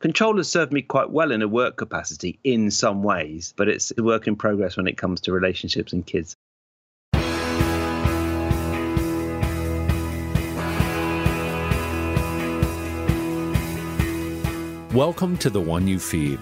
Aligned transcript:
Control 0.00 0.36
has 0.36 0.48
served 0.48 0.72
me 0.72 0.80
quite 0.80 1.10
well 1.10 1.32
in 1.32 1.42
a 1.42 1.48
work 1.48 1.76
capacity 1.76 2.38
in 2.44 2.70
some 2.70 3.02
ways, 3.02 3.52
but 3.56 3.68
it's 3.68 3.92
a 3.98 4.02
work 4.04 4.28
in 4.28 4.36
progress 4.36 4.76
when 4.76 4.86
it 4.86 4.96
comes 4.96 5.20
to 5.22 5.32
relationships 5.32 5.92
and 5.92 6.06
kids. 6.06 6.36
Welcome 14.94 15.36
to 15.38 15.50
The 15.50 15.60
One 15.60 15.88
You 15.88 15.98
Feed. 15.98 16.38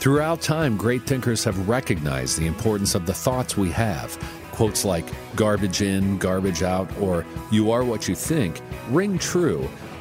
Throughout 0.00 0.40
time, 0.40 0.76
great 0.76 1.04
thinkers 1.04 1.44
have 1.44 1.68
recognized 1.68 2.36
the 2.36 2.48
importance 2.48 2.96
of 2.96 3.06
the 3.06 3.14
thoughts 3.14 3.56
we 3.56 3.70
have. 3.70 4.18
Quotes 4.50 4.84
like 4.84 5.06
garbage 5.36 5.82
in, 5.82 6.18
garbage 6.18 6.64
out, 6.64 6.90
or 6.98 7.24
you 7.52 7.70
are 7.70 7.84
what 7.84 8.08
you 8.08 8.16
think 8.16 8.60
ring 8.90 9.18
true. 9.18 9.68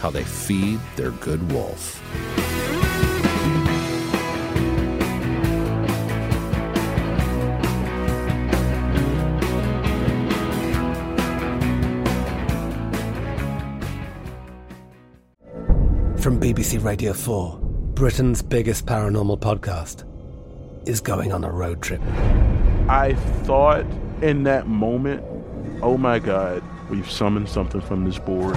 how 0.00 0.10
they 0.10 0.24
feed 0.24 0.80
their 0.96 1.10
good 1.12 1.52
wolf. 1.52 2.00
From 16.20 16.38
BBC 16.38 16.82
Radio 16.84 17.12
4, 17.12 17.58
Britain's 17.94 18.42
biggest 18.42 18.86
paranormal 18.86 19.40
podcast 19.40 20.04
is 20.86 21.00
going 21.00 21.32
on 21.32 21.44
a 21.44 21.50
road 21.50 21.82
trip. 21.82 22.00
I 22.88 23.14
thought 23.44 23.84
in 24.22 24.44
that 24.44 24.66
moment, 24.66 25.22
oh 25.82 25.96
my 25.96 26.18
God, 26.18 26.62
we've 26.90 27.10
summoned 27.10 27.48
something 27.48 27.80
from 27.80 28.04
this 28.04 28.18
board. 28.18 28.56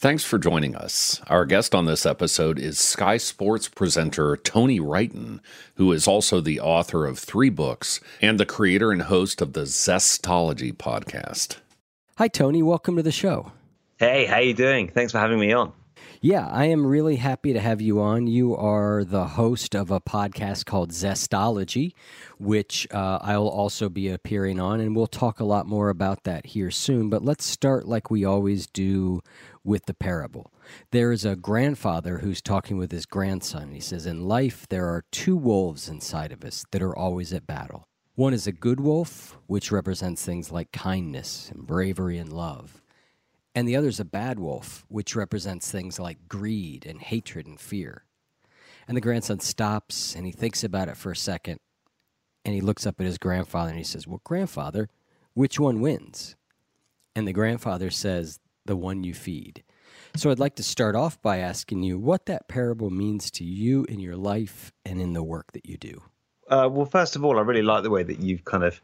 Thanks 0.00 0.24
for 0.24 0.38
joining 0.38 0.74
us. 0.74 1.20
Our 1.26 1.44
guest 1.44 1.74
on 1.74 1.84
this 1.84 2.06
episode 2.06 2.58
is 2.58 2.78
Sky 2.78 3.18
Sports 3.18 3.68
presenter 3.68 4.34
Tony 4.34 4.80
Wrighton, 4.80 5.40
who 5.74 5.92
is 5.92 6.08
also 6.08 6.40
the 6.40 6.58
author 6.58 7.04
of 7.04 7.18
three 7.18 7.50
books 7.50 8.00
and 8.22 8.40
the 8.40 8.46
creator 8.46 8.92
and 8.92 9.02
host 9.02 9.42
of 9.42 9.52
the 9.52 9.64
Zestology 9.64 10.72
podcast. 10.72 11.58
Hi, 12.16 12.28
Tony. 12.28 12.62
Welcome 12.62 12.96
to 12.96 13.02
the 13.02 13.12
show. 13.12 13.52
Hey, 13.98 14.24
how 14.24 14.38
you 14.38 14.54
doing? 14.54 14.88
Thanks 14.88 15.12
for 15.12 15.18
having 15.18 15.38
me 15.38 15.52
on. 15.52 15.74
Yeah, 16.22 16.46
I 16.48 16.66
am 16.66 16.86
really 16.86 17.16
happy 17.16 17.54
to 17.54 17.60
have 17.60 17.80
you 17.80 18.00
on. 18.00 18.26
You 18.26 18.54
are 18.54 19.04
the 19.04 19.26
host 19.26 19.74
of 19.74 19.90
a 19.90 20.00
podcast 20.00 20.66
called 20.66 20.90
Zestology, 20.90 21.94
which 22.38 22.86
uh, 22.90 23.18
I'll 23.22 23.48
also 23.48 23.88
be 23.88 24.08
appearing 24.08 24.60
on, 24.60 24.80
and 24.80 24.94
we'll 24.94 25.06
talk 25.06 25.40
a 25.40 25.44
lot 25.44 25.66
more 25.66 25.88
about 25.88 26.24
that 26.24 26.44
here 26.44 26.70
soon. 26.70 27.08
But 27.08 27.24
let's 27.24 27.46
start 27.46 27.88
like 27.88 28.10
we 28.10 28.26
always 28.26 28.66
do 28.66 29.22
with 29.64 29.86
the 29.86 29.94
parable. 29.94 30.52
There 30.90 31.12
is 31.12 31.24
a 31.24 31.36
grandfather 31.36 32.18
who's 32.18 32.40
talking 32.40 32.78
with 32.78 32.92
his 32.92 33.06
grandson. 33.06 33.72
He 33.72 33.80
says, 33.80 34.06
In 34.06 34.26
life, 34.26 34.66
there 34.68 34.86
are 34.86 35.04
two 35.10 35.36
wolves 35.36 35.88
inside 35.88 36.32
of 36.32 36.44
us 36.44 36.64
that 36.70 36.82
are 36.82 36.96
always 36.96 37.32
at 37.32 37.46
battle. 37.46 37.86
One 38.14 38.34
is 38.34 38.46
a 38.46 38.52
good 38.52 38.80
wolf, 38.80 39.38
which 39.46 39.72
represents 39.72 40.24
things 40.24 40.50
like 40.50 40.72
kindness 40.72 41.50
and 41.52 41.66
bravery 41.66 42.18
and 42.18 42.32
love. 42.32 42.82
And 43.54 43.66
the 43.66 43.76
other 43.76 43.88
is 43.88 44.00
a 44.00 44.04
bad 44.04 44.38
wolf, 44.38 44.84
which 44.88 45.16
represents 45.16 45.70
things 45.70 45.98
like 45.98 46.28
greed 46.28 46.86
and 46.86 47.00
hatred 47.00 47.46
and 47.46 47.60
fear. 47.60 48.04
And 48.86 48.96
the 48.96 49.00
grandson 49.00 49.40
stops 49.40 50.14
and 50.14 50.26
he 50.26 50.32
thinks 50.32 50.64
about 50.64 50.88
it 50.88 50.96
for 50.96 51.12
a 51.12 51.16
second 51.16 51.60
and 52.44 52.54
he 52.54 52.60
looks 52.60 52.86
up 52.86 53.00
at 53.00 53.06
his 53.06 53.18
grandfather 53.18 53.70
and 53.70 53.78
he 53.78 53.84
says, 53.84 54.06
Well, 54.06 54.20
grandfather, 54.24 54.88
which 55.34 55.60
one 55.60 55.80
wins? 55.80 56.36
And 57.14 57.26
the 57.26 57.32
grandfather 57.32 57.90
says, 57.90 58.38
the 58.70 58.76
one 58.76 59.02
you 59.02 59.12
feed. 59.12 59.64
So 60.14 60.30
I'd 60.30 60.38
like 60.38 60.54
to 60.54 60.62
start 60.62 60.94
off 60.94 61.20
by 61.20 61.38
asking 61.38 61.82
you 61.82 61.98
what 61.98 62.26
that 62.26 62.46
parable 62.46 62.88
means 62.88 63.28
to 63.32 63.44
you 63.44 63.84
in 63.84 63.98
your 63.98 64.16
life 64.16 64.72
and 64.86 65.00
in 65.00 65.12
the 65.12 65.24
work 65.24 65.50
that 65.54 65.66
you 65.66 65.76
do. 65.76 66.00
Uh, 66.48 66.68
well, 66.70 66.86
first 66.86 67.16
of 67.16 67.24
all, 67.24 67.36
I 67.36 67.42
really 67.42 67.62
like 67.62 67.82
the 67.82 67.90
way 67.90 68.04
that 68.04 68.20
you've 68.20 68.44
kind 68.44 68.62
of 68.62 68.80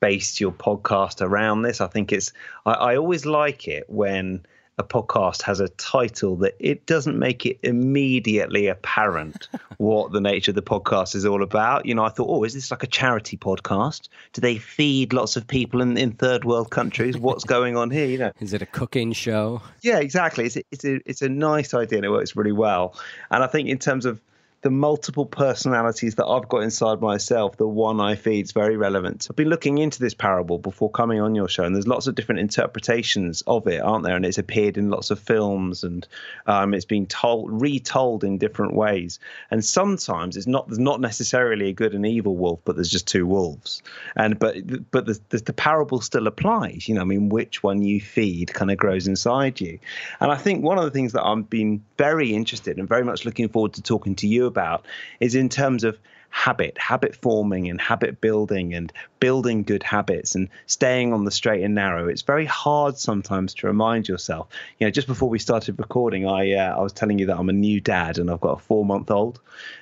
based 0.00 0.40
your 0.40 0.50
podcast 0.50 1.22
around 1.22 1.62
this. 1.62 1.80
I 1.80 1.86
think 1.86 2.12
it's, 2.12 2.32
I, 2.66 2.72
I 2.72 2.96
always 2.96 3.26
like 3.26 3.68
it 3.68 3.84
when 3.88 4.44
a 4.78 4.84
podcast 4.84 5.42
has 5.42 5.60
a 5.60 5.68
title 5.70 6.36
that 6.36 6.54
it 6.60 6.86
doesn't 6.86 7.18
make 7.18 7.44
it 7.44 7.58
immediately 7.62 8.68
apparent 8.68 9.48
what 9.78 10.12
the 10.12 10.20
nature 10.20 10.52
of 10.52 10.54
the 10.54 10.62
podcast 10.62 11.14
is 11.14 11.26
all 11.26 11.42
about. 11.42 11.84
You 11.84 11.94
know, 11.94 12.04
I 12.04 12.10
thought, 12.10 12.28
oh, 12.28 12.44
is 12.44 12.54
this 12.54 12.70
like 12.70 12.82
a 12.82 12.86
charity 12.86 13.36
podcast? 13.36 14.08
Do 14.32 14.40
they 14.40 14.58
feed 14.58 15.12
lots 15.12 15.36
of 15.36 15.46
people 15.46 15.80
in, 15.80 15.96
in 15.96 16.12
third 16.12 16.44
world 16.44 16.70
countries? 16.70 17.18
What's 17.18 17.44
going 17.56 17.76
on 17.76 17.90
here? 17.90 18.06
You 18.06 18.18
know, 18.18 18.32
is 18.40 18.52
it 18.52 18.62
a 18.62 18.66
cooking 18.66 19.12
show? 19.12 19.62
Yeah, 19.82 19.98
exactly. 19.98 20.46
It's 20.46 20.56
a, 20.56 20.62
it's 20.70 20.84
a 20.84 21.00
it's 21.08 21.22
a 21.22 21.28
nice 21.28 21.74
idea 21.74 21.98
and 21.98 22.06
it 22.06 22.10
works 22.10 22.36
really 22.36 22.52
well. 22.52 22.94
And 23.30 23.42
I 23.42 23.46
think 23.46 23.68
in 23.68 23.78
terms 23.78 24.06
of 24.06 24.20
the 24.62 24.70
multiple 24.70 25.24
personalities 25.24 26.16
that 26.16 26.26
I've 26.26 26.48
got 26.48 26.64
inside 26.64 27.00
myself, 27.00 27.56
the 27.56 27.68
one 27.68 28.00
I 28.00 28.16
feed 28.16 28.46
is 28.46 28.52
very 28.52 28.76
relevant. 28.76 29.28
I've 29.30 29.36
been 29.36 29.48
looking 29.48 29.78
into 29.78 30.00
this 30.00 30.14
parable 30.14 30.58
before 30.58 30.90
coming 30.90 31.20
on 31.20 31.36
your 31.36 31.48
show, 31.48 31.62
and 31.62 31.76
there's 31.76 31.86
lots 31.86 32.08
of 32.08 32.16
different 32.16 32.40
interpretations 32.40 33.42
of 33.46 33.68
it, 33.68 33.80
aren't 33.80 34.04
there? 34.04 34.16
And 34.16 34.26
it's 34.26 34.38
appeared 34.38 34.76
in 34.76 34.90
lots 34.90 35.12
of 35.12 35.20
films, 35.20 35.84
and 35.84 36.06
um, 36.46 36.74
it's 36.74 36.84
been 36.84 37.06
told, 37.06 37.62
retold 37.62 38.24
in 38.24 38.38
different 38.38 38.74
ways. 38.74 39.20
And 39.52 39.64
sometimes 39.64 40.36
it's 40.36 40.48
not 40.48 40.66
there's 40.66 40.80
not 40.80 41.00
necessarily 41.00 41.68
a 41.68 41.72
good 41.72 41.94
and 41.94 42.04
evil 42.04 42.36
wolf, 42.36 42.58
but 42.64 42.74
there's 42.74 42.90
just 42.90 43.06
two 43.06 43.26
wolves. 43.26 43.80
And 44.16 44.40
but 44.40 44.56
but 44.90 45.06
the, 45.06 45.20
the, 45.28 45.38
the 45.38 45.52
parable 45.52 46.00
still 46.00 46.26
applies. 46.26 46.88
You 46.88 46.96
know, 46.96 47.02
I 47.02 47.04
mean, 47.04 47.28
which 47.28 47.62
one 47.62 47.80
you 47.82 48.00
feed 48.00 48.52
kind 48.54 48.72
of 48.72 48.76
grows 48.76 49.06
inside 49.06 49.60
you. 49.60 49.78
And 50.20 50.32
I 50.32 50.36
think 50.36 50.64
one 50.64 50.78
of 50.78 50.84
the 50.84 50.90
things 50.90 51.12
that 51.12 51.24
I've 51.24 51.48
been 51.48 51.84
very 51.96 52.34
interested 52.34 52.76
and 52.76 52.88
very 52.88 53.04
much 53.04 53.24
looking 53.24 53.48
forward 53.48 53.74
to 53.74 53.82
talking 53.82 54.16
to 54.16 54.26
you 54.26 54.47
about 54.48 54.84
is 55.20 55.36
in 55.36 55.48
terms 55.48 55.84
of 55.84 55.96
habit, 56.30 56.76
habit 56.78 57.16
forming 57.16 57.68
and 57.68 57.80
habit 57.80 58.20
building 58.20 58.74
and 58.74 58.92
building 59.20 59.62
good 59.62 59.82
habits 59.82 60.34
and 60.34 60.48
staying 60.66 61.12
on 61.12 61.24
the 61.24 61.30
straight 61.30 61.62
and 61.62 61.74
narrow. 61.74 62.08
It's 62.08 62.22
very 62.22 62.44
hard 62.44 62.98
sometimes 62.98 63.54
to 63.54 63.66
remind 63.66 64.08
yourself. 64.08 64.48
You 64.78 64.86
know, 64.86 64.90
just 64.90 65.06
before 65.06 65.28
we 65.28 65.38
started 65.38 65.78
recording, 65.78 66.26
I 66.26 66.52
uh, 66.52 66.76
I 66.76 66.82
was 66.82 66.92
telling 66.92 67.18
you 67.18 67.26
that 67.26 67.38
I'm 67.38 67.48
a 67.48 67.54
new 67.54 67.80
dad 67.80 68.18
and 68.18 68.30
I've 68.30 68.40
got 68.40 68.58
a 68.58 68.62
four 68.62 68.84
month 68.84 69.10
old. 69.10 69.40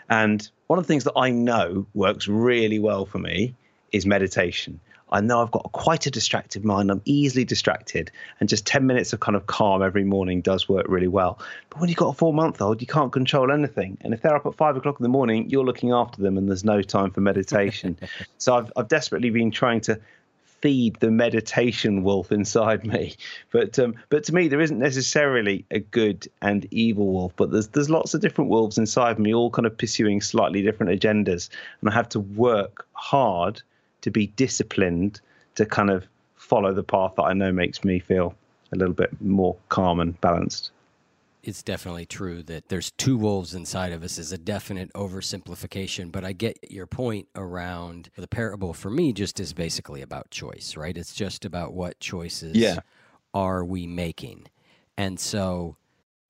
And 0.08 0.48
one 0.66 0.78
of 0.78 0.84
the 0.84 0.88
things 0.88 1.04
that 1.04 1.16
I 1.16 1.30
know 1.30 1.86
works 1.94 2.28
really 2.28 2.78
well 2.78 3.06
for 3.06 3.18
me 3.18 3.54
is 3.92 4.06
meditation. 4.06 4.80
I 5.10 5.20
know 5.20 5.40
I've 5.40 5.52
got 5.52 5.70
quite 5.72 6.06
a 6.06 6.10
distracted 6.10 6.64
mind. 6.64 6.90
I'm 6.90 7.02
easily 7.04 7.44
distracted, 7.44 8.10
and 8.40 8.48
just 8.48 8.66
10 8.66 8.86
minutes 8.86 9.12
of 9.12 9.20
kind 9.20 9.36
of 9.36 9.46
calm 9.46 9.82
every 9.82 10.04
morning 10.04 10.40
does 10.40 10.68
work 10.68 10.86
really 10.88 11.08
well. 11.08 11.38
But 11.70 11.80
when 11.80 11.88
you've 11.88 11.98
got 11.98 12.08
a 12.08 12.12
four 12.12 12.34
month 12.34 12.60
old, 12.60 12.80
you 12.80 12.86
can't 12.86 13.12
control 13.12 13.52
anything. 13.52 13.98
And 14.00 14.12
if 14.12 14.22
they're 14.22 14.34
up 14.34 14.46
at 14.46 14.54
five 14.54 14.76
o'clock 14.76 14.98
in 14.98 15.04
the 15.04 15.08
morning, 15.08 15.48
you're 15.48 15.64
looking 15.64 15.92
after 15.92 16.22
them, 16.22 16.36
and 16.36 16.48
there's 16.48 16.64
no 16.64 16.82
time 16.82 17.10
for 17.10 17.20
meditation. 17.20 17.96
so 18.38 18.56
I've, 18.56 18.72
I've 18.76 18.88
desperately 18.88 19.30
been 19.30 19.50
trying 19.50 19.80
to 19.82 20.00
feed 20.60 20.96
the 20.96 21.10
meditation 21.10 22.02
wolf 22.02 22.32
inside 22.32 22.84
me. 22.84 23.14
But 23.52 23.78
um, 23.78 23.94
but 24.08 24.24
to 24.24 24.34
me, 24.34 24.48
there 24.48 24.60
isn't 24.60 24.78
necessarily 24.78 25.64
a 25.70 25.78
good 25.78 26.26
and 26.42 26.66
evil 26.72 27.06
wolf, 27.06 27.32
but 27.36 27.52
there's 27.52 27.68
there's 27.68 27.90
lots 27.90 28.14
of 28.14 28.20
different 28.20 28.50
wolves 28.50 28.76
inside 28.76 29.20
me, 29.20 29.32
all 29.32 29.50
kind 29.50 29.66
of 29.66 29.78
pursuing 29.78 30.20
slightly 30.20 30.62
different 30.62 31.00
agendas, 31.00 31.48
and 31.80 31.90
I 31.90 31.92
have 31.92 32.08
to 32.10 32.20
work 32.20 32.88
hard 32.92 33.62
to 34.06 34.10
be 34.12 34.28
disciplined 34.28 35.20
to 35.56 35.66
kind 35.66 35.90
of 35.90 36.06
follow 36.36 36.72
the 36.72 36.84
path 36.84 37.14
that 37.16 37.24
I 37.24 37.32
know 37.32 37.50
makes 37.50 37.82
me 37.82 37.98
feel 37.98 38.36
a 38.72 38.76
little 38.76 38.94
bit 38.94 39.10
more 39.20 39.56
calm 39.68 39.98
and 39.98 40.18
balanced. 40.20 40.70
It's 41.42 41.60
definitely 41.60 42.06
true 42.06 42.44
that 42.44 42.68
there's 42.68 42.92
two 42.92 43.16
wolves 43.16 43.52
inside 43.52 43.92
of 43.92 44.04
us 44.04 44.16
is 44.16 44.30
a 44.30 44.38
definite 44.38 44.92
oversimplification 44.92 46.12
but 46.12 46.24
i 46.24 46.32
get 46.32 46.58
your 46.70 46.86
point 46.86 47.26
around 47.34 48.10
the 48.16 48.28
parable 48.28 48.72
for 48.72 48.90
me 48.90 49.12
just 49.12 49.40
is 49.40 49.52
basically 49.52 50.02
about 50.02 50.30
choice 50.30 50.76
right? 50.76 50.96
It's 50.96 51.12
just 51.12 51.44
about 51.44 51.72
what 51.72 51.98
choices 51.98 52.56
yeah. 52.56 52.78
are 53.34 53.64
we 53.64 53.88
making? 53.88 54.46
And 54.96 55.18
so 55.18 55.76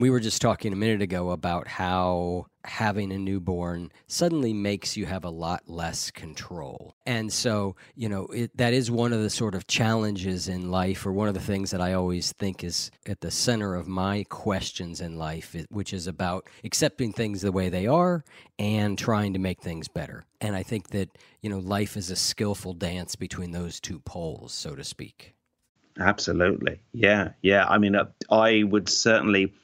we 0.00 0.08
were 0.08 0.20
just 0.20 0.40
talking 0.40 0.73
a 0.73 0.76
minute 0.76 1.02
ago 1.02 1.31
about 1.31 1.69
how 1.69 2.46
having 2.66 3.12
a 3.12 3.18
newborn 3.18 3.90
suddenly 4.06 4.52
makes 4.52 4.96
you 4.96 5.06
have 5.06 5.24
a 5.24 5.30
lot 5.30 5.62
less 5.66 6.10
control. 6.10 6.94
And 7.06 7.32
so, 7.32 7.76
you 7.94 8.08
know, 8.08 8.26
it, 8.26 8.56
that 8.56 8.72
is 8.72 8.90
one 8.90 9.12
of 9.12 9.22
the 9.22 9.30
sort 9.30 9.54
of 9.54 9.66
challenges 9.66 10.48
in 10.48 10.70
life, 10.70 11.06
or 11.06 11.12
one 11.12 11.28
of 11.28 11.34
the 11.34 11.40
things 11.40 11.70
that 11.70 11.80
I 11.80 11.92
always 11.92 12.32
think 12.32 12.64
is 12.64 12.90
at 13.06 13.20
the 13.20 13.30
center 13.30 13.74
of 13.74 13.86
my 13.86 14.24
questions 14.28 15.00
in 15.00 15.16
life, 15.16 15.56
which 15.70 15.92
is 15.92 16.06
about 16.06 16.48
accepting 16.64 17.12
things 17.12 17.40
the 17.40 17.52
way 17.52 17.68
they 17.68 17.86
are 17.86 18.24
and 18.58 18.98
trying 18.98 19.32
to 19.32 19.38
make 19.38 19.60
things 19.62 19.88
better. 19.88 20.24
And 20.40 20.56
I 20.56 20.62
think 20.62 20.90
that, 20.90 21.16
you 21.40 21.50
know, 21.50 21.58
life 21.58 21.96
is 21.96 22.10
a 22.10 22.16
skillful 22.16 22.74
dance 22.74 23.16
between 23.16 23.52
those 23.52 23.80
two 23.80 24.00
poles, 24.00 24.52
so 24.52 24.74
to 24.74 24.84
speak. 24.84 25.34
Absolutely. 25.98 26.80
Yeah. 26.92 27.30
Yeah. 27.40 27.64
I 27.66 27.78
mean, 27.78 27.94
uh, 27.94 28.06
I 28.30 28.64
would 28.64 28.88
certainly 28.88 29.54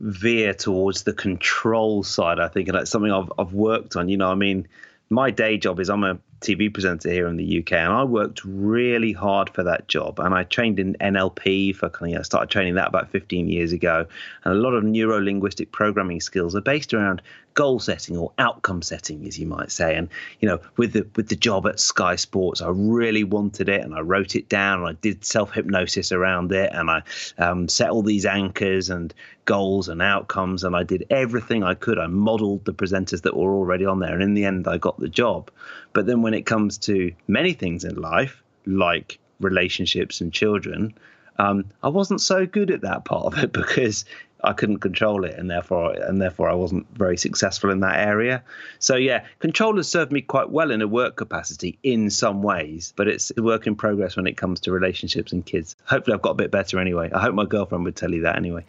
veer 0.00 0.54
towards 0.54 1.02
the 1.04 1.12
control 1.12 2.02
side. 2.02 2.40
I 2.40 2.48
think, 2.48 2.68
and 2.68 2.76
that's 2.76 2.90
something 2.90 3.12
I've 3.12 3.32
I've 3.38 3.52
worked 3.52 3.96
on. 3.96 4.08
You 4.08 4.16
know, 4.16 4.30
I 4.30 4.34
mean, 4.34 4.66
my 5.10 5.30
day 5.30 5.58
job 5.58 5.80
is 5.80 5.90
I'm 5.90 6.04
a 6.04 6.18
TV 6.40 6.72
presenter 6.72 7.10
here 7.10 7.26
in 7.26 7.36
the 7.36 7.58
UK, 7.60 7.72
and 7.72 7.92
I 7.92 8.04
worked 8.04 8.42
really 8.44 9.12
hard 9.12 9.50
for 9.50 9.62
that 9.64 9.88
job. 9.88 10.18
And 10.18 10.34
I 10.34 10.44
trained 10.44 10.78
in 10.78 10.94
NLP 10.94 11.76
for 11.76 11.90
you 12.06 12.14
know, 12.14 12.20
I 12.20 12.22
started 12.22 12.50
training 12.50 12.74
that 12.74 12.88
about 12.88 13.10
15 13.10 13.48
years 13.48 13.72
ago. 13.72 14.06
And 14.44 14.54
a 14.54 14.56
lot 14.56 14.72
of 14.72 14.84
neuro 14.84 15.20
linguistic 15.20 15.70
programming 15.72 16.20
skills 16.20 16.56
are 16.56 16.62
based 16.62 16.94
around 16.94 17.20
goal 17.54 17.78
setting 17.78 18.16
or 18.16 18.32
outcome 18.38 18.82
setting, 18.82 19.26
as 19.26 19.38
you 19.38 19.46
might 19.46 19.70
say. 19.70 19.96
And 19.96 20.08
you 20.40 20.48
know, 20.48 20.60
with 20.76 20.92
the 20.92 21.06
with 21.16 21.28
the 21.28 21.36
job 21.36 21.66
at 21.66 21.80
Sky 21.80 22.16
Sports, 22.16 22.62
I 22.62 22.68
really 22.68 23.24
wanted 23.24 23.68
it, 23.68 23.82
and 23.82 23.94
I 23.94 24.00
wrote 24.00 24.36
it 24.36 24.48
down, 24.48 24.80
and 24.80 24.88
I 24.88 24.92
did 25.00 25.24
self 25.24 25.52
hypnosis 25.52 26.12
around 26.12 26.52
it, 26.52 26.70
and 26.72 26.90
I 26.90 27.02
um, 27.38 27.68
set 27.68 27.90
all 27.90 28.02
these 28.02 28.26
anchors 28.26 28.90
and 28.90 29.12
goals 29.44 29.88
and 29.88 30.00
outcomes, 30.00 30.64
and 30.64 30.76
I 30.76 30.82
did 30.82 31.06
everything 31.10 31.62
I 31.62 31.74
could. 31.74 31.98
I 31.98 32.06
modelled 32.06 32.64
the 32.64 32.74
presenters 32.74 33.22
that 33.22 33.36
were 33.36 33.54
already 33.54 33.84
on 33.84 33.98
there, 33.98 34.14
and 34.14 34.22
in 34.22 34.34
the 34.34 34.44
end, 34.44 34.68
I 34.68 34.78
got 34.78 34.98
the 34.98 35.08
job. 35.08 35.50
But 35.92 36.06
then 36.06 36.22
when 36.22 36.34
it 36.34 36.46
comes 36.46 36.78
to 36.78 37.12
many 37.26 37.52
things 37.52 37.84
in 37.84 37.96
life, 37.96 38.42
like 38.66 39.18
relationships 39.40 40.20
and 40.20 40.32
children, 40.32 40.94
um, 41.38 41.64
I 41.82 41.88
wasn't 41.88 42.20
so 42.20 42.46
good 42.46 42.70
at 42.70 42.82
that 42.82 43.04
part 43.04 43.24
of 43.24 43.42
it 43.42 43.52
because 43.60 44.04
I 44.44 44.52
couldn't 44.52 44.78
control 44.78 45.24
it, 45.24 45.38
and 45.38 45.50
therefore 45.50 45.92
and 45.92 46.20
therefore 46.20 46.48
I 46.48 46.54
wasn't 46.54 46.86
very 46.96 47.16
successful 47.16 47.70
in 47.70 47.80
that 47.80 47.98
area. 47.98 48.42
So 48.78 48.96
yeah, 48.96 49.24
control 49.38 49.76
has 49.76 49.88
served 49.88 50.12
me 50.12 50.20
quite 50.20 50.50
well 50.50 50.70
in 50.70 50.82
a 50.82 50.88
work 50.88 51.16
capacity 51.16 51.78
in 51.82 52.10
some 52.10 52.42
ways, 52.42 52.92
but 52.96 53.08
it's 53.08 53.32
a 53.36 53.42
work 53.42 53.66
in 53.66 53.76
progress 53.76 54.16
when 54.16 54.26
it 54.26 54.36
comes 54.36 54.60
to 54.60 54.72
relationships 54.72 55.32
and 55.32 55.44
kids. 55.44 55.76
Hopefully, 55.84 56.14
I've 56.14 56.22
got 56.22 56.32
a 56.32 56.34
bit 56.34 56.50
better 56.50 56.78
anyway. 56.78 57.10
I 57.12 57.20
hope 57.20 57.34
my 57.34 57.46
girlfriend 57.46 57.84
would 57.84 57.96
tell 57.96 58.12
you 58.12 58.22
that 58.22 58.36
anyway. 58.36 58.64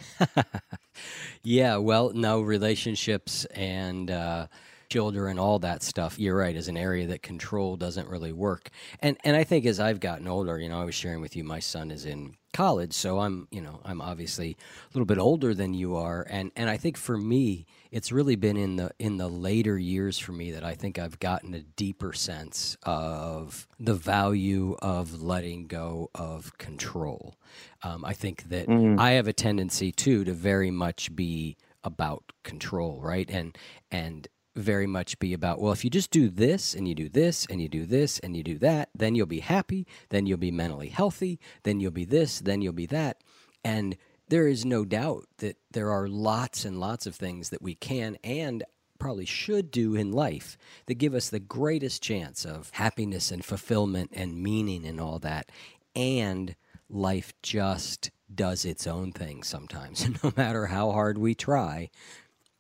yeah, 1.44 1.78
well, 1.78 2.12
no 2.14 2.42
relationships 2.42 3.46
and. 3.46 4.12
Uh 4.12 4.48
children, 4.92 5.32
and 5.32 5.40
all 5.40 5.58
that 5.60 5.82
stuff. 5.82 6.20
You're 6.20 6.36
right, 6.36 6.56
is 6.56 6.68
an 6.68 6.78
area 6.78 7.08
that 7.08 7.24
control 7.24 7.78
doesn't 7.78 8.10
really 8.10 8.34
work. 8.34 8.70
And 9.00 9.18
and 9.24 9.36
I 9.36 9.44
think 9.44 9.66
as 9.66 9.80
I've 9.80 10.00
gotten 10.00 10.28
older, 10.28 10.60
you 10.60 10.70
know, 10.70 10.82
I 10.82 10.86
was 10.86 10.96
sharing 10.96 11.22
with 11.22 11.36
you, 11.36 11.44
my 11.44 11.60
son 11.60 11.92
is 11.92 12.06
in 12.06 12.36
college, 12.54 12.92
so 12.94 13.20
I'm, 13.20 13.48
you 13.50 13.62
know, 13.62 13.80
I'm 13.86 14.02
obviously 14.02 14.58
a 14.60 14.88
little 14.94 15.06
bit 15.06 15.18
older 15.18 15.54
than 15.54 15.74
you 15.74 15.96
are, 15.96 16.28
and 16.30 16.52
and 16.56 16.70
I 16.70 16.78
think 16.78 16.98
for 16.98 17.18
me, 17.18 17.66
it's 17.92 18.12
really 18.12 18.36
been 18.36 18.58
in 18.58 18.76
the 18.76 18.92
in 19.00 19.18
the 19.18 19.30
later 19.30 19.78
years 19.78 20.18
for 20.18 20.34
me 20.34 20.52
that 20.52 20.64
I 20.64 20.76
think 20.76 21.00
I've 21.00 21.20
gotten 21.20 21.54
a 21.54 21.62
deeper 21.62 22.12
sense 22.12 22.76
of 22.84 23.68
the 23.80 23.96
value 23.96 24.76
of 24.82 25.22
letting 25.22 25.68
go 25.68 26.10
of 26.14 26.58
control. 26.58 27.36
Um, 27.84 28.04
I 28.04 28.14
think 28.14 28.50
that 28.50 28.68
mm. 28.68 29.00
I 29.00 29.12
have 29.12 29.28
a 29.28 29.34
tendency 29.34 29.92
too 29.92 30.26
to 30.26 30.34
very 30.34 30.72
much 30.72 31.16
be 31.16 31.56
about 31.84 32.24
control, 32.44 33.00
right? 33.02 33.30
And 33.30 33.58
and 33.90 34.28
very 34.56 34.88
much 34.88 35.20
be 35.20 35.34
about, 35.34 35.60
well, 35.62 35.72
if 35.72 35.84
you 35.84 35.90
just 35.90 36.12
do 36.12 36.30
this 36.30 36.74
and 36.74 36.88
you 36.88 36.96
do 36.96 37.10
this 37.10 37.46
and 37.50 37.62
you 37.62 37.70
do 37.70 37.86
this 37.86 38.20
and 38.20 38.36
you 38.36 38.44
do 38.44 38.58
that, 38.60 38.90
then 38.94 39.16
you'll 39.16 39.26
be 39.26 39.40
happy, 39.40 39.88
then 40.10 40.26
you'll 40.26 40.38
be 40.38 40.52
mentally 40.52 40.90
healthy, 40.90 41.40
then 41.64 41.80
you'll 41.80 41.92
be 41.92 42.06
this, 42.06 42.40
then 42.40 42.62
you'll 42.62 42.74
be 42.74 42.86
that. 42.88 43.18
And 43.64 43.98
there 44.28 44.48
is 44.48 44.66
no 44.66 44.86
doubt 44.86 45.26
that 45.38 45.58
there 45.72 45.92
are 45.92 46.08
lots 46.08 46.66
and 46.66 46.80
lots 46.80 47.06
of 47.06 47.16
things 47.16 47.50
that 47.50 47.62
we 47.62 47.76
can 47.76 48.18
and 48.24 48.64
probably 49.00 49.26
should 49.26 49.72
do 49.72 49.96
in 49.96 50.12
life 50.12 50.58
that 50.86 50.94
give 50.94 51.16
us 51.16 51.30
the 51.30 51.40
greatest 51.40 52.04
chance 52.04 52.46
of 52.46 52.70
happiness 52.74 53.32
and 53.32 53.44
fulfillment 53.44 54.12
and 54.14 54.42
meaning 54.42 54.86
and 54.86 55.02
all 55.02 55.20
that. 55.20 55.50
And 55.96 56.56
life 56.90 57.34
just 57.42 58.12
does 58.34 58.64
its 58.64 58.86
own 58.86 59.12
thing 59.12 59.44
sometimes. 59.44 60.08
no 60.24 60.32
matter 60.38 60.68
how 60.68 60.92
hard 60.92 61.18
we 61.18 61.34
try, 61.36 61.90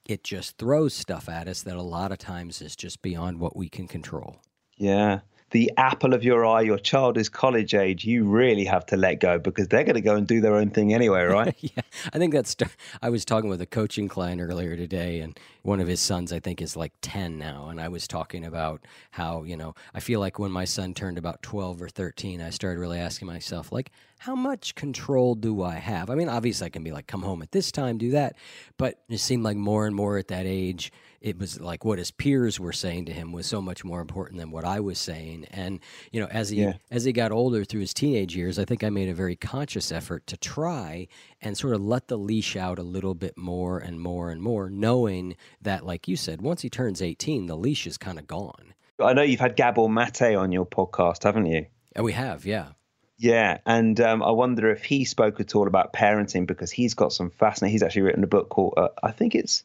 it 0.06 0.24
just 0.24 0.57
throws 0.57 0.94
stuff 0.94 1.30
at 1.30 1.48
us 1.48 1.62
that 1.63 1.75
a 1.75 1.81
lot 1.81 2.12
of 2.12 2.18
times 2.18 2.62
is 2.62 2.75
just 2.75 3.01
beyond 3.01 3.39
what 3.39 3.56
we 3.56 3.69
can 3.69 3.88
control. 3.88 4.38
Yeah. 4.77 5.21
The 5.51 5.71
apple 5.77 6.13
of 6.13 6.24
your 6.24 6.45
eye, 6.45 6.62
your 6.62 6.77
child 6.77 7.18
is 7.18 7.30
college 7.30 7.74
age, 7.74 8.06
you 8.06 8.24
really 8.24 8.65
have 8.65 8.86
to 8.88 8.98
let 8.98 9.19
go 9.19 9.38
because 9.38 9.68
they're 9.68 9.83
going 9.83 9.95
to 9.95 10.01
go 10.01 10.15
and 10.15 10.25
do 10.25 10.42
their 10.42 10.56
own 10.56 10.69
thing 10.69 10.94
anyway, 10.94 11.24
right? 11.24 11.56
yeah. 11.59 11.83
I 12.13 12.18
think 12.18 12.33
that's. 12.33 12.56
I 13.01 13.09
was 13.09 13.25
talking 13.25 13.50
with 13.50 13.62
a 13.62 13.65
coaching 13.65 14.07
client 14.07 14.42
earlier 14.42 14.75
today, 14.75 15.19
and 15.19 15.38
one 15.63 15.80
of 15.80 15.88
his 15.88 16.00
sons, 16.00 16.33
I 16.33 16.39
think, 16.39 16.62
is 16.62 16.75
like 16.75 16.94
10 17.01 17.38
now. 17.38 17.68
And 17.69 17.80
I 17.80 17.89
was 17.89 18.07
talking 18.07 18.45
about 18.45 18.81
how, 19.12 19.44
you 19.44 19.56
know, 19.56 19.75
I 19.94 20.00
feel 20.00 20.19
like 20.19 20.39
when 20.39 20.51
my 20.51 20.65
son 20.65 20.94
turned 20.94 21.18
about 21.18 21.44
12 21.44 21.81
or 21.81 21.89
13, 21.89 22.42
I 22.42 22.50
started 22.50 22.80
really 22.80 23.00
asking 23.00 23.27
myself, 23.27 23.71
like, 23.71 23.92
how 24.19 24.36
much 24.36 24.75
control 24.75 25.36
do 25.36 25.63
I 25.63 25.75
have? 25.75 26.09
I 26.09 26.15
mean, 26.15 26.30
obviously, 26.30 26.68
I 26.68 26.69
can 26.69 26.83
be 26.83 26.92
like, 26.92 27.07
come 27.07 27.24
home 27.24 27.42
at 27.42 27.51
this 27.51 27.71
time, 27.71 27.97
do 27.97 28.12
that. 28.12 28.35
But 28.78 28.99
it 29.09 29.18
seemed 29.19 29.44
like 29.44 29.57
more 29.57 29.85
and 29.85 29.95
more 29.95 30.18
at 30.18 30.28
that 30.30 30.45
age, 30.45 30.92
it 31.21 31.37
was 31.37 31.61
like 31.61 31.85
what 31.85 31.99
his 31.99 32.11
peers 32.11 32.59
were 32.59 32.73
saying 32.73 33.06
to 33.06 33.13
him 33.13 33.31
was 33.31 33.45
so 33.45 33.61
much 33.61 33.83
more 33.83 34.01
important 34.01 34.40
than 34.40 34.51
what 34.51 34.66
I 34.66 34.80
was 34.80 34.97
saying. 34.97 35.45
And 35.51 35.80
you 36.11 36.19
know, 36.19 36.28
as 36.28 36.49
he 36.49 36.61
yeah. 36.61 36.73
as 36.90 37.04
he 37.04 37.13
got 37.13 37.31
older 37.31 37.63
through 37.63 37.81
his 37.81 37.94
teenage 37.94 38.35
years, 38.35 38.57
I 38.57 38.66
think 38.66 38.83
I 38.83 38.90
made 38.90 39.07
a 39.07 39.13
very 39.13 39.35
conscious 39.35 39.92
effort 39.92 40.25
to 40.28 40.37
try 40.37 41.07
and 41.42 41.57
sort 41.57 41.75
of 41.75 41.81
let 41.81 42.07
the 42.07 42.18
leash 42.18 42.56
out 42.56 42.80
a 42.80 42.83
little 42.83 43.13
bit 43.13 43.37
more 43.37 43.78
and 43.78 43.99
more 43.99 44.31
and 44.31 44.42
more, 44.42 44.69
knowing 44.69 45.35
that, 45.61 45.85
like 45.85 46.07
you 46.07 46.16
said, 46.16 46.42
once 46.42 46.61
he 46.61 46.69
turns 46.69 47.01
eighteen, 47.01 47.45
the 47.45 47.57
leash 47.57 47.85
is 47.85 47.97
kind 47.97 48.18
of 48.18 48.28
gone. 48.28 48.73
I 48.99 49.13
know 49.13 49.21
you've 49.21 49.40
had 49.40 49.56
Gabor 49.56 49.90
Mate 49.90 50.35
on 50.35 50.51
your 50.51 50.66
podcast, 50.66 51.23
haven't 51.23 51.47
you? 51.47 51.68
Yeah, 51.95 52.01
we 52.01 52.13
have, 52.13 52.45
yeah. 52.45 52.69
Yeah, 53.18 53.59
and 53.68 53.99
um, 54.01 54.23
I 54.23 54.31
wonder 54.31 54.71
if 54.71 54.83
he 54.83 55.06
spoke 55.06 55.40
at 55.40 55.54
all 55.54 55.68
about 55.68 55.94
parenting 55.94 56.47
because 56.47 56.71
he's 56.71 56.95
got 56.95 57.13
some 57.13 57.30
fascinating. 57.30 57.73
He's 57.73 57.83
actually 57.83 58.01
written 58.04 58.23
a 58.23 58.28
book 58.28 58.49
called 58.49 58.73
uh, 58.78 58.87
I 59.04 59.11
think 59.11 59.35
it's 59.35 59.63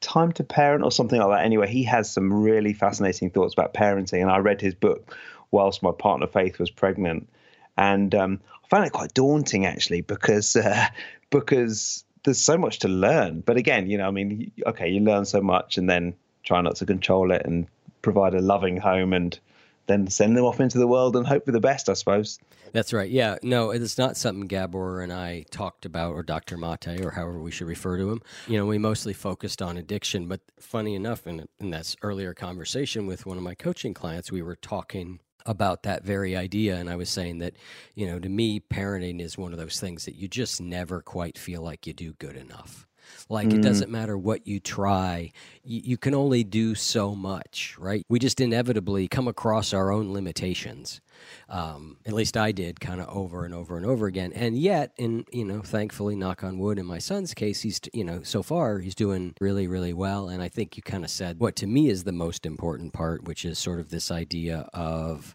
Time 0.00 0.32
to 0.32 0.44
Parent 0.44 0.84
or 0.84 0.92
something 0.92 1.18
like 1.20 1.38
that. 1.38 1.44
Anyway, 1.44 1.68
he 1.68 1.84
has 1.84 2.10
some 2.10 2.32
really 2.32 2.72
fascinating 2.72 3.30
thoughts 3.30 3.54
about 3.54 3.74
parenting, 3.74 4.20
and 4.20 4.30
I 4.30 4.38
read 4.38 4.60
his 4.60 4.74
book 4.74 5.16
whilst 5.50 5.82
my 5.82 5.92
partner 5.92 6.26
Faith 6.26 6.58
was 6.58 6.70
pregnant, 6.70 7.28
and 7.76 8.14
um, 8.14 8.40
I 8.64 8.68
found 8.68 8.86
it 8.86 8.92
quite 8.92 9.14
daunting 9.14 9.66
actually 9.66 10.02
because 10.02 10.56
uh, 10.56 10.86
because 11.30 12.04
there's 12.24 12.40
so 12.40 12.58
much 12.58 12.80
to 12.80 12.88
learn. 12.88 13.40
But 13.40 13.56
again, 13.56 13.88
you 13.88 13.98
know, 13.98 14.08
I 14.08 14.10
mean, 14.10 14.52
okay, 14.66 14.90
you 14.90 15.00
learn 15.00 15.24
so 15.24 15.40
much, 15.40 15.78
and 15.78 15.88
then 15.88 16.14
try 16.42 16.60
not 16.60 16.76
to 16.76 16.86
control 16.86 17.32
it 17.32 17.44
and 17.44 17.66
provide 18.02 18.34
a 18.34 18.40
loving 18.40 18.76
home 18.76 19.12
and 19.12 19.38
then 19.86 20.08
send 20.08 20.36
them 20.36 20.44
off 20.44 20.60
into 20.60 20.78
the 20.78 20.86
world 20.86 21.16
and 21.16 21.26
hope 21.26 21.44
for 21.44 21.52
the 21.52 21.60
best, 21.60 21.88
I 21.88 21.94
suppose. 21.94 22.38
That's 22.76 22.92
right. 22.92 23.08
Yeah. 23.08 23.36
No, 23.42 23.70
it's 23.70 23.96
not 23.96 24.18
something 24.18 24.46
Gabor 24.46 25.00
and 25.00 25.10
I 25.10 25.46
talked 25.50 25.86
about, 25.86 26.12
or 26.12 26.22
Dr. 26.22 26.58
Mate, 26.58 27.00
or 27.00 27.12
however 27.12 27.40
we 27.40 27.50
should 27.50 27.68
refer 27.68 27.96
to 27.96 28.10
him. 28.10 28.20
You 28.46 28.58
know, 28.58 28.66
we 28.66 28.76
mostly 28.76 29.14
focused 29.14 29.62
on 29.62 29.78
addiction, 29.78 30.28
but 30.28 30.42
funny 30.60 30.94
enough, 30.94 31.26
in, 31.26 31.48
in 31.58 31.70
that 31.70 31.94
earlier 32.02 32.34
conversation 32.34 33.06
with 33.06 33.24
one 33.24 33.38
of 33.38 33.42
my 33.42 33.54
coaching 33.54 33.94
clients, 33.94 34.30
we 34.30 34.42
were 34.42 34.56
talking 34.56 35.20
about 35.46 35.84
that 35.84 36.04
very 36.04 36.36
idea. 36.36 36.76
And 36.76 36.90
I 36.90 36.96
was 36.96 37.08
saying 37.08 37.38
that, 37.38 37.54
you 37.94 38.06
know, 38.06 38.18
to 38.18 38.28
me, 38.28 38.60
parenting 38.60 39.22
is 39.22 39.38
one 39.38 39.54
of 39.54 39.58
those 39.58 39.80
things 39.80 40.04
that 40.04 40.16
you 40.16 40.28
just 40.28 40.60
never 40.60 41.00
quite 41.00 41.38
feel 41.38 41.62
like 41.62 41.86
you 41.86 41.94
do 41.94 42.12
good 42.12 42.36
enough. 42.36 42.86
Like 43.28 43.52
it 43.52 43.60
doesn't 43.60 43.90
matter 43.90 44.16
what 44.16 44.46
you 44.46 44.60
try, 44.60 45.32
you, 45.64 45.80
you 45.84 45.96
can 45.96 46.14
only 46.14 46.44
do 46.44 46.74
so 46.74 47.14
much, 47.14 47.76
right? 47.78 48.04
We 48.08 48.18
just 48.18 48.40
inevitably 48.40 49.08
come 49.08 49.26
across 49.26 49.72
our 49.72 49.90
own 49.90 50.12
limitations. 50.12 51.00
Um, 51.48 51.96
at 52.06 52.12
least 52.12 52.36
I 52.36 52.52
did, 52.52 52.78
kind 52.78 53.00
of 53.00 53.08
over 53.08 53.44
and 53.44 53.54
over 53.54 53.76
and 53.76 53.86
over 53.86 54.06
again. 54.06 54.32
And 54.34 54.56
yet, 54.56 54.92
in 54.96 55.24
you 55.32 55.44
know, 55.44 55.60
thankfully, 55.60 56.14
knock 56.14 56.44
on 56.44 56.58
wood, 56.58 56.78
in 56.78 56.86
my 56.86 56.98
son's 56.98 57.34
case, 57.34 57.62
he's 57.62 57.80
you 57.92 58.04
know, 58.04 58.22
so 58.22 58.42
far 58.42 58.78
he's 58.78 58.94
doing 58.94 59.34
really, 59.40 59.66
really 59.66 59.92
well. 59.92 60.28
And 60.28 60.42
I 60.42 60.48
think 60.48 60.76
you 60.76 60.82
kind 60.82 61.04
of 61.04 61.10
said 61.10 61.40
what 61.40 61.56
to 61.56 61.66
me 61.66 61.88
is 61.88 62.04
the 62.04 62.12
most 62.12 62.46
important 62.46 62.92
part, 62.92 63.24
which 63.24 63.44
is 63.44 63.58
sort 63.58 63.80
of 63.80 63.90
this 63.90 64.10
idea 64.10 64.68
of 64.72 65.34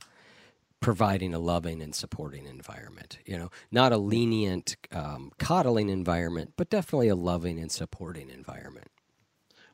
providing 0.81 1.33
a 1.33 1.39
loving 1.39 1.81
and 1.81 1.95
supporting 1.95 2.47
environment. 2.47 3.19
You 3.25 3.37
know, 3.37 3.49
not 3.71 3.93
a 3.93 3.97
lenient, 3.97 4.75
um, 4.91 5.31
coddling 5.39 5.89
environment, 5.89 6.53
but 6.57 6.69
definitely 6.69 7.07
a 7.07 7.15
loving 7.15 7.59
and 7.59 7.71
supporting 7.71 8.29
environment. 8.29 8.87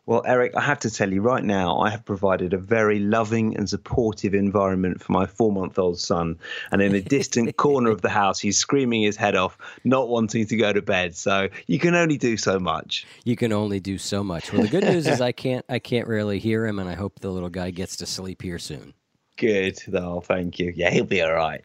Well, 0.05 0.23
Eric, 0.25 0.55
I 0.55 0.61
have 0.61 0.79
to 0.79 0.89
tell 0.89 1.11
you 1.11 1.21
right 1.21 1.43
now, 1.43 1.79
I 1.79 1.89
have 1.89 2.05
provided 2.05 2.53
a 2.53 2.57
very 2.57 2.97
loving 2.97 3.57
and 3.57 3.69
supportive 3.69 4.33
environment 4.33 5.03
for 5.03 5.11
my 5.11 5.25
four 5.25 5.51
month 5.51 5.77
old 5.77 5.99
son. 5.99 6.39
And 6.71 6.81
in 6.81 6.95
a 6.95 7.01
distant 7.01 7.57
corner 7.57 7.89
of 7.89 8.01
the 8.01 8.09
house, 8.09 8.39
he's 8.39 8.57
screaming 8.57 9.01
his 9.01 9.17
head 9.17 9.35
off, 9.35 9.57
not 9.83 10.07
wanting 10.07 10.47
to 10.47 10.55
go 10.55 10.71
to 10.71 10.81
bed. 10.81 11.17
So 11.17 11.49
you 11.67 11.77
can 11.77 11.93
only 11.93 12.17
do 12.17 12.37
so 12.37 12.57
much. 12.57 13.05
You 13.25 13.35
can 13.35 13.51
only 13.51 13.81
do 13.81 13.97
so 13.97 14.23
much. 14.23 14.53
Well, 14.53 14.61
the 14.61 14.69
good 14.69 14.85
news 14.85 15.07
is 15.07 15.19
I 15.19 15.33
can't, 15.33 15.65
I 15.67 15.79
can't 15.79 16.07
really 16.07 16.39
hear 16.39 16.65
him, 16.65 16.79
and 16.79 16.89
I 16.89 16.95
hope 16.95 17.19
the 17.19 17.29
little 17.29 17.49
guy 17.49 17.71
gets 17.71 17.97
to 17.97 18.05
sleep 18.05 18.41
here 18.41 18.59
soon. 18.59 18.93
Good. 19.37 19.81
though. 19.87 20.21
thank 20.21 20.59
you. 20.59 20.73
Yeah, 20.75 20.89
he'll 20.89 21.05
be 21.05 21.21
all 21.21 21.33
right. 21.33 21.63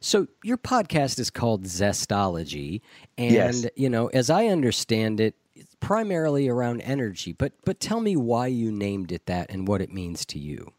So 0.00 0.26
your 0.42 0.58
podcast 0.58 1.18
is 1.18 1.30
called 1.30 1.64
Zestology, 1.64 2.82
and 3.16 3.32
Yes. 3.32 3.66
you 3.74 3.88
know, 3.88 4.08
as 4.08 4.28
I 4.28 4.46
understand 4.48 5.18
it, 5.18 5.34
it's 5.54 5.74
primarily 5.80 6.46
around 6.48 6.82
energy. 6.82 7.32
But 7.32 7.52
but 7.64 7.80
tell 7.80 8.00
me 8.00 8.14
why 8.16 8.48
you 8.48 8.70
named 8.70 9.12
it 9.12 9.26
that 9.26 9.50
and 9.50 9.66
what 9.66 9.80
it 9.80 9.90
means 9.92 10.26
to 10.26 10.38
you. 10.38 10.72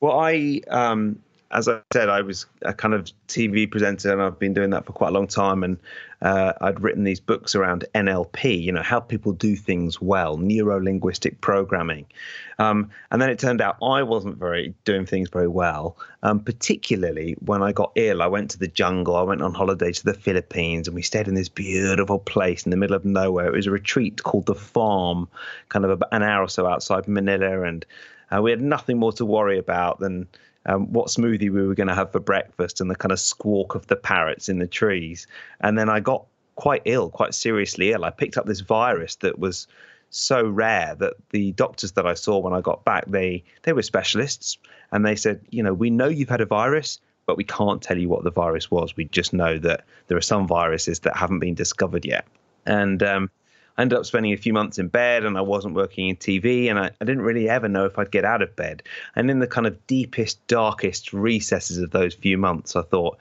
Well, 0.00 0.18
I, 0.18 0.60
um, 0.68 1.20
as 1.50 1.68
I 1.68 1.80
said, 1.92 2.08
I 2.08 2.20
was 2.22 2.46
a 2.62 2.74
kind 2.74 2.94
of 2.94 3.10
TV 3.28 3.70
presenter, 3.70 4.12
and 4.12 4.20
I've 4.22 4.38
been 4.38 4.54
doing 4.54 4.70
that 4.70 4.86
for 4.86 4.92
quite 4.92 5.08
a 5.08 5.12
long 5.12 5.26
time. 5.28 5.62
And 5.62 5.78
uh, 6.20 6.52
I'd 6.60 6.80
written 6.80 7.04
these 7.04 7.20
books 7.20 7.54
around 7.54 7.84
NLP, 7.94 8.60
you 8.60 8.72
know, 8.72 8.82
how 8.82 8.98
people 8.98 9.32
do 9.32 9.54
things 9.54 10.00
well, 10.00 10.36
neuro 10.36 10.82
linguistic 10.82 11.40
programming. 11.40 12.06
Um, 12.58 12.90
and 13.10 13.22
then 13.22 13.30
it 13.30 13.38
turned 13.38 13.60
out 13.60 13.76
I 13.82 14.02
wasn't 14.02 14.36
very 14.36 14.74
doing 14.84 15.06
things 15.06 15.28
very 15.30 15.46
well, 15.46 15.96
um, 16.24 16.40
particularly 16.40 17.36
when 17.44 17.62
I 17.62 17.70
got 17.70 17.92
ill. 17.94 18.20
I 18.20 18.26
went 18.26 18.50
to 18.50 18.58
the 18.58 18.66
jungle. 18.66 19.14
I 19.14 19.22
went 19.22 19.42
on 19.42 19.54
holiday 19.54 19.92
to 19.92 20.04
the 20.04 20.14
Philippines, 20.14 20.88
and 20.88 20.94
we 20.94 21.02
stayed 21.02 21.28
in 21.28 21.34
this 21.34 21.48
beautiful 21.48 22.18
place 22.18 22.64
in 22.64 22.70
the 22.70 22.76
middle 22.76 22.96
of 22.96 23.04
nowhere. 23.04 23.46
It 23.46 23.54
was 23.54 23.68
a 23.68 23.70
retreat 23.70 24.22
called 24.22 24.46
the 24.46 24.56
Farm, 24.56 25.28
kind 25.68 25.84
of 25.84 25.92
about 25.92 26.12
an 26.12 26.24
hour 26.24 26.42
or 26.42 26.48
so 26.48 26.66
outside 26.66 27.06
Manila, 27.06 27.62
and 27.62 27.86
uh, 28.34 28.42
we 28.42 28.50
had 28.50 28.60
nothing 28.60 28.98
more 28.98 29.12
to 29.12 29.24
worry 29.24 29.58
about 29.58 30.00
than 30.00 30.26
um, 30.66 30.92
what 30.92 31.08
smoothie 31.08 31.50
we 31.50 31.66
were 31.66 31.74
going 31.74 31.88
to 31.88 31.94
have 31.94 32.12
for 32.12 32.20
breakfast 32.20 32.80
and 32.80 32.90
the 32.90 32.96
kind 32.96 33.12
of 33.12 33.20
squawk 33.20 33.74
of 33.74 33.86
the 33.86 33.96
parrots 33.96 34.48
in 34.48 34.58
the 34.58 34.66
trees. 34.66 35.26
And 35.60 35.78
then 35.78 35.88
I 35.88 36.00
got 36.00 36.26
quite 36.56 36.82
ill, 36.84 37.08
quite 37.08 37.34
seriously 37.34 37.92
ill. 37.92 38.04
I 38.04 38.10
picked 38.10 38.36
up 38.36 38.46
this 38.46 38.60
virus 38.60 39.16
that 39.16 39.38
was 39.38 39.66
so 40.10 40.46
rare 40.46 40.94
that 40.96 41.14
the 41.30 41.52
doctors 41.52 41.92
that 41.92 42.06
I 42.06 42.14
saw 42.14 42.38
when 42.38 42.52
I 42.52 42.60
got 42.60 42.84
back, 42.84 43.04
they 43.06 43.44
they 43.62 43.72
were 43.72 43.82
specialists, 43.82 44.58
and 44.90 45.04
they 45.04 45.16
said, 45.16 45.40
you 45.50 45.62
know, 45.62 45.74
we 45.74 45.90
know 45.90 46.08
you've 46.08 46.30
had 46.30 46.40
a 46.40 46.46
virus, 46.46 46.98
but 47.26 47.36
we 47.36 47.44
can't 47.44 47.82
tell 47.82 47.98
you 47.98 48.08
what 48.08 48.24
the 48.24 48.30
virus 48.30 48.70
was. 48.70 48.96
We 48.96 49.04
just 49.04 49.32
know 49.32 49.58
that 49.58 49.84
there 50.06 50.16
are 50.16 50.22
some 50.22 50.48
viruses 50.48 51.00
that 51.00 51.16
haven't 51.16 51.40
been 51.40 51.54
discovered 51.54 52.04
yet. 52.04 52.26
And 52.64 53.02
um, 53.02 53.30
I 53.78 53.82
ended 53.82 53.96
up 53.96 54.04
spending 54.04 54.32
a 54.32 54.36
few 54.36 54.52
months 54.52 54.78
in 54.78 54.88
bed 54.88 55.24
and 55.24 55.38
I 55.38 55.40
wasn't 55.40 55.74
working 55.74 56.08
in 56.08 56.16
TV 56.16 56.68
and 56.68 56.80
I, 56.80 56.90
I 57.00 57.04
didn't 57.04 57.22
really 57.22 57.48
ever 57.48 57.68
know 57.68 57.84
if 57.84 57.96
I'd 57.96 58.10
get 58.10 58.24
out 58.24 58.42
of 58.42 58.56
bed. 58.56 58.82
And 59.14 59.30
in 59.30 59.38
the 59.38 59.46
kind 59.46 59.68
of 59.68 59.86
deepest, 59.86 60.44
darkest 60.48 61.12
recesses 61.12 61.78
of 61.78 61.92
those 61.92 62.14
few 62.14 62.36
months, 62.36 62.74
I 62.74 62.82
thought, 62.82 63.18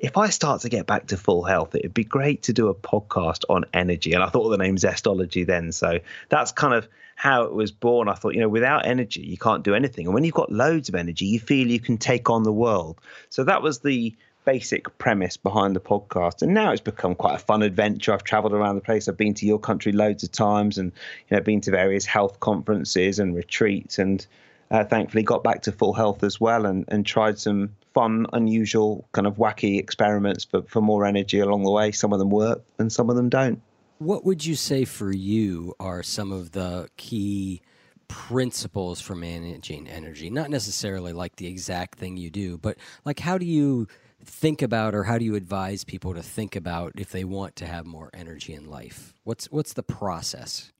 if 0.00 0.16
I 0.16 0.30
start 0.30 0.62
to 0.62 0.68
get 0.68 0.86
back 0.86 1.06
to 1.06 1.16
full 1.16 1.44
health, 1.44 1.76
it'd 1.76 1.94
be 1.94 2.02
great 2.02 2.42
to 2.42 2.52
do 2.52 2.66
a 2.66 2.74
podcast 2.74 3.44
on 3.48 3.64
energy. 3.72 4.12
And 4.12 4.24
I 4.24 4.28
thought 4.28 4.48
the 4.48 4.58
name 4.58 4.74
Zestology 4.74 5.46
then. 5.46 5.70
So 5.70 6.00
that's 6.28 6.50
kind 6.50 6.74
of 6.74 6.88
how 7.14 7.44
it 7.44 7.54
was 7.54 7.70
born. 7.70 8.08
I 8.08 8.14
thought, 8.14 8.34
you 8.34 8.40
know, 8.40 8.48
without 8.48 8.84
energy, 8.84 9.20
you 9.20 9.38
can't 9.38 9.62
do 9.62 9.76
anything. 9.76 10.06
And 10.06 10.14
when 10.14 10.24
you've 10.24 10.34
got 10.34 10.50
loads 10.50 10.88
of 10.88 10.96
energy, 10.96 11.26
you 11.26 11.38
feel 11.38 11.68
you 11.68 11.78
can 11.78 11.98
take 11.98 12.28
on 12.28 12.42
the 12.42 12.52
world. 12.52 13.00
So 13.30 13.44
that 13.44 13.62
was 13.62 13.78
the 13.78 14.16
basic 14.44 14.96
premise 14.98 15.36
behind 15.36 15.76
the 15.76 15.80
podcast. 15.80 16.42
And 16.42 16.54
now 16.54 16.72
it's 16.72 16.80
become 16.80 17.14
quite 17.14 17.36
a 17.36 17.38
fun 17.38 17.62
adventure. 17.62 18.12
I've 18.12 18.24
traveled 18.24 18.52
around 18.52 18.76
the 18.76 18.80
place. 18.80 19.08
I've 19.08 19.16
been 19.16 19.34
to 19.34 19.46
your 19.46 19.58
country 19.58 19.92
loads 19.92 20.22
of 20.24 20.32
times 20.32 20.78
and 20.78 20.92
you 21.28 21.36
know 21.36 21.42
been 21.42 21.60
to 21.62 21.70
various 21.70 22.04
health 22.06 22.40
conferences 22.40 23.18
and 23.18 23.34
retreats 23.34 23.98
and 23.98 24.26
uh, 24.70 24.84
thankfully 24.84 25.22
got 25.22 25.44
back 25.44 25.62
to 25.62 25.72
full 25.72 25.92
health 25.92 26.24
as 26.24 26.40
well 26.40 26.66
and, 26.66 26.84
and 26.88 27.04
tried 27.04 27.38
some 27.38 27.70
fun 27.92 28.26
unusual 28.32 29.06
kind 29.12 29.26
of 29.26 29.36
wacky 29.36 29.78
experiments 29.78 30.44
for, 30.44 30.62
for 30.62 30.80
more 30.80 31.04
energy 31.04 31.40
along 31.40 31.62
the 31.62 31.70
way. 31.70 31.92
Some 31.92 32.12
of 32.12 32.18
them 32.18 32.30
work 32.30 32.62
and 32.78 32.90
some 32.90 33.10
of 33.10 33.16
them 33.16 33.28
don't. 33.28 33.60
What 33.98 34.24
would 34.24 34.44
you 34.44 34.56
say 34.56 34.84
for 34.84 35.12
you 35.12 35.76
are 35.78 36.02
some 36.02 36.32
of 36.32 36.52
the 36.52 36.88
key 36.96 37.62
principles 38.08 39.00
for 39.00 39.14
managing 39.14 39.88
energy? 39.88 40.30
Not 40.30 40.50
necessarily 40.50 41.12
like 41.12 41.36
the 41.36 41.46
exact 41.46 41.98
thing 41.98 42.16
you 42.16 42.30
do, 42.30 42.58
but 42.58 42.78
like 43.04 43.20
how 43.20 43.38
do 43.38 43.46
you 43.46 43.86
think 44.24 44.62
about 44.62 44.94
or 44.94 45.04
how 45.04 45.18
do 45.18 45.24
you 45.24 45.34
advise 45.34 45.84
people 45.84 46.14
to 46.14 46.22
think 46.22 46.56
about 46.56 46.92
if 46.96 47.10
they 47.10 47.24
want 47.24 47.56
to 47.56 47.66
have 47.66 47.86
more 47.86 48.10
energy 48.14 48.54
in 48.54 48.68
life? 48.68 49.14
What's 49.24 49.46
what's 49.50 49.72
the 49.72 49.82
process? 49.82 50.72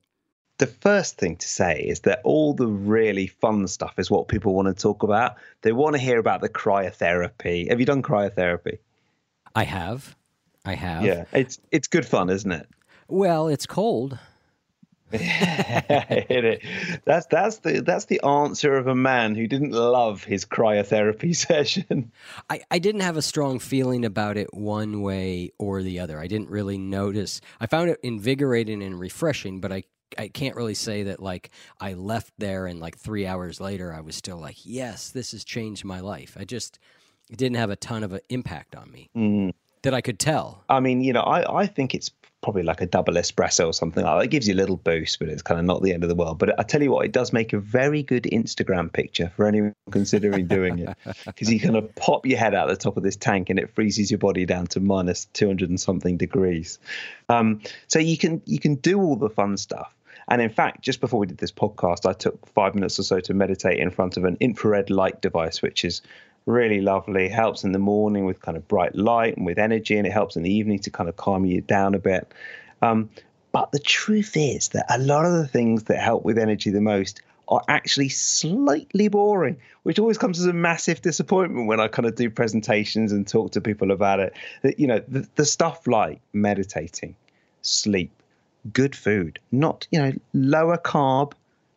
the 0.63 0.67
first 0.69 1.19
thing 1.19 1.35
to 1.35 1.49
say 1.49 1.81
is 1.81 2.01
that 2.01 2.21
all 2.23 2.55
the 2.55 2.69
really 2.69 3.27
fun 3.27 3.67
stuff 3.67 3.95
is 3.99 4.09
what 4.09 4.29
people 4.29 4.55
want 4.55 4.69
to 4.69 4.81
talk 4.81 5.03
about. 5.03 5.35
They 5.63 5.73
want 5.73 5.97
to 5.97 6.01
hear 6.01 6.21
about 6.21 6.41
the 6.41 6.49
cryotherapy. 6.49 7.69
Have 7.69 7.81
you 7.81 7.87
done 7.87 8.01
cryotherapy? 8.01 8.79
I 9.57 9.65
have. 9.65 10.15
I 10.65 10.75
have. 10.75 11.03
Yeah, 11.03 11.25
it's 11.33 11.59
it's 11.73 11.89
good 11.89 12.07
fun, 12.07 12.31
isn't 12.31 12.53
it? 12.53 12.69
Well, 13.09 13.49
it's 13.49 13.67
cold. 13.67 14.19
I 15.13 16.25
hit 16.29 16.45
it- 16.45 16.63
that's 17.05 17.27
that's 17.27 17.59
the 17.59 17.83
that's 17.83 18.07
the 18.07 18.21
answer 18.23 18.75
of 18.75 18.87
a 18.87 18.95
man 18.95 19.35
who 19.35 19.47
didn't 19.47 19.73
love 19.73 20.25
his 20.25 20.45
cryotherapy 20.45 21.35
session. 21.49 22.13
I, 22.49 22.61
I 22.71 22.79
didn't 22.79 23.03
have 23.03 23.17
a 23.17 23.23
strong 23.23 23.59
feeling 23.59 24.05
about 24.05 24.37
it 24.37 24.53
one 24.55 25.03
way 25.03 25.53
or 25.59 25.83
the 25.83 26.01
other. 26.01 26.19
I 26.19 26.27
didn't 26.27 26.51
really 26.51 26.79
notice. 26.79 27.41
I 27.61 27.67
found 27.67 27.91
it 27.91 27.99
invigorating 28.03 28.83
and 28.83 28.99
refreshing, 28.99 29.61
but 29.61 29.73
I 29.73 29.85
I 30.19 30.29
can't 30.29 30.57
really 30.57 30.75
say 30.75 31.05
that 31.05 31.21
like 31.21 31.51
I 31.81 31.95
left 31.95 32.33
there 32.39 32.67
and 32.67 32.81
like 32.81 32.99
three 32.99 33.27
hours 33.27 33.61
later 33.61 33.93
I 33.93 34.01
was 34.01 34.15
still 34.15 34.37
like, 34.39 34.57
yes, 34.65 35.11
this 35.11 35.33
has 35.33 35.45
changed 35.45 35.85
my 35.85 36.01
life. 36.01 36.37
I 36.39 36.45
just 36.45 36.79
it 37.31 37.39
didn't 37.39 37.57
have 37.57 37.71
a 37.71 37.77
ton 37.77 38.05
of 38.05 38.13
an 38.13 38.21
impact 38.29 38.77
on 38.77 38.91
me 38.91 39.09
mm. 39.17 39.55
That 39.83 39.95
I 39.95 40.01
could 40.01 40.19
tell. 40.19 40.63
I 40.69 40.81
mean, 40.81 41.03
you 41.03 41.13
know, 41.13 41.21
I, 41.21 41.63
I 41.63 41.67
think 41.67 41.95
it's 41.95 42.11
probably 42.43 42.65
like 42.65 42.81
a 42.81 42.87
double 42.87 43.15
espresso 43.15 43.69
or 43.69 43.73
something 43.73 44.05
like 44.05 44.19
that. 44.19 44.25
It 44.25 44.31
gives 44.31 44.49
you 44.49 44.55
a 44.55 44.57
little 44.57 44.77
boost, 44.77 45.21
but 45.21 45.29
it's 45.29 45.43
kind 45.43 45.61
of 45.61 45.65
not 45.65 45.83
the 45.83 45.93
end 45.93 46.03
of 46.03 46.09
the 46.09 46.15
world. 46.15 46.39
But 46.39 46.59
I 46.59 46.65
tell 46.65 46.83
you 46.83 46.91
what, 46.91 47.05
it 47.07 47.13
does 47.13 47.33
make 47.33 47.53
a 47.53 47.59
very 47.59 48.03
good 48.03 48.25
Instagram 48.25 48.93
picture 48.93 49.33
for 49.37 49.47
anyone 49.47 49.75
considering 49.91 50.47
doing 50.49 50.81
it. 50.81 50.97
Because 51.25 51.51
you 51.51 51.61
kind 51.61 51.77
of 51.77 51.95
pop 51.95 52.27
your 52.27 52.39
head 52.39 52.55
out 52.55 52.69
the 52.69 52.77
top 52.77 52.97
of 52.97 53.05
this 53.05 53.17
tank 53.17 53.49
and 53.49 53.59
it 53.59 53.75
freezes 53.75 54.11
your 54.11 54.19
body 54.19 54.45
down 54.45 54.67
to 54.69 54.81
minus 54.81 55.27
200 55.27 55.71
and 55.71 55.81
something 55.81 56.17
degrees. 56.17 56.79
Um, 57.29 57.61
so 57.87 57.99
you 57.99 58.19
can 58.19 58.43
you 58.45 58.59
can 58.59 58.75
do 58.75 59.01
all 59.01 59.17
the 59.17 59.31
fun 59.31 59.57
stuff. 59.57 59.95
And 60.29 60.41
in 60.41 60.51
fact, 60.51 60.83
just 60.83 61.01
before 61.01 61.21
we 61.21 61.27
did 61.27 61.39
this 61.39 61.53
podcast, 61.53 62.09
I 62.09 62.13
took 62.13 62.47
five 62.55 62.75
minutes 62.75 62.99
or 62.99 63.03
so 63.03 63.21
to 63.21 63.35
meditate 63.35 63.79
in 63.79 63.91
front 63.91 64.17
of 64.17 64.25
an 64.25 64.37
infrared 64.41 64.89
light 64.89 65.21
device, 65.21 65.63
which 65.63 65.85
is 65.85 66.01
really 66.47 66.81
lovely. 66.81 67.29
Helps 67.29 67.65
in 67.65 67.73
the 67.73 67.79
morning 67.79 68.25
with 68.25 68.41
kind 68.41 68.57
of 68.57 68.67
bright 68.69 68.95
light 68.95 69.37
and 69.37 69.47
with 69.47 69.59
energy, 69.59 69.97
and 69.97 70.07
it 70.07 70.13
helps 70.13 70.37
in 70.37 70.43
the 70.43 70.53
evening 70.53 70.79
to 70.81 70.91
kind 70.91 71.09
of 71.09 71.17
calm 71.17 71.45
you 71.45 71.61
down 71.61 71.95
a 71.95 71.99
bit. 71.99 72.33
Um, 72.81 73.11
but 73.53 73.71
the 73.73 73.79
truth 73.79 74.33
is 74.37 74.71
that 74.71 74.87
a 74.89 74.99
lot 74.99 75.25
of 75.25 75.33
the 75.33 75.47
things 75.47 75.85
that 75.85 75.99
help 75.99 76.25
with 76.25 76.39
energy 76.39 76.71
the 76.71 76.81
most 76.81 77.21
are 77.49 77.63
actually 77.69 78.09
slightly 78.09 79.09
boring, 79.09 79.59
which 79.83 79.99
always 79.99 80.17
comes 80.17 80.41
as 80.41 80.47
a 80.47 80.53
massive 80.53 81.03
disappointment 81.03 81.67
when 81.67 81.81
I 81.81 81.89
kind 81.89 82.07
of 82.07 82.15
do 82.15 82.31
presentations 82.31 83.13
and 83.13 83.27
talk 83.27 83.53
to 83.53 83.61
people 83.61 83.91
about 83.91 84.21
it. 84.21 84.33
That 84.63 84.81
you 84.81 84.87
know, 84.87 85.03
the, 85.07 85.29
the 85.35 85.45
stuff 85.45 85.87
like 85.87 86.21
meditating, 86.33 87.15
sleep, 87.61 88.11
good 88.73 88.97
food, 88.97 89.39
not 89.51 89.87
you 89.91 90.01
know 90.01 90.13
lower 90.33 90.79
carb 90.79 91.33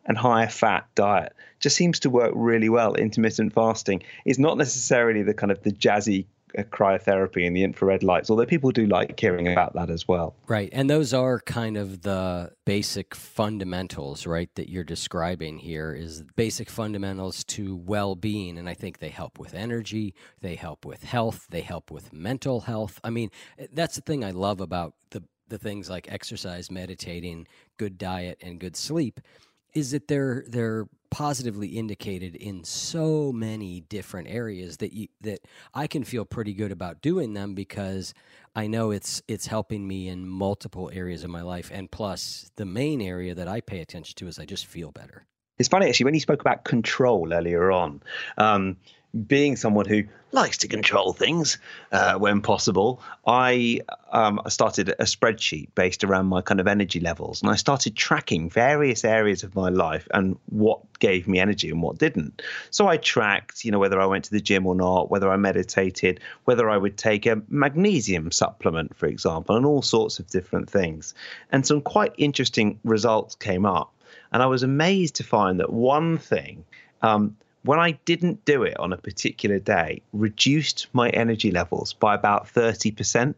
and 0.06 0.18
higher 0.18 0.48
fat 0.48 0.88
diet 0.96 1.34
just 1.60 1.76
seems 1.76 2.00
to 2.02 2.10
work 2.10 2.32
really 2.36 2.70
well. 2.70 2.96
Intermittent 2.96 3.54
fasting 3.54 4.04
is 4.26 4.40
not 4.40 4.58
necessarily 4.58 5.24
the 5.24 5.34
kind 5.34 5.52
of 5.52 5.62
the 5.64 5.72
jazzy 5.72 6.26
uh, 6.58 6.64
cryotherapy 6.64 7.46
and 7.46 7.56
the 7.56 7.64
infrared 7.64 8.04
lights, 8.04 8.30
although 8.30 8.46
people 8.46 8.72
do 8.72 8.86
like 8.86 9.20
hearing 9.20 9.48
about 9.48 9.74
that 9.74 9.90
as 9.90 10.08
well. 10.08 10.36
Right. 10.48 10.70
And 10.72 10.90
those 10.90 11.14
are 11.14 11.40
kind 11.40 11.76
of 11.76 12.04
the 12.04 12.52
basic 12.66 13.14
fundamentals, 13.16 14.26
right, 14.26 14.50
that 14.56 14.70
you're 14.70 14.84
describing 14.84 15.58
here 15.58 15.94
is 15.94 16.24
basic 16.36 16.70
fundamentals 16.70 17.44
to 17.46 17.76
well-being 17.76 18.58
and 18.58 18.70
I 18.70 18.74
think 18.74 19.00
they 19.00 19.10
help 19.10 19.40
with 19.40 19.54
energy, 19.54 20.14
they 20.42 20.56
help 20.56 20.86
with 20.86 21.04
health, 21.04 21.48
they 21.50 21.62
help 21.62 21.92
with 21.92 22.14
mental 22.14 22.62
health. 22.62 23.00
I 23.04 23.10
mean, 23.10 23.32
that's 23.74 23.96
the 23.96 24.02
thing 24.02 24.24
I 24.24 24.32
love 24.32 24.62
about 24.62 24.94
the 25.10 25.24
the 25.48 25.58
things 25.60 25.92
like 25.92 26.12
exercise, 26.12 26.72
meditating, 26.72 27.48
good 27.78 28.00
diet, 28.00 28.40
and 28.42 28.60
good 28.60 28.76
sleep 28.76 29.20
is 29.76 29.92
that 29.92 30.08
they're 30.08 30.46
they're 30.48 30.88
positively 31.12 31.68
indicated 31.70 32.36
in 32.36 32.64
so 32.64 33.32
many 33.32 33.82
different 33.82 34.28
areas 34.28 34.78
that 34.78 34.92
you 34.92 35.08
that 35.22 35.40
I 35.74 35.88
can 35.88 36.04
feel 36.04 36.26
pretty 36.26 36.54
good 36.54 36.72
about 36.72 37.02
doing 37.02 37.34
them 37.34 37.54
because 37.54 38.14
I 38.56 38.68
know 38.68 38.92
it's 38.92 39.22
it's 39.28 39.48
helping 39.48 39.88
me 39.88 40.08
in 40.08 40.28
multiple 40.28 40.90
areas 40.94 41.24
of 41.24 41.30
my 41.30 41.42
life 41.42 41.70
and 41.74 41.90
plus 41.90 42.52
the 42.56 42.66
main 42.66 43.02
area 43.02 43.36
that 43.36 43.48
I 43.48 43.62
pay 43.62 43.80
attention 43.80 44.16
to 44.18 44.28
is 44.28 44.40
I 44.40 44.46
just 44.46 44.66
feel 44.66 44.92
better. 44.92 45.26
It's 45.58 45.70
funny 45.70 45.88
actually 45.88 46.06
when 46.06 46.16
you 46.16 46.20
spoke 46.20 46.42
about 46.42 46.66
control 46.66 47.32
earlier 47.32 47.72
on. 47.72 48.02
Um, 48.38 48.78
being 49.16 49.56
someone 49.56 49.86
who 49.86 50.04
likes 50.32 50.58
to 50.58 50.68
control 50.68 51.14
things 51.14 51.58
uh, 51.94 52.16
when 52.16 52.42
possible, 52.42 53.02
I 53.26 53.80
um, 54.12 54.42
started 54.50 54.90
a 54.90 55.06
spreadsheet 55.06 55.70
based 55.76 56.04
around 56.04 56.28
my 56.28 56.42
kind 56.42 56.60
of 56.60 56.68
energy 56.68 57.00
levels, 57.00 57.42
and 57.42 57.50
I 57.50 57.56
started 57.56 57.96
tracking 57.96 58.50
various 58.50 59.06
areas 59.06 59.44
of 59.44 59.56
my 59.56 59.70
life 59.70 60.08
and 60.14 60.38
what 60.48 60.82
gave 61.00 61.28
me 61.28 61.40
energy 61.40 61.70
and 61.70 61.82
what 61.82 61.98
didn't. 61.98 62.42
So 62.70 62.88
I 62.88 62.98
tracked, 62.98 63.64
you 63.64 63.72
know, 63.72 63.80
whether 63.80 64.00
I 64.02 64.06
went 64.06 64.26
to 64.26 64.32
the 64.32 64.42
gym 64.42 64.68
or 64.68 64.76
not, 64.76 65.10
whether 65.10 65.30
I 65.30 65.38
meditated, 65.38 66.20
whether 66.44 66.70
I 66.70 66.78
would 66.78 66.98
take 66.98 67.26
a 67.26 67.42
magnesium 67.48 68.32
supplement, 68.32 68.96
for 68.96 69.08
example, 69.08 69.56
and 69.56 69.66
all 69.66 69.82
sorts 69.82 70.20
of 70.20 70.28
different 70.28 70.70
things. 70.70 71.14
And 71.52 71.66
some 71.66 71.82
quite 71.82 72.14
interesting 72.18 72.80
results 72.84 73.36
came 73.36 73.66
up, 73.66 73.94
and 74.34 74.44
I 74.44 74.48
was 74.48 74.64
amazed 74.64 75.16
to 75.16 75.24
find 75.24 75.60
that 75.62 75.72
one 75.72 76.18
thing. 76.18 76.66
Um, 77.02 77.38
when 77.66 77.80
I 77.80 77.92
didn't 78.06 78.46
do 78.46 78.64
it 78.64 78.80
on 78.80 78.94
a 78.94 78.98
particular 78.98 79.60
day, 79.60 80.02
reduced 80.14 80.88
my 80.94 81.10
energy 81.10 81.52
levels 81.52 81.94
by 81.94 82.14
about 82.14 82.48
30%. 82.48 83.34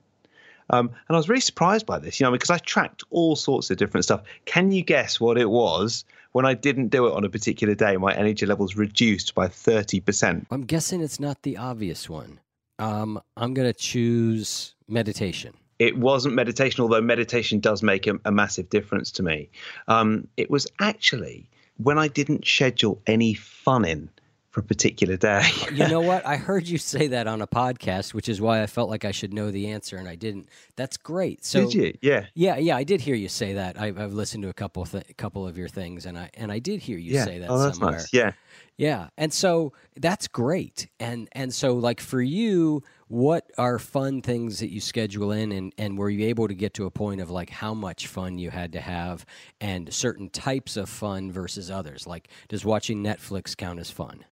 Um, 0.70 0.88
and 1.08 1.16
I 1.16 1.18
was 1.18 1.30
really 1.30 1.42
surprised 1.42 1.86
by 1.86 1.98
this, 1.98 2.20
you 2.20 2.26
know, 2.26 2.32
because 2.32 2.50
I 2.50 2.58
tracked 2.58 3.04
all 3.10 3.38
sorts 3.38 3.72
of 3.72 3.78
different 3.78 4.04
stuff. 4.04 4.22
Can 4.46 4.72
you 4.72 4.84
guess 4.84 5.20
what 5.20 5.38
it 5.38 5.50
was 5.50 6.04
when 6.34 6.46
I 6.46 6.54
didn't 6.54 6.90
do 6.90 7.08
it 7.08 7.14
on 7.14 7.24
a 7.24 7.30
particular 7.30 7.74
day? 7.74 7.96
My 7.96 8.14
energy 8.14 8.46
levels 8.46 8.76
reduced 8.76 9.34
by 9.34 9.48
30%. 9.48 10.46
I'm 10.52 10.64
guessing 10.64 11.02
it's 11.02 11.22
not 11.22 11.44
the 11.44 11.56
obvious 11.56 12.10
one. 12.10 12.42
Um, 12.80 13.22
I'm 13.38 13.54
going 13.54 13.72
to 13.72 13.80
choose 13.80 14.76
meditation. 14.90 15.54
It 15.80 15.98
wasn't 15.98 16.36
meditation, 16.36 16.82
although 16.82 17.02
meditation 17.02 17.60
does 17.60 17.82
make 17.82 18.08
a, 18.08 18.20
a 18.26 18.32
massive 18.32 18.70
difference 18.70 19.10
to 19.12 19.24
me. 19.24 19.50
Um, 19.88 20.28
it 20.36 20.50
was 20.50 20.68
actually 20.80 21.50
when 21.78 21.98
I 21.98 22.08
didn't 22.08 22.46
schedule 22.46 23.02
any 23.08 23.34
fun 23.34 23.86
in 23.86 24.10
for 24.58 24.62
a 24.62 24.64
particular 24.64 25.18
day. 25.18 25.44
you 25.72 25.88
know 25.88 26.02
what? 26.02 26.26
I 26.26 26.38
heard 26.38 26.68
you 26.68 26.80
say 26.80 27.08
that 27.08 27.28
on 27.28 27.42
a 27.42 27.48
podcast, 27.48 28.16
which 28.16 28.28
is 28.28 28.42
why 28.42 28.64
I 28.64 28.66
felt 28.66 28.90
like 28.90 29.06
I 29.06 29.12
should 29.12 29.32
know 29.32 29.52
the 29.52 29.68
answer, 29.68 29.98
and 29.98 30.08
I 30.08 30.16
didn't. 30.16 30.50
That's 30.76 30.98
great. 30.98 31.46
So 31.46 31.66
did 31.66 31.74
you? 31.74 31.98
Yeah. 32.02 32.26
Yeah, 32.34 32.58
yeah. 32.58 32.76
I 32.76 32.84
did 32.84 33.02
hear 33.02 33.14
you 33.14 33.30
say 33.30 33.54
that. 33.54 33.80
I've, 33.80 34.00
I've 34.00 34.14
listened 34.14 34.44
to 34.44 34.50
a 34.50 34.54
couple 34.54 34.82
of 34.82 34.92
th- 34.92 35.16
couple 35.18 35.48
of 35.48 35.58
your 35.58 35.68
things, 35.68 36.08
and 36.08 36.18
I 36.18 36.32
and 36.34 36.52
I 36.52 36.58
did 36.60 36.80
hear 36.80 36.98
you 36.98 37.14
yeah. 37.14 37.26
say 37.26 37.40
that 37.40 37.50
oh, 37.50 37.60
that's 37.60 37.78
somewhere. 37.78 38.00
Nice. 38.00 38.14
Yeah. 38.14 38.32
Yeah, 38.78 39.10
and 39.18 39.34
so 39.34 39.74
that's 39.96 40.28
great. 40.28 40.88
And 41.00 41.28
and 41.32 41.54
so 41.54 41.76
like 41.76 42.00
for 42.00 42.22
you, 42.22 42.84
what 43.08 43.50
are 43.58 43.80
fun 43.80 44.22
things 44.22 44.60
that 44.60 44.70
you 44.70 44.82
schedule 44.82 45.32
in 45.32 45.52
and 45.52 45.74
and 45.78 45.98
were 45.98 46.10
you 46.10 46.28
able 46.28 46.48
to 46.48 46.54
get 46.54 46.74
to 46.76 46.86
a 46.86 46.92
point 46.92 47.22
of 47.22 47.30
like 47.30 47.50
how 47.50 47.74
much 47.74 48.08
fun 48.08 48.38
you 48.38 48.50
had 48.50 48.74
to 48.74 48.82
have 48.82 49.26
and 49.62 49.94
certain 49.94 50.30
types 50.30 50.78
of 50.78 50.90
fun 50.90 51.32
versus 51.32 51.72
others? 51.72 52.06
Like 52.06 52.30
does 52.48 52.66
watching 52.66 53.04
Netflix 53.04 53.56
count 53.56 53.80
as 53.80 53.90
fun? 53.90 54.26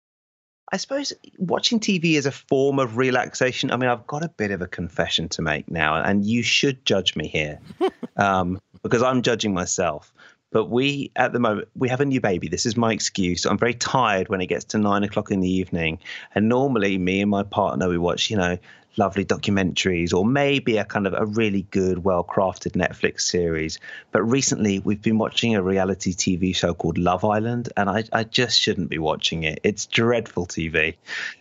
I 0.73 0.79
suppose 0.79 1.13
watching 1.37 1.81
TV 1.81 2.15
is 2.15 2.25
a 2.25 2.33
form 2.33 2.79
of 2.79 2.97
relaxation. 2.97 3.71
I 3.71 3.77
mean, 3.77 3.91
I've 3.91 4.07
got 4.07 4.25
a 4.25 4.29
bit 4.31 4.51
of 4.51 4.63
a 4.63 4.67
confession 4.67 5.29
to 5.31 5.43
make 5.43 5.71
now, 5.71 6.03
and 6.03 6.25
you 6.25 6.43
should 6.43 6.87
judge 6.87 7.15
me 7.15 7.29
here 7.29 7.61
um, 8.17 8.59
because 8.83 9.03
I'm 9.03 9.21
judging 9.21 9.53
myself. 9.53 10.15
But 10.53 10.67
we, 10.67 11.11
at 11.17 11.33
the 11.33 11.41
moment, 11.41 11.69
we 11.75 11.89
have 11.89 12.01
a 12.01 12.05
new 12.05 12.21
baby. 12.21 12.49
This 12.49 12.67
is 12.67 12.77
my 12.77 12.93
excuse. 12.93 13.47
I'm 13.47 13.59
very 13.59 13.75
tired 13.75 14.29
when 14.29 14.41
it 14.41 14.47
gets 14.47 14.65
to 14.67 14.79
nine 14.79 15.03
o'clock 15.03 15.31
in 15.31 15.41
the 15.41 15.51
evening. 15.51 15.99
And 16.35 16.49
normally, 16.49 16.99
me 16.99 17.21
and 17.21 17.31
my 17.31 17.43
partner, 17.43 17.89
we 17.89 17.99
watch, 17.99 18.31
you 18.31 18.37
know, 18.37 18.59
lovely 18.97 19.25
documentaries 19.25 20.13
or 20.13 20.25
maybe 20.25 20.77
a 20.77 20.85
kind 20.85 21.07
of 21.07 21.15
a 21.15 21.25
really 21.25 21.63
good, 21.71 22.05
well 22.05 22.25
crafted 22.25 22.73
Netflix 22.73 23.23
series. 23.23 23.79
But 24.11 24.23
recently, 24.23 24.79
we've 24.81 25.03
been 25.03 25.19
watching 25.19 25.55
a 25.55 25.63
reality 25.63 26.13
TV 26.13 26.55
show 26.55 26.75
called 26.75 26.99
Love 26.99 27.25
Island, 27.25 27.73
and 27.77 27.89
I, 27.89 28.05
I 28.13 28.25
just 28.25 28.61
shouldn't 28.61 28.91
be 28.91 28.99
watching 28.99 29.45
it. 29.45 29.61
It's 29.63 29.87
dreadful 29.87 30.47
TV. 30.47 30.95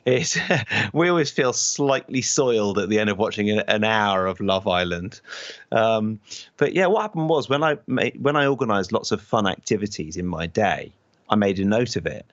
It's, 0.06 0.38
we 0.94 1.10
always 1.10 1.32
feel 1.32 1.54
slightly 1.54 2.22
soiled 2.22 2.78
at 2.78 2.90
the 2.90 3.00
end 3.00 3.10
of 3.10 3.18
watching 3.18 3.50
an 3.50 3.84
hour 3.84 4.28
of 4.28 4.40
Love 4.40 4.68
Island. 4.68 5.20
Um, 5.72 6.20
but 6.58 6.74
yeah, 6.74 6.88
what 6.88 7.02
happened 7.02 7.30
was 7.30 7.50
when 7.50 7.64
I 7.64 7.76
when 7.86 8.36
I 8.36 8.48
organised 8.48 8.92
lots 8.92 9.12
of 9.12 9.22
fun 9.22 9.48
activities 9.48 10.18
in 10.18 10.28
my 10.28 10.48
day, 10.48 10.92
I 11.30 11.36
made 11.36 11.60
a 11.60 11.66
note 11.66 11.96
of 11.96 12.06
it 12.06 12.26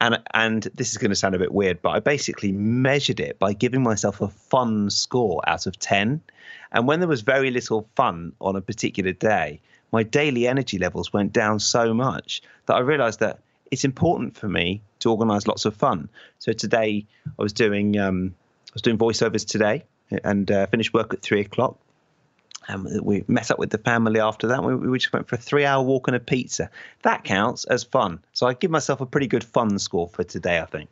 and 0.00 0.18
and 0.32 0.62
this 0.74 0.90
is 0.90 0.98
going 0.98 1.10
to 1.10 1.16
sound 1.16 1.34
a 1.34 1.38
bit 1.38 1.52
weird, 1.52 1.82
but 1.82 1.90
I 1.90 2.00
basically 2.00 2.52
measured 2.52 3.20
it 3.20 3.38
by 3.38 3.52
giving 3.52 3.82
myself 3.82 4.20
a 4.20 4.28
fun 4.28 4.90
score 4.90 5.42
out 5.46 5.66
of 5.66 5.78
ten. 5.78 6.20
And 6.72 6.86
when 6.88 7.00
there 7.00 7.08
was 7.08 7.22
very 7.22 7.50
little 7.50 7.88
fun 7.94 8.32
on 8.40 8.56
a 8.56 8.60
particular 8.60 9.12
day, 9.12 9.60
my 9.92 10.02
daily 10.02 10.48
energy 10.48 10.78
levels 10.78 11.12
went 11.12 11.32
down 11.32 11.60
so 11.60 11.94
much 11.94 12.42
that 12.66 12.74
I 12.74 12.80
realised 12.80 13.20
that 13.20 13.38
it's 13.70 13.84
important 13.84 14.36
for 14.36 14.48
me 14.48 14.82
to 15.00 15.10
organise 15.10 15.46
lots 15.46 15.64
of 15.64 15.76
fun. 15.76 16.08
So 16.38 16.52
today 16.52 17.06
I 17.38 17.42
was 17.42 17.52
doing 17.52 17.98
um, 17.98 18.34
I 18.70 18.74
was 18.74 18.82
doing 18.82 18.98
voiceovers 18.98 19.46
today 19.46 19.84
and 20.24 20.50
uh, 20.50 20.66
finished 20.66 20.92
work 20.92 21.14
at 21.14 21.22
three 21.22 21.40
o'clock. 21.40 21.78
And 22.68 23.02
we 23.02 23.24
met 23.28 23.50
up 23.50 23.58
with 23.58 23.70
the 23.70 23.78
family 23.78 24.20
after 24.20 24.46
that. 24.48 24.62
We, 24.62 24.74
we 24.74 24.98
just 24.98 25.12
went 25.12 25.28
for 25.28 25.34
a 25.34 25.38
three 25.38 25.64
hour 25.64 25.82
walk 25.82 26.08
and 26.08 26.16
a 26.16 26.20
pizza. 26.20 26.70
That 27.02 27.24
counts 27.24 27.64
as 27.64 27.84
fun. 27.84 28.20
So 28.32 28.46
I 28.46 28.54
give 28.54 28.70
myself 28.70 29.00
a 29.00 29.06
pretty 29.06 29.26
good 29.26 29.44
fun 29.44 29.78
score 29.78 30.08
for 30.08 30.24
today, 30.24 30.60
I 30.60 30.66
think. 30.66 30.88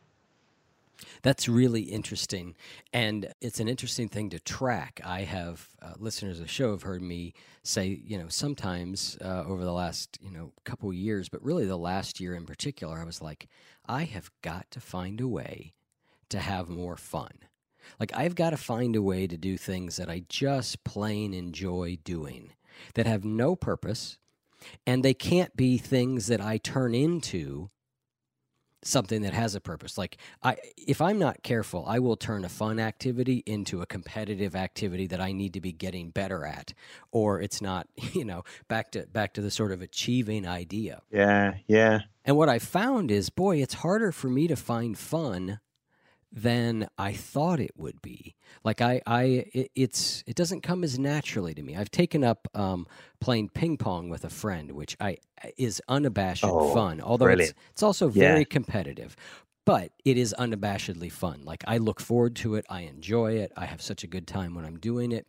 That's 1.23 1.47
really 1.47 1.83
interesting. 1.83 2.55
And 2.91 3.33
it's 3.39 3.59
an 3.61 3.69
interesting 3.69 4.09
thing 4.09 4.29
to 4.31 4.39
track. 4.39 4.99
I 5.05 5.21
have 5.21 5.69
uh, 5.81 5.93
listeners 5.97 6.37
of 6.37 6.45
the 6.45 6.51
show 6.51 6.71
have 6.71 6.83
heard 6.83 7.01
me 7.01 7.33
say, 7.63 8.01
you 8.05 8.17
know, 8.17 8.27
sometimes 8.27 9.17
uh, 9.21 9.43
over 9.47 9.63
the 9.63 9.71
last, 9.71 10.19
you 10.21 10.31
know, 10.31 10.51
couple 10.65 10.91
years, 10.91 11.29
but 11.29 11.43
really 11.43 11.65
the 11.65 11.77
last 11.77 12.19
year 12.19 12.35
in 12.35 12.45
particular, 12.45 12.99
I 12.99 13.05
was 13.05 13.21
like, 13.21 13.47
I 13.85 14.03
have 14.03 14.31
got 14.41 14.69
to 14.71 14.81
find 14.81 15.21
a 15.21 15.27
way 15.27 15.73
to 16.29 16.39
have 16.39 16.67
more 16.67 16.97
fun. 16.97 17.31
Like, 17.99 18.11
I've 18.15 18.35
got 18.35 18.51
to 18.51 18.57
find 18.57 18.95
a 18.95 19.01
way 19.01 19.27
to 19.27 19.37
do 19.37 19.57
things 19.57 19.97
that 19.97 20.09
I 20.09 20.23
just 20.29 20.83
plain 20.83 21.33
enjoy 21.33 21.97
doing 22.03 22.53
that 22.95 23.05
have 23.05 23.23
no 23.23 23.55
purpose, 23.55 24.17
and 24.85 25.03
they 25.03 25.13
can't 25.13 25.55
be 25.55 25.77
things 25.77 26.27
that 26.27 26.41
I 26.41 26.57
turn 26.57 26.95
into 26.95 27.69
something 28.85 29.21
that 29.21 29.33
has 29.33 29.55
a 29.55 29.61
purpose. 29.61 29.97
Like 29.97 30.17
I 30.41 30.57
if 30.77 31.01
I'm 31.01 31.19
not 31.19 31.43
careful, 31.43 31.85
I 31.87 31.99
will 31.99 32.15
turn 32.15 32.45
a 32.45 32.49
fun 32.49 32.79
activity 32.79 33.43
into 33.45 33.81
a 33.81 33.85
competitive 33.85 34.55
activity 34.55 35.07
that 35.07 35.21
I 35.21 35.31
need 35.31 35.53
to 35.53 35.61
be 35.61 35.71
getting 35.71 36.09
better 36.09 36.45
at 36.45 36.73
or 37.11 37.41
it's 37.41 37.61
not, 37.61 37.87
you 38.13 38.25
know, 38.25 38.43
back 38.67 38.91
to 38.91 39.07
back 39.07 39.33
to 39.33 39.41
the 39.41 39.51
sort 39.51 39.71
of 39.71 39.81
achieving 39.81 40.47
idea. 40.47 41.01
Yeah, 41.11 41.55
yeah. 41.67 42.01
And 42.25 42.37
what 42.37 42.49
I 42.49 42.59
found 42.59 43.11
is 43.11 43.29
boy, 43.29 43.61
it's 43.61 43.75
harder 43.75 44.11
for 44.11 44.29
me 44.29 44.47
to 44.47 44.55
find 44.55 44.97
fun 44.97 45.59
than 46.33 46.87
I 46.97 47.13
thought 47.13 47.59
it 47.59 47.73
would 47.77 48.01
be. 48.01 48.35
Like 48.63 48.81
I, 48.81 49.01
I, 49.05 49.23
it, 49.53 49.71
it's 49.75 50.23
it 50.25 50.35
doesn't 50.35 50.61
come 50.61 50.83
as 50.83 50.97
naturally 50.97 51.53
to 51.53 51.61
me. 51.61 51.75
I've 51.75 51.91
taken 51.91 52.23
up 52.23 52.47
um, 52.55 52.87
playing 53.21 53.49
ping 53.49 53.77
pong 53.77 54.09
with 54.09 54.25
a 54.25 54.29
friend, 54.29 54.71
which 54.71 54.97
I 54.99 55.17
is 55.57 55.81
unabashed 55.87 56.43
oh, 56.43 56.73
fun. 56.73 57.01
Although 57.01 57.27
it's, 57.27 57.53
it's 57.71 57.83
also 57.83 58.09
very 58.09 58.39
yeah. 58.39 58.45
competitive, 58.45 59.15
but 59.63 59.91
it 60.03 60.17
is 60.17 60.33
unabashedly 60.39 61.11
fun. 61.11 61.43
Like 61.45 61.63
I 61.67 61.77
look 61.77 61.99
forward 61.99 62.35
to 62.37 62.55
it. 62.55 62.65
I 62.67 62.81
enjoy 62.81 63.33
it. 63.33 63.51
I 63.55 63.65
have 63.65 63.81
such 63.81 64.03
a 64.03 64.07
good 64.07 64.25
time 64.25 64.55
when 64.55 64.65
I'm 64.65 64.79
doing 64.79 65.11
it. 65.11 65.27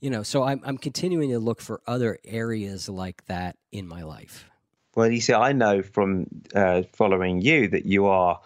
You 0.00 0.08
know, 0.08 0.22
so 0.22 0.42
I'm 0.42 0.62
I'm 0.64 0.78
continuing 0.78 1.30
to 1.30 1.38
look 1.38 1.60
for 1.60 1.82
other 1.86 2.18
areas 2.24 2.88
like 2.88 3.26
that 3.26 3.56
in 3.72 3.86
my 3.86 4.04
life. 4.04 4.46
Well, 4.94 5.12
you 5.12 5.20
see, 5.20 5.34
I 5.34 5.52
know 5.52 5.82
from 5.82 6.26
uh, 6.54 6.82
following 6.94 7.42
you 7.42 7.68
that 7.68 7.84
you 7.84 8.06
are 8.06 8.40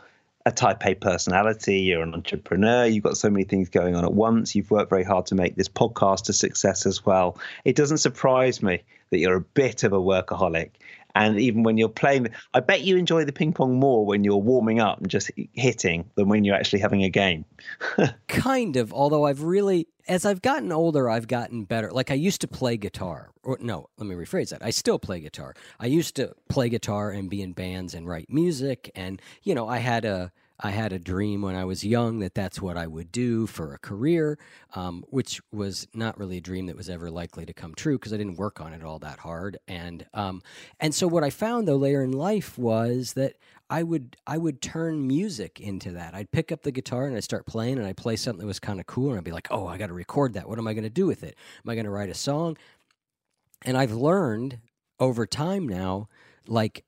a 0.46 0.52
type 0.52 0.84
A 0.86 0.94
personality, 0.94 1.80
you're 1.80 2.02
an 2.02 2.14
entrepreneur, 2.14 2.86
you've 2.86 3.04
got 3.04 3.16
so 3.16 3.28
many 3.28 3.44
things 3.44 3.68
going 3.68 3.94
on 3.94 4.04
at 4.04 4.14
once, 4.14 4.54
you've 4.54 4.70
worked 4.70 4.90
very 4.90 5.04
hard 5.04 5.26
to 5.26 5.34
make 5.34 5.56
this 5.56 5.68
podcast 5.68 6.28
a 6.28 6.32
success 6.32 6.86
as 6.86 7.04
well. 7.04 7.38
It 7.64 7.76
doesn't 7.76 7.98
surprise 7.98 8.62
me 8.62 8.82
that 9.10 9.18
you're 9.18 9.36
a 9.36 9.40
bit 9.40 9.84
of 9.84 9.92
a 9.92 9.98
workaholic. 9.98 10.70
And 11.14 11.38
even 11.40 11.62
when 11.62 11.78
you're 11.78 11.88
playing, 11.88 12.28
I 12.54 12.60
bet 12.60 12.82
you 12.82 12.96
enjoy 12.96 13.24
the 13.24 13.32
ping 13.32 13.52
pong 13.52 13.78
more 13.78 14.04
when 14.04 14.24
you're 14.24 14.36
warming 14.36 14.80
up 14.80 14.98
and 14.98 15.08
just 15.08 15.30
hitting 15.52 16.08
than 16.14 16.28
when 16.28 16.44
you're 16.44 16.54
actually 16.54 16.80
having 16.80 17.02
a 17.04 17.10
game. 17.10 17.44
kind 18.28 18.76
of, 18.76 18.92
although 18.92 19.26
I've 19.26 19.42
really, 19.42 19.88
as 20.08 20.24
I've 20.24 20.42
gotten 20.42 20.72
older, 20.72 21.08
I've 21.08 21.28
gotten 21.28 21.64
better. 21.64 21.90
Like 21.90 22.10
I 22.10 22.14
used 22.14 22.40
to 22.42 22.48
play 22.48 22.76
guitar, 22.76 23.30
or 23.42 23.58
no, 23.60 23.88
let 23.98 24.06
me 24.06 24.14
rephrase 24.14 24.50
that. 24.50 24.64
I 24.64 24.70
still 24.70 24.98
play 24.98 25.20
guitar. 25.20 25.54
I 25.78 25.86
used 25.86 26.16
to 26.16 26.34
play 26.48 26.68
guitar 26.68 27.10
and 27.10 27.30
be 27.30 27.42
in 27.42 27.52
bands 27.52 27.94
and 27.94 28.06
write 28.06 28.30
music, 28.30 28.90
and 28.94 29.20
you 29.42 29.54
know, 29.54 29.68
I 29.68 29.78
had 29.78 30.04
a 30.04 30.32
I 30.62 30.70
had 30.70 30.92
a 30.92 30.98
dream 30.98 31.40
when 31.40 31.56
I 31.56 31.64
was 31.64 31.84
young 31.84 32.18
that 32.18 32.34
that's 32.34 32.60
what 32.60 32.76
I 32.76 32.86
would 32.86 33.10
do 33.10 33.46
for 33.46 33.72
a 33.72 33.78
career, 33.78 34.38
um, 34.74 35.04
which 35.08 35.40
was 35.50 35.88
not 35.94 36.18
really 36.18 36.36
a 36.36 36.42
dream 36.42 36.66
that 36.66 36.76
was 36.76 36.90
ever 36.90 37.10
likely 37.10 37.46
to 37.46 37.54
come 37.54 37.74
true 37.74 37.98
because 37.98 38.12
I 38.12 38.18
didn't 38.18 38.36
work 38.36 38.60
on 38.60 38.74
it 38.74 38.84
all 38.84 38.98
that 38.98 39.20
hard. 39.20 39.58
And 39.66 40.06
um, 40.12 40.42
and 40.78 40.94
so 40.94 41.08
what 41.08 41.24
I 41.24 41.30
found 41.30 41.66
though 41.66 41.76
later 41.76 42.02
in 42.02 42.12
life 42.12 42.58
was 42.58 43.14
that 43.14 43.36
I 43.70 43.82
would 43.82 44.16
I 44.26 44.36
would 44.36 44.60
turn 44.60 45.06
music 45.06 45.60
into 45.60 45.92
that. 45.92 46.14
I'd 46.14 46.30
pick 46.30 46.52
up 46.52 46.62
the 46.62 46.72
guitar 46.72 47.06
and 47.06 47.16
I'd 47.16 47.24
start 47.24 47.46
playing 47.46 47.78
and 47.78 47.86
I'd 47.86 47.96
play 47.96 48.16
something 48.16 48.40
that 48.40 48.46
was 48.46 48.60
kind 48.60 48.80
of 48.80 48.86
cool 48.86 49.10
and 49.10 49.18
I'd 49.18 49.24
be 49.24 49.32
like, 49.32 49.48
oh, 49.50 49.66
I 49.66 49.78
got 49.78 49.86
to 49.86 49.94
record 49.94 50.34
that. 50.34 50.48
What 50.48 50.58
am 50.58 50.68
I 50.68 50.74
going 50.74 50.84
to 50.84 50.90
do 50.90 51.06
with 51.06 51.22
it? 51.22 51.36
Am 51.64 51.70
I 51.70 51.74
going 51.74 51.86
to 51.86 51.90
write 51.90 52.10
a 52.10 52.14
song? 52.14 52.58
And 53.62 53.78
I've 53.78 53.92
learned 53.92 54.58
over 54.98 55.26
time 55.26 55.66
now, 55.66 56.08
like 56.46 56.84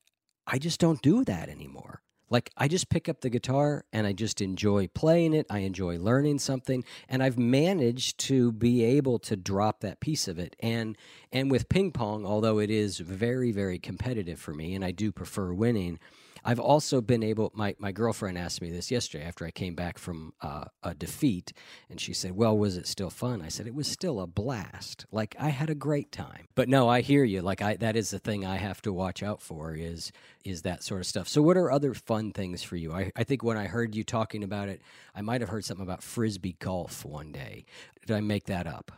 I 0.47 0.59
just 0.59 0.79
don't 0.79 1.01
do 1.01 1.25
that 1.25 1.49
anymore. 1.49 2.02
Like 2.33 2.51
I 2.57 2.67
just 2.67 2.89
pick 2.89 3.11
up 3.11 3.21
the 3.21 3.29
guitar 3.29 3.85
and 3.93 4.07
I 4.07 4.15
just 4.15 4.41
enjoy 4.41 4.89
playing 4.89 5.35
it. 5.35 5.45
I 5.51 5.59
enjoy 5.59 5.99
learning 5.99 6.39
something 6.39 6.83
and 7.07 7.23
I've 7.23 7.39
managed 7.39 8.17
to 8.21 8.53
be 8.53 8.83
able 8.83 9.19
to 9.19 9.37
drop 9.37 9.81
that 9.81 10.01
piece 10.01 10.27
of 10.27 10.39
it. 10.39 10.57
And 10.59 10.97
and 11.31 11.51
with 11.51 11.69
ping 11.69 11.93
pong, 11.93 12.25
although 12.25 12.59
it 12.59 12.71
is 12.71 13.01
very 13.01 13.53
very 13.53 13.79
competitive 13.79 14.41
for 14.41 14.55
me 14.55 14.75
and 14.75 14.83
I 14.83 14.93
do 14.93 15.13
prefer 15.13 15.53
winning, 15.53 15.99
I've 16.45 16.59
also 16.59 17.01
been 17.01 17.23
able. 17.23 17.53
My 17.55 17.75
my 17.79 17.93
girlfriend 17.93 18.37
asked 18.37 18.61
me 18.61 18.71
this 18.71 18.91
yesterday 18.91 19.25
after 19.25 19.47
I 19.47 19.51
came 19.51 19.75
back 19.75 19.99
from 19.99 20.33
uh, 20.41 20.65
a 20.83 20.95
defeat, 20.95 21.53
and 21.89 22.01
she 22.01 22.13
said, 22.13 22.33
"Well, 22.33 22.57
was 22.57 22.77
it 22.77 22.87
still 22.87 23.11
fun?" 23.11 23.43
I 23.43 23.49
said, 23.49 23.67
"It 23.67 23.75
was 23.75 23.87
still 23.87 24.21
a 24.21 24.27
blast. 24.27 25.07
Like 25.13 25.37
I 25.39 25.51
had 25.51 25.71
a 25.71 25.75
great 25.75 26.11
time." 26.11 26.49
But 26.55 26.69
no, 26.69 26.89
I 26.89 27.01
hear 27.01 27.25
you. 27.25 27.43
Like 27.43 27.63
I 27.63 27.77
that 27.77 27.97
is 27.97 28.11
the 28.11 28.19
thing 28.19 28.45
I 28.45 28.57
have 28.57 28.83
to 28.83 28.93
watch 28.93 29.23
out 29.23 29.41
for 29.41 29.75
is 29.75 30.11
is 30.45 30.63
that 30.63 30.83
sort 30.83 31.01
of 31.01 31.07
stuff. 31.07 31.29
So, 31.29 31.43
what 31.43 31.57
are 31.57 31.71
other 31.71 31.95
fun 31.95 32.33
things 32.33 32.63
for 32.63 32.77
you? 32.77 32.93
I 32.93 33.13
I 33.15 33.25
think 33.25 33.45
when 33.45 33.57
I 33.57 33.67
heard 33.67 33.95
you 33.95 34.03
talking 34.03 34.43
about 34.43 34.69
it, 34.69 34.83
I 35.15 35.23
might 35.23 35.41
have 35.41 35.51
heard 35.51 35.65
something 35.65 35.87
about 35.87 36.03
frisbee 36.03 36.57
golf 36.59 37.05
one 37.05 37.31
day. 37.31 37.65
Did 38.05 38.17
I 38.17 38.21
make 38.21 38.47
that 38.47 38.67
up? 38.67 38.91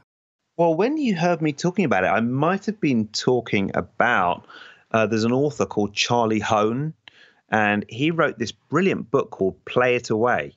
Well, 0.56 0.74
when 0.74 0.96
you 0.96 1.16
heard 1.16 1.42
me 1.42 1.52
talking 1.52 1.84
about 1.84 2.04
it, 2.04 2.08
I 2.08 2.20
might 2.20 2.64
have 2.66 2.80
been 2.80 3.08
talking 3.08 3.70
about. 3.74 4.46
Uh, 4.92 5.06
there's 5.06 5.24
an 5.24 5.32
author 5.32 5.66
called 5.66 5.92
Charlie 5.92 6.40
Hoehn 6.40 6.92
and 7.54 7.84
he 7.88 8.10
wrote 8.10 8.36
this 8.36 8.50
brilliant 8.50 9.12
book 9.12 9.30
called 9.30 9.64
Play 9.64 9.94
It 9.94 10.10
Away. 10.10 10.56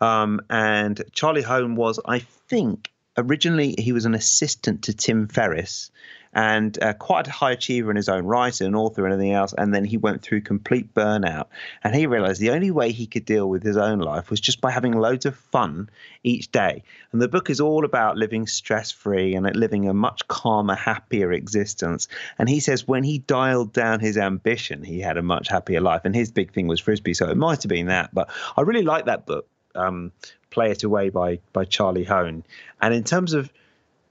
Um, 0.00 0.40
and 0.48 1.02
Charlie 1.10 1.42
Hoehn 1.42 1.74
was, 1.74 1.98
I 2.04 2.20
think, 2.20 2.92
originally 3.16 3.74
he 3.76 3.90
was 3.90 4.04
an 4.04 4.14
assistant 4.14 4.84
to 4.84 4.94
Tim 4.94 5.26
Ferriss 5.26 5.90
and 6.32 6.80
uh, 6.82 6.92
quite 6.92 7.26
a 7.26 7.30
high 7.30 7.52
achiever 7.52 7.90
in 7.90 7.96
his 7.96 8.08
own 8.08 8.24
right, 8.24 8.60
an 8.60 8.74
author 8.74 9.04
and 9.04 9.14
anything 9.14 9.32
else. 9.32 9.54
And 9.56 9.74
then 9.74 9.84
he 9.84 9.96
went 9.96 10.22
through 10.22 10.42
complete 10.42 10.94
burnout. 10.94 11.46
And 11.82 11.94
he 11.94 12.06
realized 12.06 12.40
the 12.40 12.50
only 12.50 12.70
way 12.70 12.92
he 12.92 13.06
could 13.06 13.24
deal 13.24 13.48
with 13.48 13.62
his 13.62 13.76
own 13.76 13.98
life 13.98 14.30
was 14.30 14.40
just 14.40 14.60
by 14.60 14.70
having 14.70 14.92
loads 14.92 15.26
of 15.26 15.36
fun 15.36 15.88
each 16.22 16.50
day. 16.52 16.82
And 17.12 17.22
the 17.22 17.28
book 17.28 17.50
is 17.50 17.60
all 17.60 17.84
about 17.84 18.16
living 18.16 18.46
stress 18.46 18.90
free 18.90 19.34
and 19.34 19.56
living 19.56 19.88
a 19.88 19.94
much 19.94 20.28
calmer, 20.28 20.74
happier 20.74 21.32
existence. 21.32 22.08
And 22.38 22.48
he 22.48 22.60
says 22.60 22.86
when 22.86 23.04
he 23.04 23.18
dialed 23.18 23.72
down 23.72 24.00
his 24.00 24.18
ambition, 24.18 24.82
he 24.82 25.00
had 25.00 25.16
a 25.16 25.22
much 25.22 25.48
happier 25.48 25.80
life. 25.80 26.02
And 26.04 26.14
his 26.14 26.30
big 26.30 26.52
thing 26.52 26.66
was 26.66 26.80
frisbee. 26.80 27.14
So 27.14 27.28
it 27.30 27.36
might 27.36 27.62
have 27.62 27.70
been 27.70 27.86
that. 27.86 28.14
But 28.14 28.30
I 28.56 28.62
really 28.62 28.82
like 28.82 29.06
that 29.06 29.26
book. 29.26 29.46
Um, 29.74 30.12
Play 30.50 30.70
It 30.70 30.82
Away 30.82 31.10
by 31.10 31.40
by 31.52 31.64
Charlie 31.64 32.04
Hoehn. 32.04 32.42
And 32.80 32.94
in 32.94 33.04
terms 33.04 33.34
of 33.34 33.52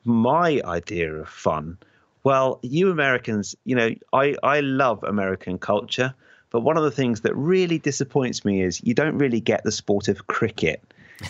my 0.03 0.61
idea 0.63 1.13
of 1.13 1.27
fun, 1.27 1.77
well, 2.27 2.59
you 2.61 2.91
Americans, 2.91 3.55
you 3.63 3.73
know, 3.73 3.91
I, 4.11 4.35
I 4.43 4.59
love 4.59 5.01
American 5.03 5.57
culture, 5.57 6.13
but 6.49 6.59
one 6.59 6.75
of 6.75 6.83
the 6.83 6.91
things 6.91 7.21
that 7.21 7.33
really 7.37 7.79
disappoints 7.79 8.43
me 8.43 8.61
is 8.61 8.83
you 8.83 8.93
don't 8.93 9.17
really 9.17 9.39
get 9.39 9.63
the 9.63 9.71
sport 9.71 10.09
of 10.09 10.27
cricket. 10.27 10.83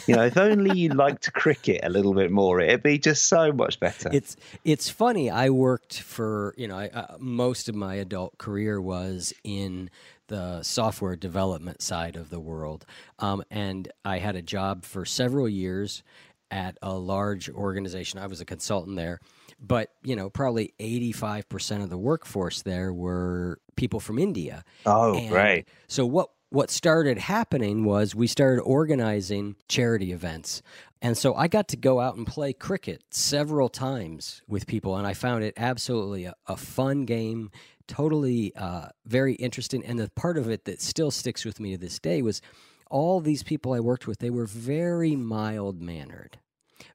You 0.07 0.15
know, 0.15 0.25
if 0.25 0.37
only 0.37 0.75
you 0.75 0.89
liked 1.05 1.31
cricket 1.33 1.81
a 1.83 1.89
little 1.89 2.15
bit 2.15 2.31
more, 2.31 2.59
it'd 2.61 2.81
be 2.81 2.97
just 2.97 3.25
so 3.25 3.51
much 3.51 3.79
better. 3.79 4.09
It's 4.11 4.37
it's 4.65 4.89
funny. 4.89 5.29
I 5.29 5.51
worked 5.51 5.99
for 5.99 6.55
you 6.57 6.67
know 6.67 6.79
I, 6.79 6.87
uh, 6.87 7.17
most 7.19 7.69
of 7.69 7.75
my 7.75 7.93
adult 7.93 8.39
career 8.39 8.81
was 8.81 9.35
in 9.43 9.91
the 10.29 10.63
software 10.63 11.15
development 11.15 11.83
side 11.83 12.15
of 12.15 12.31
the 12.31 12.39
world, 12.39 12.87
um, 13.19 13.43
and 13.51 13.87
I 14.03 14.17
had 14.17 14.35
a 14.35 14.41
job 14.41 14.83
for 14.83 15.05
several 15.05 15.47
years 15.47 16.01
at 16.49 16.75
a 16.81 16.95
large 16.95 17.51
organization. 17.51 18.19
I 18.19 18.25
was 18.25 18.41
a 18.41 18.45
consultant 18.45 18.97
there, 18.97 19.19
but 19.59 19.91
you 20.03 20.15
know 20.15 20.29
probably 20.29 20.73
85% 20.79 21.83
of 21.83 21.89
the 21.89 21.97
workforce 21.97 22.61
there 22.61 22.93
were 22.93 23.59
people 23.75 23.99
from 23.99 24.19
india. 24.19 24.63
Oh 24.85 25.15
and 25.17 25.31
right. 25.31 25.67
so 25.87 26.05
what 26.05 26.29
what 26.49 26.71
started 26.71 27.17
happening 27.17 27.83
was 27.83 28.15
we 28.15 28.25
started 28.25 28.61
organizing 28.61 29.57
charity 29.67 30.13
events. 30.13 30.61
And 31.01 31.17
so 31.17 31.35
i 31.35 31.47
got 31.47 31.67
to 31.69 31.77
go 31.77 31.99
out 31.99 32.15
and 32.15 32.25
play 32.25 32.53
cricket 32.53 33.03
several 33.09 33.69
times 33.69 34.41
with 34.47 34.67
people 34.67 34.95
and 34.95 35.05
i 35.05 35.13
found 35.13 35.43
it 35.43 35.53
absolutely 35.57 36.25
a, 36.25 36.33
a 36.47 36.57
fun 36.57 37.05
game 37.05 37.51
totally 37.87 38.53
uh, 38.55 38.89
very 39.05 39.33
interesting. 39.35 39.85
And 39.85 39.97
the 39.97 40.09
part 40.09 40.37
of 40.37 40.49
it 40.49 40.65
that 40.65 40.81
still 40.81 41.11
sticks 41.11 41.45
with 41.45 41.59
me 41.59 41.71
to 41.71 41.77
this 41.77 41.99
day 41.99 42.21
was 42.21 42.41
all 42.89 43.19
these 43.19 43.43
people 43.43 43.73
i 43.73 43.79
worked 43.81 44.07
with 44.07 44.19
they 44.19 44.29
were 44.29 44.45
very 44.45 45.13
mild 45.13 45.81
mannered 45.81 46.39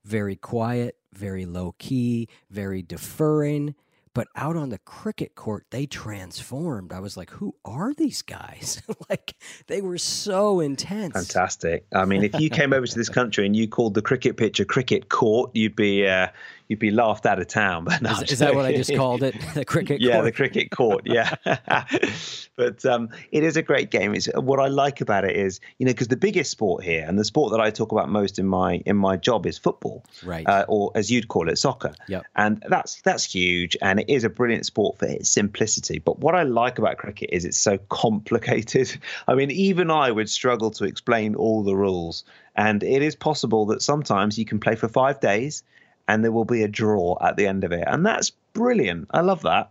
very 0.05 0.37
quiet, 0.37 0.97
very 1.13 1.47
low 1.47 1.75
key, 1.79 2.29
very 2.51 2.83
deferring. 2.83 3.75
But 4.15 4.29
out 4.37 4.57
on 4.57 4.69
the 4.69 4.79
cricket 4.79 5.35
court, 5.35 5.65
they 5.71 5.87
transformed. 5.87 6.93
I 6.93 7.01
was 7.01 7.17
like, 7.17 7.31
who 7.31 7.55
are 7.65 7.95
these 7.95 8.21
guys? 8.21 8.83
like, 9.09 9.35
they 9.69 9.81
were 9.81 9.97
so 9.97 10.61
intense. 10.61 11.15
Fantastic. 11.15 11.87
I 11.95 12.05
mean, 12.05 12.23
if 12.23 12.39
you 12.39 12.51
came 12.51 12.75
over 12.75 12.87
to 12.87 12.95
this 12.95 13.09
country 13.09 13.47
and 13.47 13.57
you 13.57 13.69
called 13.69 13.95
the 13.95 14.03
cricket 14.03 14.37
pitch 14.37 14.61
a 14.61 14.67
cricket 14.67 15.09
court, 15.09 15.53
you'd 15.55 15.77
be 15.77 16.07
uh, 16.07 16.29
you'd 16.73 16.79
be 16.79 16.91
laughed 16.91 17.27
out 17.27 17.39
of 17.39 17.47
town. 17.47 17.85
But 17.93 18.01
no, 18.01 18.11
is, 18.13 18.33
is, 18.33 18.39
that 18.39 18.55
what 18.55 18.65
I 18.65 18.75
just 18.75 18.95
called 18.95 19.23
it? 19.23 19.35
The 19.55 19.65
cricket 19.65 20.01
yeah, 20.01 20.15
court? 20.15 20.25
the 20.25 20.33
cricket 20.33 20.71
court. 20.71 21.03
Yeah. 21.05 21.35
but 22.57 22.85
um, 22.87 23.11
it 23.31 23.45
is 23.45 23.57
a 23.57 23.63
great 23.63 23.91
game. 23.91 24.15
It's, 24.15 24.29
what 24.35 24.61
I 24.61 24.69
like 24.69 25.01
about 25.01 25.25
it 25.25 25.37
is, 25.37 25.61
you 25.79 25.85
know, 25.85 25.93
because 25.93 26.09
the 26.09 26.17
biggest 26.17 26.51
sport 26.51 26.83
here 26.83 27.05
and 27.07 27.19
the 27.19 27.25
sport 27.25 27.53
that 27.53 27.61
I 27.61 27.71
talk 27.71 27.93
about 27.93 28.09
most 28.09 28.39
in 28.39 28.47
my 28.47 28.83
in 28.87 28.97
my 28.97 29.17
job 29.17 29.47
is 29.47 29.59
football, 29.59 30.05
right? 30.25 30.47
Uh, 30.49 30.65
or 30.69 30.91
as 30.95 31.11
you'd 31.11 31.29
call 31.29 31.49
it, 31.51 31.57
soccer. 31.57 31.93
Yeah. 32.09 32.23
And 32.35 32.65
that's 32.69 33.03
that's 33.03 33.35
huge, 33.35 33.77
and 33.83 34.01
it 34.01 34.09
is 34.09 34.25
a 34.25 34.31
brilliant 34.31 34.65
sport 34.65 34.99
for 34.99 35.07
its 35.07 35.29
simplicity. 35.29 35.99
But 35.99 36.21
what 36.21 36.35
I 36.35 36.45
like 36.45 36.79
about 36.79 36.97
cricket 36.97 37.31
is 37.33 37.45
it's 37.45 37.59
so 37.59 37.77
complicated. 37.91 38.97
I 39.29 39.35
mean, 39.35 39.51
even 39.51 39.91
I 39.91 40.11
would 40.11 40.31
struggle 40.31 40.71
to 40.73 40.85
explain 40.85 41.35
all 41.35 41.63
the 41.63 41.77
rules. 41.77 42.25
And 42.55 42.83
it 42.83 43.03
is 43.03 43.17
possible 43.17 43.67
that 43.67 43.83
sometimes 43.83 44.39
you 44.39 44.45
can 44.45 44.61
play 44.61 44.75
for 44.75 44.89
five 44.89 45.21
days 45.21 45.63
and 46.09 46.25
there 46.25 46.33
will 46.33 46.45
be 46.45 46.63
a 46.63 46.69
draw 46.69 47.17
at 47.21 47.37
the 47.37 47.47
end 47.47 47.65
of 47.65 47.73
it. 47.73 47.85
And 47.87 48.05
that's 48.05 48.31
brilliant. 48.53 49.09
I 49.11 49.21
love 49.21 49.43
that. 49.43 49.71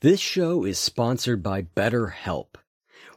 This 0.00 0.20
show 0.20 0.64
is 0.64 0.78
sponsored 0.78 1.42
by 1.42 1.62
BetterHelp. 1.62 2.54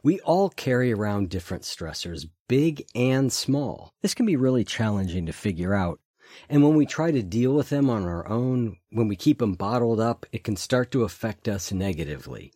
We 0.02 0.18
all 0.22 0.48
carry 0.48 0.92
around 0.92 1.30
different 1.30 1.62
stressors, 1.62 2.28
big 2.48 2.84
and 2.92 3.32
small. 3.32 3.92
This 4.02 4.14
can 4.14 4.26
be 4.26 4.34
really 4.34 4.64
challenging 4.64 5.26
to 5.26 5.32
figure 5.32 5.74
out. 5.74 6.00
And 6.48 6.64
when 6.64 6.74
we 6.74 6.84
try 6.84 7.12
to 7.12 7.22
deal 7.22 7.54
with 7.54 7.68
them 7.68 7.88
on 7.88 8.02
our 8.02 8.26
own, 8.26 8.78
when 8.90 9.06
we 9.06 9.14
keep 9.14 9.38
them 9.38 9.54
bottled 9.54 10.00
up, 10.00 10.26
it 10.32 10.42
can 10.42 10.56
start 10.56 10.90
to 10.90 11.04
affect 11.04 11.46
us 11.46 11.70
negatively. 11.70 12.52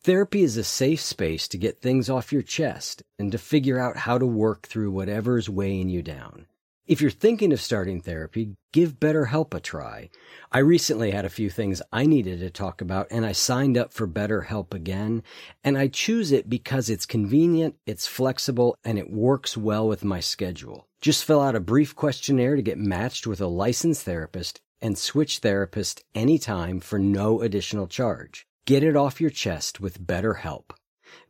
Therapy 0.00 0.44
is 0.44 0.56
a 0.56 0.64
safe 0.64 1.02
space 1.02 1.46
to 1.48 1.58
get 1.58 1.82
things 1.82 2.08
off 2.08 2.32
your 2.32 2.40
chest 2.40 3.02
and 3.18 3.30
to 3.32 3.36
figure 3.36 3.78
out 3.78 3.98
how 3.98 4.16
to 4.16 4.24
work 4.24 4.66
through 4.66 4.92
whatever's 4.92 5.50
weighing 5.50 5.90
you 5.90 6.00
down. 6.00 6.46
If 6.88 7.02
you're 7.02 7.10
thinking 7.10 7.52
of 7.52 7.60
starting 7.60 8.00
therapy, 8.00 8.56
give 8.72 8.98
BetterHelp 8.98 9.52
a 9.52 9.60
try. 9.60 10.08
I 10.50 10.60
recently 10.60 11.10
had 11.10 11.26
a 11.26 11.28
few 11.28 11.50
things 11.50 11.82
I 11.92 12.06
needed 12.06 12.40
to 12.40 12.48
talk 12.48 12.80
about 12.80 13.08
and 13.10 13.26
I 13.26 13.32
signed 13.32 13.76
up 13.76 13.92
for 13.92 14.08
BetterHelp 14.08 14.72
again. 14.72 15.22
And 15.62 15.76
I 15.76 15.88
choose 15.88 16.32
it 16.32 16.48
because 16.48 16.88
it's 16.88 17.04
convenient, 17.04 17.76
it's 17.84 18.06
flexible, 18.06 18.74
and 18.84 18.98
it 18.98 19.12
works 19.12 19.54
well 19.54 19.86
with 19.86 20.02
my 20.02 20.20
schedule. 20.20 20.86
Just 21.02 21.26
fill 21.26 21.42
out 21.42 21.54
a 21.54 21.60
brief 21.60 21.94
questionnaire 21.94 22.56
to 22.56 22.62
get 22.62 22.78
matched 22.78 23.26
with 23.26 23.42
a 23.42 23.46
licensed 23.46 24.06
therapist 24.06 24.58
and 24.80 24.96
switch 24.96 25.40
therapist 25.40 26.02
anytime 26.14 26.80
for 26.80 26.98
no 26.98 27.42
additional 27.42 27.86
charge. 27.86 28.46
Get 28.64 28.82
it 28.82 28.96
off 28.96 29.20
your 29.20 29.28
chest 29.28 29.78
with 29.78 30.06
BetterHelp. 30.06 30.70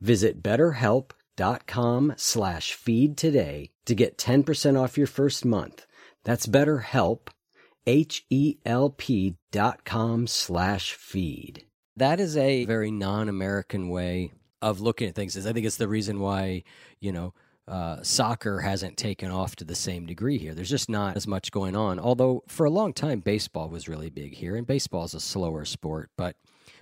Visit 0.01 0.40
betterhelp.com 1.38 2.14
slash 2.16 2.72
feed 2.72 3.16
today 3.16 3.70
to 3.87 3.94
get 3.94 4.18
10% 4.18 4.81
off 4.81 4.98
your 4.98 5.07
first 5.07 5.44
month. 5.44 5.87
That's 6.24 6.46
BetterHelp, 6.46 7.29
H-E-L-P 7.87 9.37
dot 9.51 9.85
com 9.85 10.27
slash 10.27 10.92
feed. 10.92 11.64
That 11.96 12.20
is 12.20 12.37
a 12.37 12.64
very 12.64 12.90
non-American 12.90 13.88
way 13.88 14.33
of 14.61 14.81
looking 14.81 15.09
at 15.09 15.14
things. 15.14 15.46
I 15.46 15.53
think 15.53 15.66
it's 15.66 15.77
the 15.77 15.88
reason 15.88 16.20
why, 16.20 16.64
you 17.01 17.12
know, 17.12 17.35
uh, 17.66 18.03
soccer 18.03 18.61
hasn't 18.61 18.96
taken 18.96 19.31
off 19.31 19.57
to 19.57 19.64
the 19.64 19.74
same 19.74 20.07
degree 20.07 20.38
here. 20.38 20.55
There's 20.55 20.70
just 20.70 20.88
not 20.88 21.16
as 21.16 21.27
much 21.27 21.51
going 21.51 21.77
on. 21.77 21.98
Although 21.98 22.42
for 22.48 22.66
a 22.66 22.70
long 22.70 22.92
time, 22.92 23.20
baseball 23.20 23.68
was 23.68 23.88
really 23.88 24.11
big 24.11 24.35
here, 24.35 24.57
and 24.57 24.66
baseball 24.66 25.05
is 25.05 25.14
a 25.14 25.20
slower 25.20 25.64
sport, 25.64 26.11
but 26.16 26.37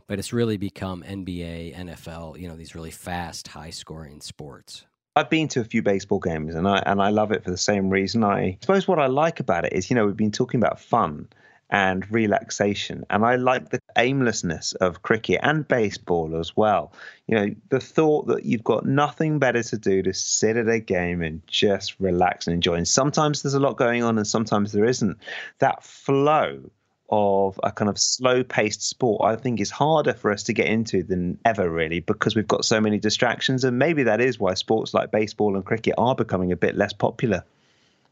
but 0.06 0.18
it's 0.18 0.32
really 0.32 0.56
become 0.56 1.02
NBA, 1.02 1.74
NFL, 1.76 2.38
you 2.40 2.48
know, 2.48 2.56
these 2.56 2.74
really 2.74 2.90
fast, 2.90 3.48
high 3.48 3.70
scoring 3.70 4.20
sports. 4.20 4.84
I've 5.14 5.30
been 5.30 5.48
to 5.48 5.60
a 5.60 5.64
few 5.64 5.82
baseball 5.82 6.18
games 6.18 6.54
and 6.54 6.68
I 6.68 6.82
and 6.84 7.00
I 7.00 7.08
love 7.08 7.32
it 7.32 7.42
for 7.42 7.50
the 7.50 7.56
same 7.56 7.88
reason. 7.88 8.22
I 8.22 8.58
suppose 8.60 8.86
what 8.86 8.98
I 8.98 9.06
like 9.06 9.40
about 9.40 9.64
it 9.64 9.72
is, 9.72 9.88
you 9.88 9.96
know, 9.96 10.04
we've 10.04 10.16
been 10.16 10.30
talking 10.30 10.60
about 10.60 10.78
fun 10.78 11.28
and 11.70 12.08
relaxation. 12.12 13.04
And 13.10 13.24
I 13.24 13.36
like 13.36 13.70
the 13.70 13.80
aimlessness 13.96 14.72
of 14.74 15.02
cricket 15.02 15.40
and 15.42 15.66
baseball 15.66 16.38
as 16.38 16.56
well. 16.56 16.92
You 17.26 17.36
know, 17.36 17.54
the 17.70 17.80
thought 17.80 18.28
that 18.28 18.44
you've 18.44 18.62
got 18.62 18.86
nothing 18.86 19.38
better 19.38 19.62
to 19.62 19.78
do 19.78 20.02
to 20.02 20.12
sit 20.12 20.56
at 20.56 20.68
a 20.68 20.78
game 20.78 21.22
and 21.22 21.42
just 21.46 21.98
relax 21.98 22.46
and 22.46 22.54
enjoy. 22.54 22.74
And 22.74 22.86
sometimes 22.86 23.42
there's 23.42 23.54
a 23.54 23.60
lot 23.60 23.76
going 23.76 24.04
on 24.04 24.16
and 24.16 24.26
sometimes 24.26 24.72
there 24.72 24.84
isn't. 24.84 25.18
That 25.58 25.82
flow 25.82 26.70
of 27.10 27.60
a 27.62 27.70
kind 27.70 27.88
of 27.88 27.98
slow 27.98 28.42
paced 28.42 28.82
sport, 28.82 29.22
I 29.24 29.36
think 29.36 29.60
is 29.60 29.70
harder 29.70 30.14
for 30.14 30.32
us 30.32 30.42
to 30.44 30.52
get 30.52 30.66
into 30.66 31.02
than 31.02 31.38
ever, 31.44 31.70
really, 31.70 32.00
because 32.00 32.34
we've 32.34 32.48
got 32.48 32.64
so 32.64 32.80
many 32.80 32.98
distractions. 32.98 33.64
And 33.64 33.78
maybe 33.78 34.02
that 34.04 34.20
is 34.20 34.38
why 34.38 34.54
sports 34.54 34.94
like 34.94 35.10
baseball 35.10 35.54
and 35.54 35.64
cricket 35.64 35.94
are 35.98 36.14
becoming 36.14 36.52
a 36.52 36.56
bit 36.56 36.76
less 36.76 36.92
popular, 36.92 37.44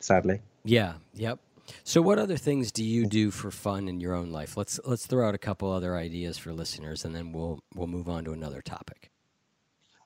sadly. 0.01 0.41
Yeah, 0.65 0.95
yep. 1.15 1.39
So, 1.83 2.03
what 2.03 2.19
other 2.19 2.37
things 2.37 2.71
do 2.71 2.85
you 2.85 3.07
do 3.07 3.31
for 3.31 3.51
fun 3.51 3.89
in 3.89 4.01
your 4.01 4.15
own 4.15 4.31
life? 4.31 4.57
Let's 4.57 4.79
let's 4.85 5.07
throw 5.07 5.27
out 5.27 5.35
a 5.35 5.39
couple 5.39 5.73
other 5.73 5.97
ideas 5.97 6.37
for 6.37 6.53
listeners, 6.53 7.05
and 7.05 7.15
then 7.15 7.33
we'll 7.33 7.61
we'll 7.75 7.87
move 7.87 8.09
on 8.09 8.25
to 8.25 8.33
another 8.33 8.61
topic. 8.61 9.11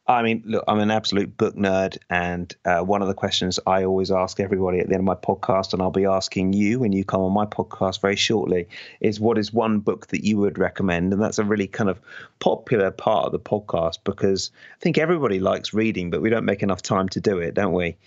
I 0.08 0.22
mean, 0.22 0.42
look, 0.46 0.64
I'm 0.66 0.78
an 0.78 0.90
absolute 0.90 1.36
book 1.36 1.54
nerd, 1.54 1.98
and 2.08 2.56
uh, 2.64 2.80
one 2.80 3.02
of 3.02 3.08
the 3.08 3.14
questions 3.14 3.60
I 3.66 3.84
always 3.84 4.10
ask 4.10 4.40
everybody 4.40 4.78
at 4.78 4.88
the 4.88 4.94
end 4.94 5.02
of 5.02 5.04
my 5.04 5.14
podcast, 5.14 5.74
and 5.74 5.82
I'll 5.82 5.90
be 5.90 6.06
asking 6.06 6.54
you 6.54 6.80
when 6.80 6.92
you 6.92 7.04
come 7.04 7.20
on 7.20 7.32
my 7.32 7.44
podcast 7.44 8.00
very 8.00 8.16
shortly, 8.16 8.68
is 9.00 9.20
what 9.20 9.36
is 9.36 9.52
one 9.52 9.80
book 9.80 10.06
that 10.06 10.24
you 10.24 10.38
would 10.38 10.56
recommend? 10.56 11.12
And 11.12 11.20
that's 11.20 11.38
a 11.38 11.44
really 11.44 11.66
kind 11.66 11.90
of 11.90 12.00
popular 12.38 12.90
part 12.90 13.26
of 13.26 13.32
the 13.32 13.38
podcast 13.38 13.98
because 14.04 14.50
I 14.80 14.82
think 14.82 14.96
everybody 14.96 15.40
likes 15.40 15.74
reading, 15.74 16.08
but 16.08 16.22
we 16.22 16.30
don't 16.30 16.46
make 16.46 16.62
enough 16.62 16.80
time 16.80 17.10
to 17.10 17.20
do 17.20 17.36
it, 17.38 17.52
don't 17.52 17.74
we? 17.74 17.98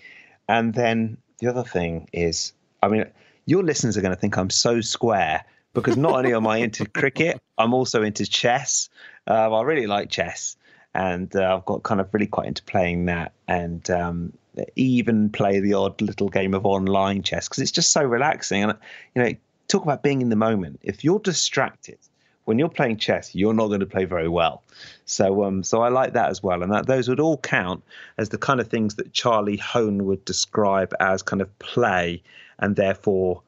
And 0.48 0.74
then 0.74 1.18
the 1.38 1.46
other 1.46 1.62
thing 1.62 2.08
is, 2.12 2.52
I 2.82 2.88
mean, 2.88 3.04
your 3.46 3.62
listeners 3.62 3.96
are 3.96 4.02
going 4.02 4.14
to 4.14 4.20
think 4.20 4.36
I'm 4.36 4.50
so 4.50 4.80
square 4.80 5.44
because 5.72 5.96
not 5.96 6.14
only 6.14 6.34
am 6.34 6.48
I 6.48 6.56
into 6.56 6.84
cricket, 7.00 7.40
I'm 7.58 7.72
also 7.72 8.02
into 8.02 8.26
chess. 8.26 8.88
Uh, 9.28 9.56
I 9.56 9.62
really 9.62 9.86
like 9.86 10.10
chess 10.10 10.56
and 10.94 11.34
uh, 11.34 11.56
I've 11.56 11.64
got 11.64 11.82
kind 11.82 12.00
of 12.00 12.12
really 12.12 12.26
quite 12.26 12.48
into 12.48 12.62
playing 12.64 13.06
that 13.06 13.32
and 13.48 13.88
um, 13.90 14.32
even 14.76 15.30
play 15.30 15.60
the 15.60 15.74
odd 15.74 16.00
little 16.00 16.28
game 16.28 16.54
of 16.54 16.66
online 16.66 17.22
chess 17.22 17.48
because 17.48 17.62
it's 17.62 17.70
just 17.70 17.92
so 17.92 18.02
relaxing. 18.02 18.62
And 18.62 18.74
you 19.14 19.22
know, 19.22 19.32
talk 19.68 19.82
about 19.82 20.02
being 20.02 20.20
in 20.20 20.28
the 20.28 20.36
moment. 20.36 20.80
If 20.82 21.04
you're 21.04 21.20
distracted 21.20 21.98
when 22.44 22.58
you're 22.58 22.68
playing 22.68 22.96
chess, 22.96 23.34
you're 23.34 23.54
not 23.54 23.68
going 23.68 23.80
to 23.80 23.86
play 23.86 24.04
very 24.04 24.28
well. 24.28 24.62
So, 25.04 25.44
um, 25.44 25.62
so 25.62 25.82
I 25.82 25.88
like 25.88 26.14
that 26.14 26.30
as 26.30 26.42
well, 26.42 26.62
and 26.62 26.72
that 26.72 26.86
those 26.86 27.08
would 27.08 27.20
all 27.20 27.36
count 27.36 27.82
as 28.18 28.30
the 28.30 28.38
kind 28.38 28.60
of 28.60 28.68
things 28.68 28.96
that 28.96 29.12
Charlie 29.12 29.58
Hoehn 29.58 30.02
would 30.02 30.24
describe 30.24 30.92
as 30.98 31.22
kind 31.22 31.40
of 31.40 31.58
play, 31.58 32.22
and 32.58 32.76
therefore 32.76 33.42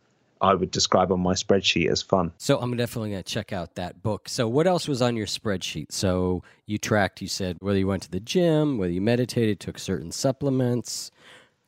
I 0.44 0.54
would 0.54 0.70
describe 0.70 1.10
on 1.10 1.20
my 1.20 1.32
spreadsheet 1.32 1.90
as 1.90 2.02
fun. 2.02 2.32
So 2.36 2.58
I'm 2.58 2.76
definitely 2.76 3.12
going 3.12 3.22
to 3.22 3.32
check 3.32 3.52
out 3.52 3.76
that 3.76 4.02
book. 4.02 4.28
So 4.28 4.46
what 4.46 4.66
else 4.66 4.86
was 4.86 5.00
on 5.00 5.16
your 5.16 5.26
spreadsheet? 5.26 5.90
So 5.90 6.42
you 6.66 6.76
tracked, 6.76 7.22
you 7.22 7.28
said 7.28 7.56
whether 7.60 7.78
you 7.78 7.86
went 7.86 8.02
to 8.02 8.10
the 8.10 8.20
gym, 8.20 8.76
whether 8.76 8.92
you 8.92 9.00
meditated, 9.00 9.58
took 9.58 9.78
certain 9.78 10.12
supplements, 10.12 11.10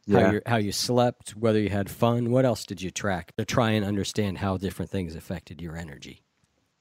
yeah. 0.05 0.21
how, 0.21 0.31
you 0.33 0.43
how 0.45 0.57
you 0.57 0.73
slept, 0.73 1.31
whether 1.31 1.59
you 1.59 1.71
had 1.71 1.89
fun. 1.89 2.31
What 2.31 2.45
else 2.45 2.67
did 2.67 2.83
you 2.83 2.91
track 2.91 3.35
to 3.39 3.47
try 3.47 3.71
and 3.71 3.85
understand 3.85 4.39
how 4.39 4.59
different 4.59 4.91
things 4.91 5.17
affected 5.17 5.63
your 5.63 5.77
energy? 5.77 6.21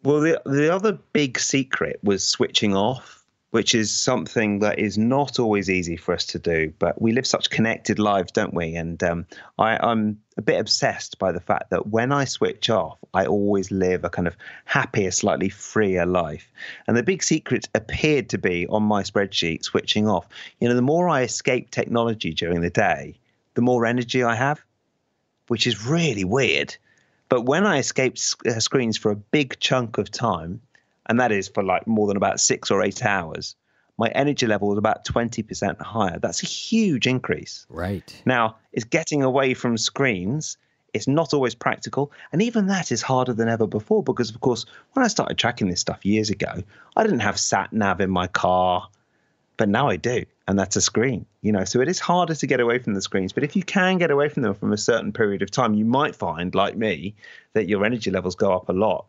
Well, 0.04 0.20
the 0.20 0.42
the 0.46 0.74
other 0.74 1.00
big 1.14 1.40
secret 1.40 2.00
was 2.04 2.28
switching 2.28 2.76
off 2.76 3.25
which 3.56 3.74
is 3.74 3.90
something 3.90 4.60
that 4.60 4.80
is 4.80 4.98
not 4.98 5.40
always 5.40 5.70
easy 5.70 5.96
for 5.96 6.14
us 6.14 6.26
to 6.26 6.38
do. 6.38 6.74
But 6.78 7.02
we 7.02 7.14
live 7.14 7.26
such 7.26 7.50
connected 7.50 8.00
lives, 8.00 8.34
don't 8.34 8.54
we? 8.54 8.76
And 8.76 9.02
um, 9.02 9.26
I, 9.58 9.78
I'm 9.78 10.20
a 10.36 10.42
bit 10.42 10.60
obsessed 10.60 11.20
by 11.20 11.32
the 11.32 11.40
fact 11.40 11.70
that 11.70 11.88
when 11.88 12.12
I 12.12 12.26
switch 12.26 12.70
off, 12.70 12.98
I 13.14 13.26
always 13.26 13.72
live 13.72 14.04
a 14.04 14.10
kind 14.10 14.28
of 14.28 14.36
happier, 14.66 15.10
slightly 15.10 15.48
freer 15.48 16.06
life. 16.06 16.52
And 16.86 16.98
the 16.98 17.02
big 17.02 17.24
secret 17.24 17.70
appeared 17.74 18.28
to 18.32 18.38
be 18.38 18.68
on 18.68 18.84
my 18.84 19.04
spreadsheet 19.04 19.64
switching 19.64 20.06
off. 20.06 20.28
You 20.60 20.68
know, 20.68 20.76
the 20.76 20.82
more 20.82 21.08
I 21.08 21.22
escape 21.22 21.72
technology 21.72 22.34
during 22.34 22.60
the 22.60 22.70
day, 22.70 23.18
the 23.54 23.62
more 23.62 23.86
energy 23.86 24.22
I 24.22 24.36
have, 24.36 24.62
which 25.48 25.66
is 25.66 25.88
really 25.88 26.26
weird. 26.26 26.76
But 27.30 27.44
when 27.44 27.66
I 27.66 27.78
escape 27.78 28.18
uh, 28.46 28.60
screens 28.60 28.98
for 28.98 29.12
a 29.12 29.16
big 29.16 29.62
chunk 29.62 29.98
of 29.98 30.12
time, 30.12 30.60
and 31.08 31.20
that 31.20 31.32
is 31.32 31.48
for 31.48 31.64
like 31.64 31.88
more 31.88 32.08
than 32.08 32.18
about 32.18 32.40
six 32.40 32.72
or 32.72 32.82
eight 32.82 33.04
hours, 33.06 33.56
my 33.98 34.10
energy 34.10 34.46
level 34.48 34.68
was 34.70 34.78
about 34.78 35.06
20% 35.06 35.82
higher. 35.82 36.20
That's 36.20 36.44
a 36.44 36.48
huge 36.48 37.08
increase. 37.08 37.66
Right. 37.70 38.22
Now, 38.26 38.58
it's 38.74 38.86
getting 38.86 39.24
away 39.24 39.54
from 39.54 39.78
screens. 39.78 40.58
It's 40.94 41.08
not 41.08 41.34
always 41.34 41.56
practical. 41.56 42.12
And 42.32 42.42
even 42.42 42.68
that 42.68 42.92
is 42.92 43.02
harder 43.02 43.34
than 43.34 43.48
ever 43.48 43.68
before 43.68 44.04
because, 44.04 44.30
of 44.30 44.40
course, 44.42 44.66
when 44.94 45.06
I 45.06 45.08
started 45.08 45.38
tracking 45.38 45.70
this 45.70 45.80
stuff 45.80 46.06
years 46.06 46.30
ago, 46.30 46.64
I 46.96 47.04
didn't 47.04 47.20
have 47.20 47.40
sat 47.40 47.72
nav 47.72 48.02
in 48.02 48.10
my 48.10 48.28
car, 48.28 48.88
but 49.58 49.70
now 49.70 49.88
I 49.88 49.96
do. 49.96 50.26
And 50.48 50.60
that's 50.60 50.76
a 50.76 50.82
screen, 50.82 51.26
you 51.42 51.52
know. 51.52 51.64
So 51.64 51.82
it 51.82 51.88
is 51.88 52.00
harder 52.00 52.36
to 52.36 52.48
get 52.48 52.60
away 52.60 52.78
from 52.80 52.94
the 52.94 53.02
screens. 53.02 53.34
But 53.34 53.44
if 53.44 53.56
you 53.56 53.64
can 53.64 53.98
get 53.98 54.12
away 54.12 54.30
from 54.30 54.44
them 54.44 54.54
from 54.54 54.74
a 54.74 54.78
certain 54.78 55.12
period 55.12 55.42
of 55.42 55.50
time, 55.50 55.74
you 55.74 55.86
might 55.86 56.16
find, 56.16 56.54
like 56.54 56.78
me, 56.78 57.16
that 57.54 57.68
your 57.68 57.84
energy 57.84 58.12
levels 58.12 58.36
go 58.36 58.54
up 58.54 58.70
a 58.70 58.74
lot. 58.74 59.06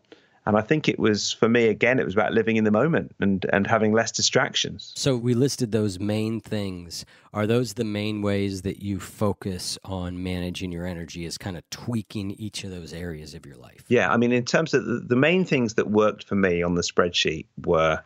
And 0.47 0.55
I 0.55 0.61
think 0.61 0.87
it 0.87 0.97
was 0.97 1.33
for 1.33 1.49
me 1.49 1.67
again, 1.67 1.99
it 1.99 2.05
was 2.05 2.13
about 2.13 2.31
living 2.31 2.55
in 2.55 2.63
the 2.63 2.71
moment 2.71 3.13
and 3.19 3.45
and 3.51 3.67
having 3.67 3.91
less 3.91 4.13
distractions. 4.13 4.93
So 4.95 5.17
we 5.17 5.33
listed 5.33 5.73
those 5.73 5.99
main 5.99 6.39
things. 6.39 7.03
Are 7.33 7.45
those 7.45 7.73
the 7.73 7.83
main 7.83 8.21
ways 8.21 8.61
that 8.61 8.81
you 8.81 8.97
focus 9.01 9.77
on 9.83 10.23
managing 10.23 10.71
your 10.71 10.85
energy? 10.85 11.25
Is 11.25 11.37
kind 11.37 11.57
of 11.57 11.69
tweaking 11.69 12.31
each 12.31 12.63
of 12.63 12.71
those 12.71 12.93
areas 12.93 13.33
of 13.33 13.45
your 13.45 13.57
life? 13.57 13.83
Yeah, 13.89 14.09
I 14.09 14.15
mean, 14.15 14.31
in 14.31 14.45
terms 14.45 14.73
of 14.73 14.85
the, 14.85 15.01
the 15.05 15.17
main 15.17 15.43
things 15.43 15.73
that 15.73 15.89
worked 15.89 16.23
for 16.23 16.35
me 16.35 16.63
on 16.63 16.75
the 16.75 16.81
spreadsheet 16.81 17.47
were 17.65 18.01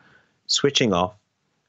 switching 0.47 0.93
off, 0.93 1.13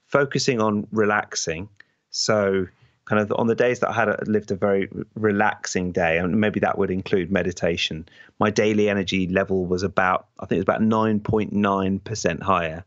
focusing 0.06 0.62
on 0.62 0.86
relaxing. 0.90 1.68
So 2.08 2.66
kind 3.04 3.20
of 3.20 3.32
on 3.36 3.46
the 3.46 3.54
days 3.54 3.80
that 3.80 3.90
I 3.90 3.92
had 3.92 4.28
lived 4.28 4.50
a 4.50 4.56
very 4.56 4.88
relaxing 5.14 5.92
day, 5.92 6.18
and 6.18 6.40
maybe 6.40 6.60
that 6.60 6.78
would 6.78 6.90
include 6.90 7.30
meditation, 7.30 8.08
my 8.38 8.50
daily 8.50 8.88
energy 8.88 9.26
level 9.26 9.66
was 9.66 9.82
about, 9.82 10.26
I 10.38 10.46
think 10.46 10.56
it 10.58 10.66
was 10.68 10.76
about 10.76 10.82
9.9% 10.82 12.42
higher. 12.42 12.84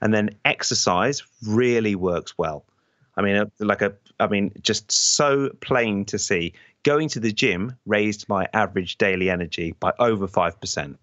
And 0.00 0.12
then 0.12 0.30
exercise 0.44 1.22
really 1.46 1.94
works 1.94 2.36
well. 2.36 2.64
I 3.16 3.22
mean, 3.22 3.50
like 3.58 3.80
a, 3.80 3.94
I 4.20 4.26
mean, 4.26 4.52
just 4.60 4.92
so 4.92 5.50
plain 5.60 6.04
to 6.06 6.18
see. 6.18 6.52
Going 6.82 7.08
to 7.10 7.20
the 7.20 7.32
gym 7.32 7.76
raised 7.86 8.28
my 8.28 8.46
average 8.52 8.98
daily 8.98 9.30
energy 9.30 9.74
by 9.80 9.92
over 9.98 10.28
5%. 10.28 10.96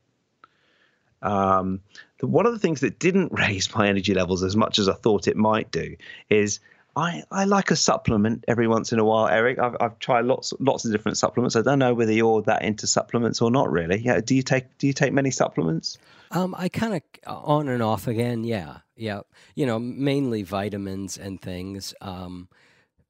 Um, 1.24 1.82
one 2.20 2.46
of 2.46 2.54
the 2.54 2.60
things 2.60 2.82
that 2.82 3.00
didn't 3.00 3.32
raise 3.38 3.74
my 3.74 3.88
energy 3.88 4.14
levels 4.14 4.44
as 4.44 4.56
much 4.56 4.78
as 4.78 4.88
I 4.88 4.94
thought 4.94 5.28
it 5.28 5.38
might 5.38 5.72
do 5.72 5.96
is 6.30 6.60
I, 6.96 7.24
I 7.32 7.46
like 7.46 7.72
a 7.72 7.76
supplement 7.76 8.46
every 8.48 8.68
once 8.68 8.92
in 8.94 9.00
a 9.00 9.04
while, 9.04 9.28
Eric. 9.28 9.58
I've, 9.58 9.76
I've 9.80 10.00
tried 10.00 10.26
lots 10.26 10.54
lots 10.60 10.86
of 10.86 10.92
different 10.92 11.18
supplements. 11.18 11.56
I 11.56 11.62
don't 11.62 11.80
know 11.80 11.94
whether 11.94 12.12
you're 12.12 12.44
that 12.44 12.62
into 12.62 12.86
supplements 12.86 13.42
or 13.42 13.50
not. 13.50 13.72
Really, 13.72 14.00
yeah. 14.00 14.20
Do 14.22 14.36
you 14.36 14.44
take 14.44 14.78
do 14.78 14.86
you 14.86 14.94
take 14.94 15.12
many 15.12 15.32
supplements? 15.32 15.98
Um, 16.32 16.54
I 16.58 16.70
kind 16.70 16.94
of 16.94 17.02
on 17.26 17.68
and 17.68 17.82
off 17.82 18.08
again. 18.08 18.44
Yeah, 18.44 18.80
yeah. 18.96 19.22
You 19.56 19.66
know, 19.66 19.80
mainly 19.80 20.44
vitamins 20.44 21.18
and 21.18 21.42
things. 21.42 21.96
Um, 22.00 22.48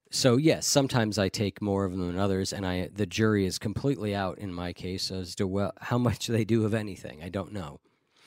so 0.09 0.37
yes, 0.37 0.65
sometimes 0.65 1.19
I 1.19 1.27
take 1.27 1.61
more 1.61 1.83
of 1.83 1.91
them 1.91 2.07
than 2.07 2.17
others, 2.17 2.53
and 2.53 2.65
I 2.65 2.89
the 2.93 3.05
jury 3.05 3.45
is 3.45 3.59
completely 3.59 4.15
out 4.15 4.37
in 4.37 4.53
my 4.53 4.71
case 4.71 5.11
as 5.11 5.35
to 5.35 5.47
well 5.47 5.73
how 5.81 5.97
much 5.97 6.27
they 6.27 6.45
do 6.45 6.63
of 6.63 6.73
anything. 6.73 7.21
I 7.21 7.27
don't 7.27 7.51
know 7.51 7.81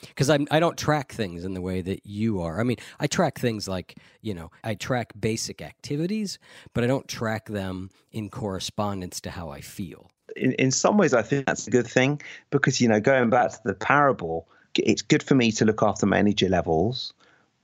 because 0.09 0.29
I'm 0.29 0.47
I 0.51 0.59
don't 0.59 0.77
track 0.77 1.11
things 1.11 1.45
in 1.45 1.53
the 1.53 1.61
way 1.61 1.81
that 1.81 2.05
you 2.05 2.41
are. 2.41 2.59
I 2.59 2.63
mean, 2.63 2.77
I 2.99 3.07
track 3.07 3.39
things 3.39 3.67
like 3.67 3.97
you 4.21 4.33
know 4.33 4.51
I 4.63 4.75
track 4.75 5.13
basic 5.19 5.61
activities, 5.61 6.39
but 6.73 6.83
I 6.83 6.87
don't 6.87 7.07
track 7.07 7.45
them 7.47 7.89
in 8.11 8.29
correspondence 8.29 9.21
to 9.21 9.31
how 9.31 9.49
I 9.49 9.61
feel. 9.61 10.09
In 10.35 10.53
in 10.53 10.71
some 10.71 10.97
ways, 10.97 11.13
I 11.13 11.21
think 11.21 11.45
that's 11.45 11.67
a 11.67 11.71
good 11.71 11.87
thing 11.87 12.21
because 12.49 12.81
you 12.81 12.87
know 12.87 12.99
going 12.99 13.29
back 13.29 13.51
to 13.51 13.59
the 13.63 13.73
parable, 13.73 14.47
it's 14.75 15.01
good 15.01 15.23
for 15.23 15.35
me 15.35 15.51
to 15.53 15.65
look 15.65 15.81
after 15.83 16.05
my 16.05 16.17
energy 16.17 16.47
levels. 16.47 17.13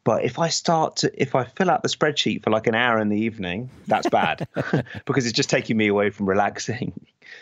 But 0.04 0.26
if 0.26 0.38
I 0.38 0.50
start 0.50 0.98
to, 0.98 1.22
if 1.22 1.34
I 1.34 1.46
fill 1.46 1.70
out 1.70 1.82
the 1.82 1.88
spreadsheet 1.88 2.44
for 2.44 2.50
like 2.50 2.68
an 2.68 2.76
hour 2.76 3.00
in 3.00 3.08
the 3.08 3.18
evening, 3.18 3.70
that's 3.88 4.10
bad 4.10 4.48
because 5.06 5.26
it's 5.26 5.36
just 5.36 5.50
taking 5.50 5.78
me 5.78 5.88
away 5.88 6.10
from 6.10 6.28
relaxing. 6.28 6.94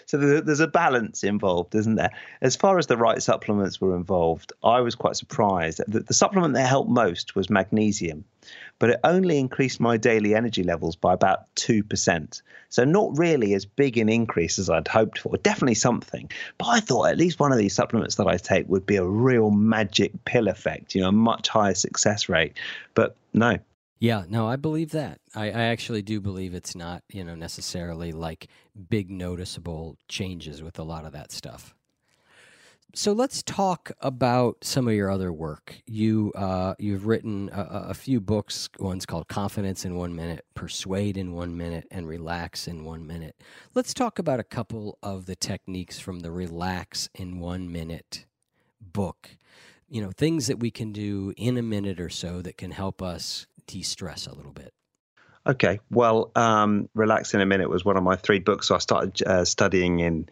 So 0.05 0.17
there's 0.17 0.59
a 0.59 0.67
balance 0.67 1.23
involved, 1.23 1.75
isn't 1.75 1.95
there? 1.95 2.11
As 2.41 2.55
far 2.55 2.77
as 2.77 2.87
the 2.87 2.97
right 2.97 3.21
supplements 3.21 3.79
were 3.79 3.95
involved, 3.95 4.53
I 4.63 4.81
was 4.81 4.95
quite 4.95 5.15
surprised. 5.15 5.81
The, 5.87 6.01
the 6.01 6.13
supplement 6.13 6.53
that 6.53 6.67
helped 6.67 6.89
most 6.89 7.35
was 7.35 7.49
magnesium, 7.49 8.25
but 8.79 8.91
it 8.91 8.99
only 9.03 9.39
increased 9.39 9.79
my 9.79 9.97
daily 9.97 10.35
energy 10.35 10.63
levels 10.63 10.95
by 10.95 11.13
about 11.13 11.53
2%. 11.55 12.41
So 12.69 12.85
not 12.85 13.17
really 13.17 13.53
as 13.53 13.65
big 13.65 13.97
an 13.97 14.09
increase 14.09 14.57
as 14.57 14.69
I'd 14.69 14.87
hoped 14.87 15.19
for. 15.19 15.35
Definitely 15.37 15.75
something. 15.75 16.31
But 16.57 16.67
I 16.67 16.79
thought 16.79 17.09
at 17.09 17.17
least 17.17 17.39
one 17.39 17.51
of 17.51 17.57
these 17.57 17.75
supplements 17.75 18.15
that 18.15 18.27
I 18.27 18.37
take 18.37 18.67
would 18.69 18.85
be 18.85 18.95
a 18.95 19.05
real 19.05 19.51
magic 19.51 20.11
pill 20.25 20.47
effect, 20.47 20.95
you 20.95 21.01
know, 21.01 21.09
a 21.09 21.13
much 21.13 21.49
higher 21.49 21.73
success 21.73 22.29
rate. 22.29 22.57
But 22.93 23.15
no, 23.33 23.57
yeah, 24.01 24.23
no, 24.27 24.47
I 24.47 24.55
believe 24.55 24.91
that. 24.91 25.21
I, 25.35 25.45
I, 25.45 25.61
actually 25.65 26.01
do 26.01 26.19
believe 26.19 26.55
it's 26.55 26.75
not, 26.75 27.03
you 27.09 27.23
know, 27.23 27.35
necessarily 27.35 28.11
like 28.11 28.47
big 28.89 29.11
noticeable 29.11 29.95
changes 30.07 30.63
with 30.63 30.79
a 30.79 30.83
lot 30.83 31.05
of 31.05 31.11
that 31.13 31.31
stuff. 31.31 31.75
So 32.95 33.13
let's 33.13 33.43
talk 33.43 33.91
about 34.01 34.57
some 34.63 34.87
of 34.87 34.95
your 34.95 35.09
other 35.09 35.31
work. 35.31 35.81
You 35.85 36.33
uh, 36.35 36.73
you've 36.77 37.05
written 37.05 37.49
a, 37.53 37.89
a, 37.89 37.93
few 37.93 38.19
books. 38.19 38.69
One's 38.79 39.05
called 39.05 39.29
"Confidence 39.29 39.85
in 39.85 39.95
One 39.95 40.13
Minute," 40.13 40.45
"Persuade 40.55 41.15
in 41.15 41.31
One 41.31 41.55
Minute," 41.55 41.87
and 41.89 42.05
"Relax 42.05 42.67
in 42.67 42.83
One 42.83 43.07
Minute." 43.07 43.35
Let's 43.75 43.93
talk 43.93 44.19
about 44.19 44.41
a 44.41 44.43
couple 44.43 44.97
of 45.01 45.25
the 45.25 45.37
techniques 45.37 45.99
from 45.99 46.19
the 46.19 46.31
"Relax 46.31 47.07
in 47.15 47.39
One 47.39 47.71
Minute" 47.71 48.25
book. 48.81 49.37
You 49.87 50.01
know, 50.01 50.11
things 50.11 50.47
that 50.47 50.59
we 50.59 50.71
can 50.71 50.91
do 50.91 51.33
in 51.37 51.57
a 51.57 51.61
minute 51.61 51.99
or 51.99 52.09
so 52.09 52.41
that 52.41 52.57
can 52.57 52.71
help 52.71 53.01
us 53.01 53.45
de 53.67 53.81
stress 53.81 54.27
a 54.27 54.33
little 54.33 54.51
bit? 54.51 54.71
Okay. 55.45 55.79
Well, 55.89 56.31
um, 56.35 56.89
Relax 56.93 57.33
in 57.33 57.41
a 57.41 57.45
Minute 57.45 57.69
was 57.69 57.83
one 57.83 57.97
of 57.97 58.03
my 58.03 58.15
three 58.15 58.39
books. 58.39 58.67
So 58.67 58.75
I 58.75 58.77
started 58.77 59.23
uh, 59.25 59.45
studying 59.45 59.99
in 59.99 60.29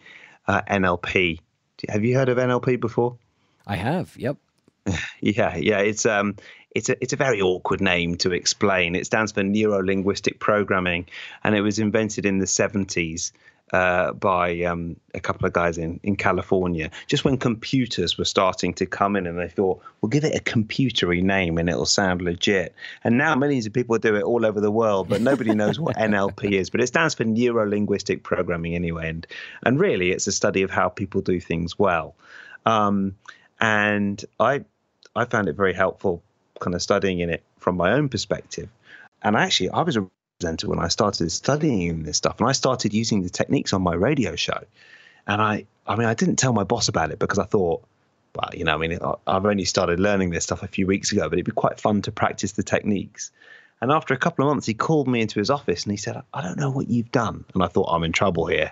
uh, 0.48 0.62
NLP. 0.70 1.40
Have 1.88 2.04
you 2.04 2.16
heard 2.16 2.30
of 2.30 2.38
NLP 2.38 2.80
before? 2.80 3.18
I 3.66 3.76
have. 3.76 4.16
Yep. 4.18 4.38
yeah, 5.22 5.56
yeah. 5.56 5.80
It's 5.80 6.06
um, 6.06 6.36
it's 6.76 6.90
a 6.90 7.02
it's 7.02 7.14
a 7.14 7.18
very 7.18 7.42
awkward 7.42 7.82
name 7.82 8.16
to 8.18 8.32
explain. 8.32 8.96
It 8.96 9.06
stands 9.06 9.32
for 9.32 9.44
neuro 9.44 9.84
linguistic 9.84 10.40
programming, 10.40 11.08
and 11.44 11.56
it 11.56 11.62
was 11.62 11.80
invented 11.80 12.26
in 12.26 12.40
the 12.40 12.48
seventies 12.48 13.32
uh, 13.74 14.14
by 14.14 14.62
um, 14.64 14.96
a 15.14 15.20
couple 15.20 15.46
of 15.46 15.54
guys 15.54 15.78
in, 15.78 16.00
in 16.04 16.16
California, 16.16 16.90
just 17.08 17.24
when 17.24 17.38
computers 17.38 18.18
were 18.18 18.26
starting 18.26 18.74
to 18.74 18.86
come 18.86 19.16
in, 19.16 19.28
and 19.28 19.40
they 19.40 19.48
thought, 19.48 19.82
we'll 20.02 20.10
give 20.10 20.24
it 20.24 20.36
a 20.36 20.44
computery 20.44 21.22
name 21.22 21.58
and 21.58 21.70
it'll 21.70 21.86
sound 21.86 22.22
legit. 22.22 22.74
And 23.04 23.18
now 23.18 23.36
millions 23.36 23.66
of 23.66 23.74
people 23.74 23.98
do 23.98 24.16
it 24.16 24.24
all 24.24 24.46
over 24.46 24.60
the 24.60 24.72
world, 24.72 25.10
but 25.10 25.22
nobody 25.22 25.54
knows 25.54 25.80
what 25.80 25.96
NLP 25.98 26.52
is. 26.52 26.70
But 26.70 26.82
it 26.82 26.88
stands 26.88 27.16
for 27.16 27.26
Neuro 27.26 27.68
Linguistic 27.68 28.24
Programming 28.24 28.76
anyway, 28.76 29.10
and 29.10 29.28
and 29.64 29.80
really, 29.80 30.12
it's 30.12 30.28
a 30.28 30.32
study 30.32 30.64
of 30.64 30.72
how 30.72 30.90
people 30.90 31.22
do 31.22 31.40
things 31.40 31.78
well. 31.78 32.16
Um, 32.66 33.16
and 33.60 34.24
I 34.40 34.66
I 35.16 35.26
found 35.26 35.48
it 35.48 35.56
very 35.56 35.74
helpful, 35.74 36.24
kind 36.60 36.76
of 36.76 36.82
studying 36.82 37.20
in 37.20 37.30
it 37.30 37.44
from 37.60 37.78
my 37.78 37.92
own 37.92 38.10
perspective. 38.10 38.70
And 39.22 39.36
actually, 39.36 39.70
I 39.70 39.82
was 39.82 39.98
a 39.98 40.10
presenter 40.40 40.70
when 40.70 40.80
I 40.80 40.88
started 40.88 41.32
studying 41.32 42.04
this 42.04 42.18
stuff, 42.18 42.40
and 42.40 42.48
I 42.48 42.54
started 42.54 42.94
using 42.94 43.24
the 43.24 43.30
techniques 43.30 43.74
on 43.74 43.82
my 43.82 43.94
radio 43.94 44.36
show. 44.36 44.64
And 45.28 45.42
I, 45.42 45.66
I 45.86 45.96
mean, 45.98 46.08
I 46.08 46.14
didn't 46.14 46.38
tell 46.38 46.54
my 46.54 46.64
boss 46.64 46.88
about 46.88 47.12
it 47.12 47.20
because 47.20 47.40
I 47.40 47.44
thought, 47.44 47.84
well, 48.36 48.50
you 48.54 48.64
know, 48.64 48.74
I 48.74 48.78
mean, 48.78 48.98
I've 49.28 49.46
only 49.46 49.66
started 49.66 50.00
learning 50.00 50.30
this 50.30 50.46
stuff 50.46 50.64
a 50.64 50.68
few 50.68 50.88
weeks 50.88 51.12
ago, 51.12 51.24
but 51.24 51.34
it'd 51.34 51.46
be 51.46 51.52
quite 51.52 51.80
fun 51.80 52.02
to 52.04 52.12
practice 52.12 52.54
the 52.54 52.64
techniques. 52.64 53.32
And 53.82 53.92
after 53.92 54.14
a 54.14 54.18
couple 54.18 54.46
of 54.46 54.50
months, 54.50 54.66
he 54.66 54.74
called 54.74 55.08
me 55.08 55.22
into 55.22 55.40
his 55.40 55.50
office 55.50 55.84
and 55.84 55.92
he 55.92 55.98
said, 55.98 56.22
I 56.34 56.42
don't 56.42 56.58
know 56.58 56.70
what 56.70 56.90
you've 56.90 57.12
done. 57.12 57.44
And 57.54 57.64
I 57.64 57.68
thought, 57.68 57.90
I'm 57.92 58.04
in 58.04 58.12
trouble 58.12 58.46
here 58.46 58.72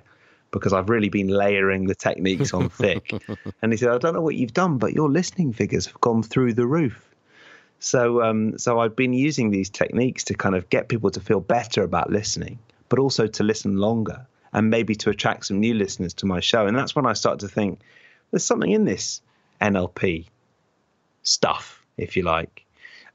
because 0.52 0.74
I've 0.74 0.90
really 0.90 1.10
been 1.10 1.28
layering 1.28 1.88
the 1.88 1.96
techniques 1.96 2.54
on 2.54 2.70
thick. 2.70 3.12
and 3.62 3.74
he 3.74 3.78
said, 3.78 3.90
I 3.90 3.98
don't 3.98 4.14
know 4.14 4.22
what 4.22 4.36
you've 4.36 4.54
done, 4.54 4.78
but 4.78 4.94
your 4.94 5.10
listening 5.10 5.54
figures 5.54 5.88
have 5.88 6.00
gone 6.00 6.24
through 6.24 6.54
the 6.54 6.66
roof. 6.66 7.04
So, 7.80 8.24
um, 8.24 8.58
so 8.58 8.80
I've 8.80 8.96
been 8.96 9.14
using 9.14 9.52
these 9.52 9.70
techniques 9.70 10.26
to 10.26 10.34
kind 10.34 10.56
of 10.56 10.70
get 10.70 10.90
people 10.90 11.12
to 11.12 11.20
feel 11.20 11.40
better 11.40 11.84
about 11.84 12.10
listening, 12.10 12.60
but 12.90 13.00
also 13.00 13.28
to 13.28 13.44
listen 13.44 13.78
longer 13.78 14.26
and 14.54 14.70
maybe 14.70 14.96
to 14.96 15.10
attract 15.10 15.46
some 15.46 15.60
new 15.60 15.74
listeners 15.74 16.14
to 16.16 16.26
my 16.26 16.40
show. 16.40 16.66
And 16.66 16.78
that's 16.78 16.96
when 16.96 17.06
I 17.06 17.14
start 17.14 17.40
to 17.40 17.48
think 17.48 17.80
there's 18.32 18.46
something 18.46 18.72
in 18.72 18.86
this 18.86 19.22
NLP 19.62 20.28
stuff, 21.24 21.86
if 21.98 22.18
you 22.18 22.24
like. 22.24 22.66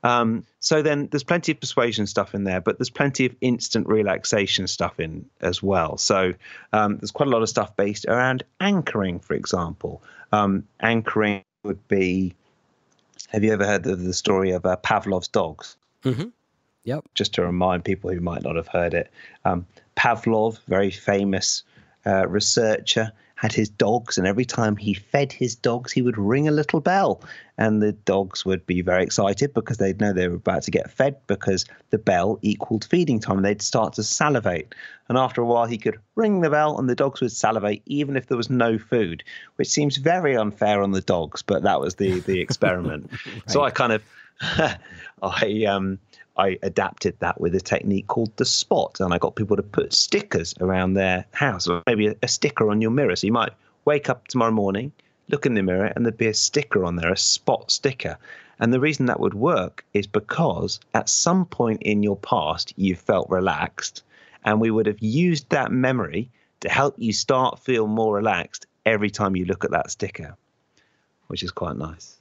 Um, 0.05 0.45
so 0.59 0.83
then 0.83 1.09
there's 1.11 1.23
plenty 1.23 1.53
of 1.53 1.61
persuasion 1.61 2.07
stuff 2.07 2.35
in 2.35 2.45
there, 2.45 2.61
but 2.61 2.79
there's 2.79 2.91
plenty 2.91 3.27
of 3.27 3.37
instant 3.41 3.87
relaxation 3.87 4.67
stuff 4.67 4.99
in 4.99 5.27
as 5.41 5.63
well. 5.63 5.97
So 5.97 6.35
um, 6.73 6.99
there's 6.99 7.13
quite 7.13 7.29
a 7.29 7.31
lot 7.31 7.43
of 7.43 7.49
stuff 7.49 7.77
based 7.77 8.07
around 8.07 8.43
anchoring, 8.61 9.21
for 9.21 9.35
example. 9.35 10.03
Um, 10.33 10.65
anchoring 10.81 11.45
would 11.63 11.87
be 11.87 12.35
have 13.29 13.45
you 13.45 13.53
ever 13.53 13.65
heard 13.65 13.87
of 13.87 14.03
the 14.03 14.15
story 14.15 14.51
of 14.53 14.67
uh, 14.67 14.77
Pavlov's 14.77 15.29
dogs? 15.29 15.77
Mm-hmm. 16.05 16.29
Yep. 16.85 17.05
Just 17.15 17.35
to 17.35 17.43
remind 17.43 17.85
people 17.85 18.11
who 18.11 18.21
might 18.21 18.43
not 18.43 18.57
have 18.57 18.69
heard 18.69 18.95
it, 18.95 19.11
um, 19.45 19.67
Pavlov, 19.97 20.59
very 20.67 20.91
famous 20.91 21.63
uh, 22.05 22.27
researcher, 22.29 23.13
had 23.43 23.53
his 23.53 23.69
dogs, 23.69 24.17
and 24.17 24.25
every 24.25 24.45
time 24.45 24.77
he 24.77 24.95
fed 24.95 25.33
his 25.33 25.57
dogs, 25.57 25.91
he 25.91 26.01
would 26.01 26.17
ring 26.17 26.47
a 26.47 26.53
little 26.53 26.79
bell, 26.79 27.21
and 27.59 27.83
the 27.83 27.91
dogs 27.91 28.45
would 28.45 28.65
be 28.67 28.83
very 28.83 29.03
excited 29.03 29.53
because 29.53 29.79
they'd 29.79 30.01
know 30.01 30.13
they 30.13 30.29
were 30.29 30.37
about 30.37 30.63
to 30.63 30.71
get 30.71 30.89
fed 30.89 31.17
because 31.27 31.65
the 31.91 31.99
bell 31.99 32.39
equaled 32.43 32.85
feeding 32.85 33.19
time. 33.19 33.43
They'd 33.43 33.61
start 33.61 33.95
to 33.95 34.05
salivate, 34.05 34.77
and 35.09 35.19
after 35.19 35.41
a 35.41 35.45
while, 35.45 35.67
he 35.67 35.77
could 35.77 35.99
ring 36.15 36.41
the 36.41 36.51
bell, 36.51 36.79
and 36.79 36.89
the 36.89 36.95
dogs 36.95 37.21
would 37.21 37.33
salivate 37.33 37.83
even 37.87 38.17
if 38.17 38.29
there 38.29 38.37
was 38.37 38.49
no 38.49 38.79
food, 38.79 39.25
which 39.57 39.69
seems 39.69 39.97
very 39.97 40.37
unfair 40.37 40.81
on 40.81 40.93
the 40.93 41.01
dogs, 41.01 41.43
but 41.43 41.65
that 41.65 41.81
was 41.81 41.97
the 41.97 42.21
the 42.21 42.39
experiment. 42.39 43.11
right. 43.27 43.51
So 43.51 43.63
I 43.65 43.71
kind 43.71 43.93
of, 43.93 44.05
I 45.21 45.65
um. 45.65 45.99
I 46.37 46.59
adapted 46.63 47.17
that 47.19 47.41
with 47.41 47.55
a 47.55 47.61
technique 47.61 48.07
called 48.07 48.37
the 48.37 48.45
spot, 48.47 49.01
and 49.01 49.13
I 49.13 49.19
got 49.19 49.37
people 49.37 49.57
to 49.57 49.63
put 49.63 49.93
stickers 49.93 50.55
around 50.61 50.95
their 50.95 51.27
house, 51.33 51.69
or 51.69 51.83
maybe 51.87 52.07
a, 52.07 52.17
a, 52.23 52.29
sticker 52.29 52.71
on 52.71 52.81
your 52.81 52.91
mirror. 52.91 53.17
So 53.17 53.27
you 53.27 53.33
might 53.33 53.53
wake 53.85 54.09
up 54.09 54.29
tomorrow 54.29 54.53
morning, 54.53 54.93
look 55.29 55.45
in 55.45 55.55
the 55.55 55.63
mirror, 55.63 55.93
and 55.95 56.05
there'd 56.05 56.17
be 56.17 56.29
a 56.29 56.35
sticker 56.35 56.85
on 56.85 56.97
there, 56.97 57.13
a 57.13 57.17
spot 57.17 57.71
sticker. 57.71 58.17
And 58.59 58.73
the 58.73 58.81
reason 58.81 59.07
that 59.07 59.21
would 59.21 59.35
work 59.35 59.85
is 59.93 60.07
because 60.07 60.81
at 60.95 61.09
some 61.09 61.45
point 61.45 61.83
in 61.83 62.03
your 62.03 62.17
past 62.17 62.73
you 62.77 62.95
felt 62.95 63.29
relaxed, 63.29 64.03
and 64.45 64.61
we 64.61 64.71
would 64.71 64.87
have 64.87 65.01
used 65.01 65.51
that 65.51 65.71
memory 65.71 66.31
to 66.61 66.69
help 66.71 66.95
you 66.97 67.13
start 67.13 67.59
feel 67.59 67.87
more 67.87 68.15
relaxed 68.15 68.67
every 68.87 69.11
time 69.11 69.37
you 69.37 69.45
look 69.45 69.65
at 69.65 69.73
that 69.73 69.91
sticker, 69.91 70.37
which 71.27 71.43
is 71.43 71.51
quite 71.51 71.77
nice. 71.77 72.21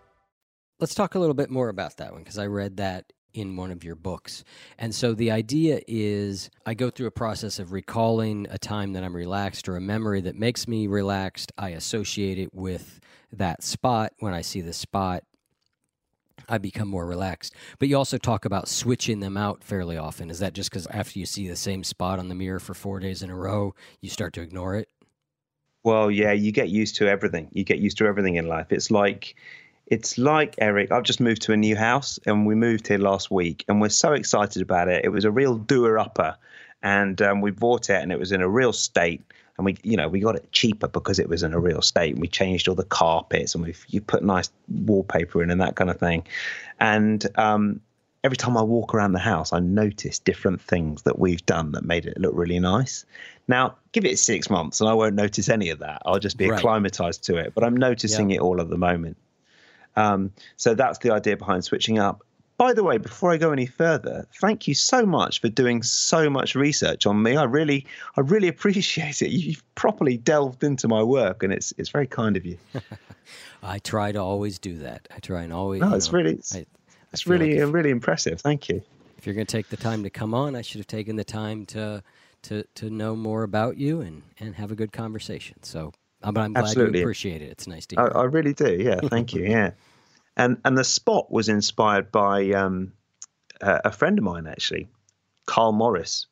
Let's 0.81 0.95
talk 0.95 1.13
a 1.13 1.19
little 1.19 1.35
bit 1.35 1.51
more 1.51 1.69
about 1.69 1.97
that 1.97 2.11
one 2.11 2.23
because 2.23 2.39
I 2.39 2.47
read 2.47 2.77
that 2.77 3.13
in 3.35 3.55
one 3.55 3.69
of 3.71 3.83
your 3.83 3.95
books. 3.95 4.43
And 4.79 4.93
so 4.95 5.13
the 5.13 5.29
idea 5.29 5.79
is 5.87 6.49
I 6.65 6.73
go 6.73 6.89
through 6.89 7.05
a 7.05 7.11
process 7.11 7.59
of 7.59 7.71
recalling 7.71 8.47
a 8.49 8.57
time 8.57 8.93
that 8.93 9.03
I'm 9.03 9.15
relaxed 9.15 9.69
or 9.69 9.75
a 9.77 9.81
memory 9.81 10.21
that 10.21 10.35
makes 10.35 10.67
me 10.67 10.87
relaxed. 10.87 11.51
I 11.55 11.69
associate 11.69 12.39
it 12.39 12.51
with 12.51 12.99
that 13.31 13.61
spot. 13.61 14.13
When 14.19 14.33
I 14.33 14.41
see 14.41 14.61
the 14.61 14.73
spot, 14.73 15.23
I 16.49 16.57
become 16.57 16.87
more 16.87 17.05
relaxed. 17.05 17.53
But 17.77 17.87
you 17.87 17.95
also 17.95 18.17
talk 18.17 18.45
about 18.45 18.67
switching 18.67 19.19
them 19.19 19.37
out 19.37 19.63
fairly 19.63 19.97
often. 19.97 20.31
Is 20.31 20.39
that 20.39 20.53
just 20.53 20.71
because 20.71 20.87
after 20.87 21.19
you 21.19 21.27
see 21.27 21.47
the 21.47 21.55
same 21.55 21.83
spot 21.83 22.17
on 22.17 22.27
the 22.27 22.35
mirror 22.35 22.59
for 22.59 22.73
four 22.73 22.99
days 22.99 23.21
in 23.21 23.29
a 23.29 23.35
row, 23.35 23.75
you 24.01 24.09
start 24.09 24.33
to 24.33 24.41
ignore 24.41 24.75
it? 24.75 24.89
Well, 25.83 26.09
yeah, 26.09 26.31
you 26.31 26.51
get 26.51 26.69
used 26.69 26.95
to 26.97 27.07
everything. 27.07 27.49
You 27.53 27.63
get 27.63 27.79
used 27.79 27.97
to 27.99 28.05
everything 28.05 28.35
in 28.35 28.47
life. 28.47 28.71
It's 28.71 28.91
like 28.91 29.35
it's 29.91 30.17
like 30.17 30.55
Eric. 30.57 30.89
I've 30.89 31.03
just 31.03 31.19
moved 31.19 31.41
to 31.43 31.51
a 31.51 31.57
new 31.57 31.75
house, 31.75 32.17
and 32.25 32.47
we 32.47 32.55
moved 32.55 32.87
here 32.87 32.97
last 32.97 33.29
week, 33.29 33.65
and 33.67 33.81
we're 33.81 33.89
so 33.89 34.13
excited 34.13 34.61
about 34.61 34.87
it. 34.87 35.03
It 35.03 35.09
was 35.09 35.25
a 35.25 35.31
real 35.31 35.57
doer 35.57 35.99
upper, 35.99 36.37
and 36.81 37.21
um, 37.21 37.41
we 37.41 37.51
bought 37.51 37.89
it, 37.89 38.01
and 38.01 38.09
it 38.09 38.17
was 38.17 38.31
in 38.31 38.41
a 38.41 38.47
real 38.47 38.71
state. 38.71 39.21
And 39.57 39.65
we, 39.65 39.75
you 39.83 39.97
know, 39.97 40.07
we 40.07 40.21
got 40.21 40.37
it 40.37 40.49
cheaper 40.53 40.87
because 40.87 41.19
it 41.19 41.27
was 41.27 41.43
in 41.43 41.53
a 41.53 41.59
real 41.59 41.81
state. 41.81 42.13
And 42.13 42.21
we 42.21 42.29
changed 42.29 42.69
all 42.69 42.73
the 42.73 42.85
carpets, 42.85 43.53
and 43.53 43.65
we 43.65 43.75
you 43.89 43.99
put 43.99 44.23
nice 44.23 44.49
wallpaper 44.69 45.43
in 45.43 45.51
and 45.51 45.59
that 45.59 45.75
kind 45.75 45.89
of 45.89 45.99
thing. 45.99 46.23
And 46.79 47.27
um, 47.37 47.81
every 48.23 48.37
time 48.37 48.55
I 48.55 48.61
walk 48.63 48.93
around 48.95 49.11
the 49.11 49.19
house, 49.19 49.51
I 49.51 49.59
notice 49.59 50.19
different 50.19 50.61
things 50.61 51.01
that 51.03 51.19
we've 51.19 51.45
done 51.45 51.73
that 51.73 51.83
made 51.83 52.05
it 52.05 52.17
look 52.17 52.31
really 52.33 52.59
nice. 52.59 53.05
Now, 53.49 53.75
give 53.91 54.05
it 54.05 54.17
six 54.19 54.49
months, 54.49 54.79
and 54.79 54.89
I 54.89 54.93
won't 54.93 55.15
notice 55.15 55.49
any 55.49 55.69
of 55.69 55.79
that. 55.79 56.01
I'll 56.05 56.17
just 56.17 56.37
be 56.37 56.47
Right. 56.47 56.57
acclimatized 56.57 57.25
to 57.25 57.35
it. 57.35 57.53
But 57.53 57.65
I'm 57.65 57.75
noticing 57.75 58.29
Yeah. 58.29 58.37
it 58.37 58.39
all 58.39 58.61
at 58.61 58.69
the 58.69 58.77
moment. 58.77 59.17
Um, 59.95 60.31
so 60.57 60.73
that's 60.73 60.99
the 60.99 61.11
idea 61.11 61.37
behind 61.37 61.63
switching 61.63 61.99
up. 61.99 62.21
By 62.57 62.73
the 62.73 62.83
way, 62.83 62.99
before 62.99 63.31
I 63.31 63.37
go 63.37 63.51
any 63.51 63.65
further, 63.65 64.27
thank 64.39 64.67
you 64.67 64.75
so 64.75 65.03
much 65.03 65.41
for 65.41 65.49
doing 65.49 65.81
so 65.81 66.29
much 66.29 66.53
research 66.53 67.07
on 67.07 67.23
me. 67.23 67.35
I 67.35 67.43
really, 67.45 67.87
I 68.15 68.21
really 68.21 68.47
appreciate 68.55 69.21
it. 69.23 69.29
You've 69.31 69.63
properly 69.75 70.17
delved 70.17 70.63
into 70.63 70.87
my 70.87 71.01
work, 71.01 71.41
and 71.43 71.51
it's 71.51 71.73
it's 71.79 71.89
very 71.89 72.05
kind 72.07 72.37
of 72.37 72.45
you. 72.45 72.57
I 73.63 73.79
try 73.79 74.11
to 74.11 74.19
always 74.19 74.59
do 74.59 74.77
that. 74.79 75.07
I 75.15 75.19
try 75.19 75.41
and 75.43 75.51
always. 75.53 75.81
No, 75.81 75.93
it's 75.95 76.11
know, 76.11 76.17
really, 76.19 76.33
it's, 76.33 76.55
I- 76.55 76.59
I 76.59 76.65
it's 77.13 77.25
like 77.25 77.39
really, 77.39 77.57
if- 77.57 77.67
uh, 77.67 77.71
really 77.71 77.89
impressive. 77.89 78.39
Thank 78.41 78.69
you. 78.69 78.81
if 79.17 79.25
you're 79.25 79.35
going 79.35 79.47
to 79.47 79.51
take 79.51 79.69
the 79.69 79.77
time 79.77 80.03
to 80.03 80.09
come 80.09 80.33
on, 80.33 80.55
I 80.55 80.61
should 80.61 80.79
have 80.79 80.87
taken 80.87 81.15
the 81.15 81.23
time 81.23 81.65
to 81.67 82.03
to 82.43 82.63
to 82.75 82.89
know 82.89 83.15
more 83.15 83.41
about 83.43 83.77
you 83.77 84.01
and 84.01 84.21
and 84.39 84.55
have 84.55 84.71
a 84.71 84.75
good 84.75 84.91
conversation. 84.91 85.61
So, 85.63 85.93
but 86.21 86.37
I'm 86.37 86.53
glad 86.53 86.63
Absolutely. 86.63 86.99
you 86.99 87.05
appreciate 87.05 87.41
it. 87.41 87.49
It's 87.49 87.67
nice 87.67 87.85
to 87.87 87.95
hear. 87.95 88.11
I 88.15 88.23
really 88.23 88.53
do. 88.53 88.77
Yeah, 88.79 88.99
thank 89.03 89.33
you. 89.33 89.43
Yeah, 89.49 89.71
and 90.37 90.57
and 90.63 90.77
the 90.77 90.83
spot 90.83 91.31
was 91.31 91.49
inspired 91.49 92.11
by 92.11 92.51
um, 92.51 92.93
a 93.61 93.81
a 93.85 93.91
friend 93.91 94.17
of 94.17 94.23
mine 94.23 94.47
actually, 94.47 94.87
Karl 95.45 95.71
Morris, 95.71 96.27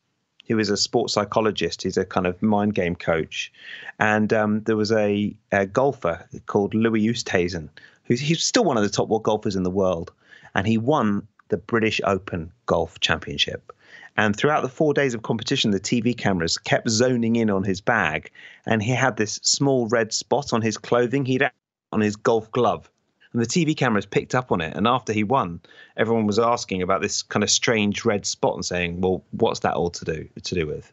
who 0.47 0.59
is 0.59 0.69
a 0.69 0.77
sports 0.77 1.13
psychologist. 1.13 1.83
He's 1.83 1.97
a 1.97 2.05
kind 2.05 2.27
of 2.27 2.41
mind 2.41 2.75
game 2.75 2.95
coach, 2.95 3.51
and 3.99 4.31
um, 4.33 4.61
there 4.63 4.77
was 4.77 4.91
a, 4.91 5.35
a 5.51 5.65
golfer 5.65 6.27
called 6.45 6.73
Louis 6.73 7.07
Oosthuizen, 7.07 7.69
who's 8.05 8.19
he's 8.19 8.43
still 8.43 8.63
one 8.63 8.77
of 8.77 8.83
the 8.83 8.89
top 8.89 9.07
world 9.07 9.23
golfers 9.23 9.55
in 9.55 9.63
the 9.63 9.69
world, 9.69 10.11
and 10.55 10.67
he 10.67 10.77
won 10.77 11.27
the 11.49 11.57
British 11.57 12.01
Open 12.03 12.51
Golf 12.65 12.99
Championship. 12.99 13.71
And 14.19 14.35
throughout 14.35 14.63
the 14.63 14.67
four 14.67 14.93
days 14.93 15.13
of 15.13 15.21
competition, 15.21 15.71
the 15.71 15.79
TV 15.79 16.13
cameras 16.15 16.57
kept 16.57 16.89
zoning 16.89 17.37
in 17.37 17.49
on 17.49 17.63
his 17.63 17.79
bag, 17.79 18.31
and 18.65 18.83
he 18.83 18.91
had 18.91 19.15
this 19.15 19.39
small 19.43 19.87
red 19.87 20.11
spot 20.11 20.51
on 20.51 20.61
his 20.61 20.77
clothing. 20.77 21.23
He'd 21.23 21.49
on 21.93 22.01
his 22.01 22.17
golf 22.17 22.51
glove, 22.51 22.91
and 23.31 23.41
the 23.41 23.47
TV 23.47 23.77
cameras 23.77 24.05
picked 24.05 24.35
up 24.35 24.51
on 24.51 24.59
it. 24.59 24.75
And 24.75 24.89
after 24.89 25.13
he 25.13 25.23
won, 25.23 25.61
everyone 25.95 26.27
was 26.27 26.37
asking 26.37 26.81
about 26.81 27.01
this 27.01 27.21
kind 27.23 27.45
of 27.45 27.49
strange 27.49 28.03
red 28.03 28.25
spot 28.25 28.55
and 28.55 28.65
saying, 28.65 28.99
"Well, 28.99 29.23
what's 29.31 29.61
that 29.61 29.75
all 29.75 29.89
to 29.89 30.03
do 30.03 30.27
to 30.43 30.53
do 30.53 30.67
with?" 30.67 30.91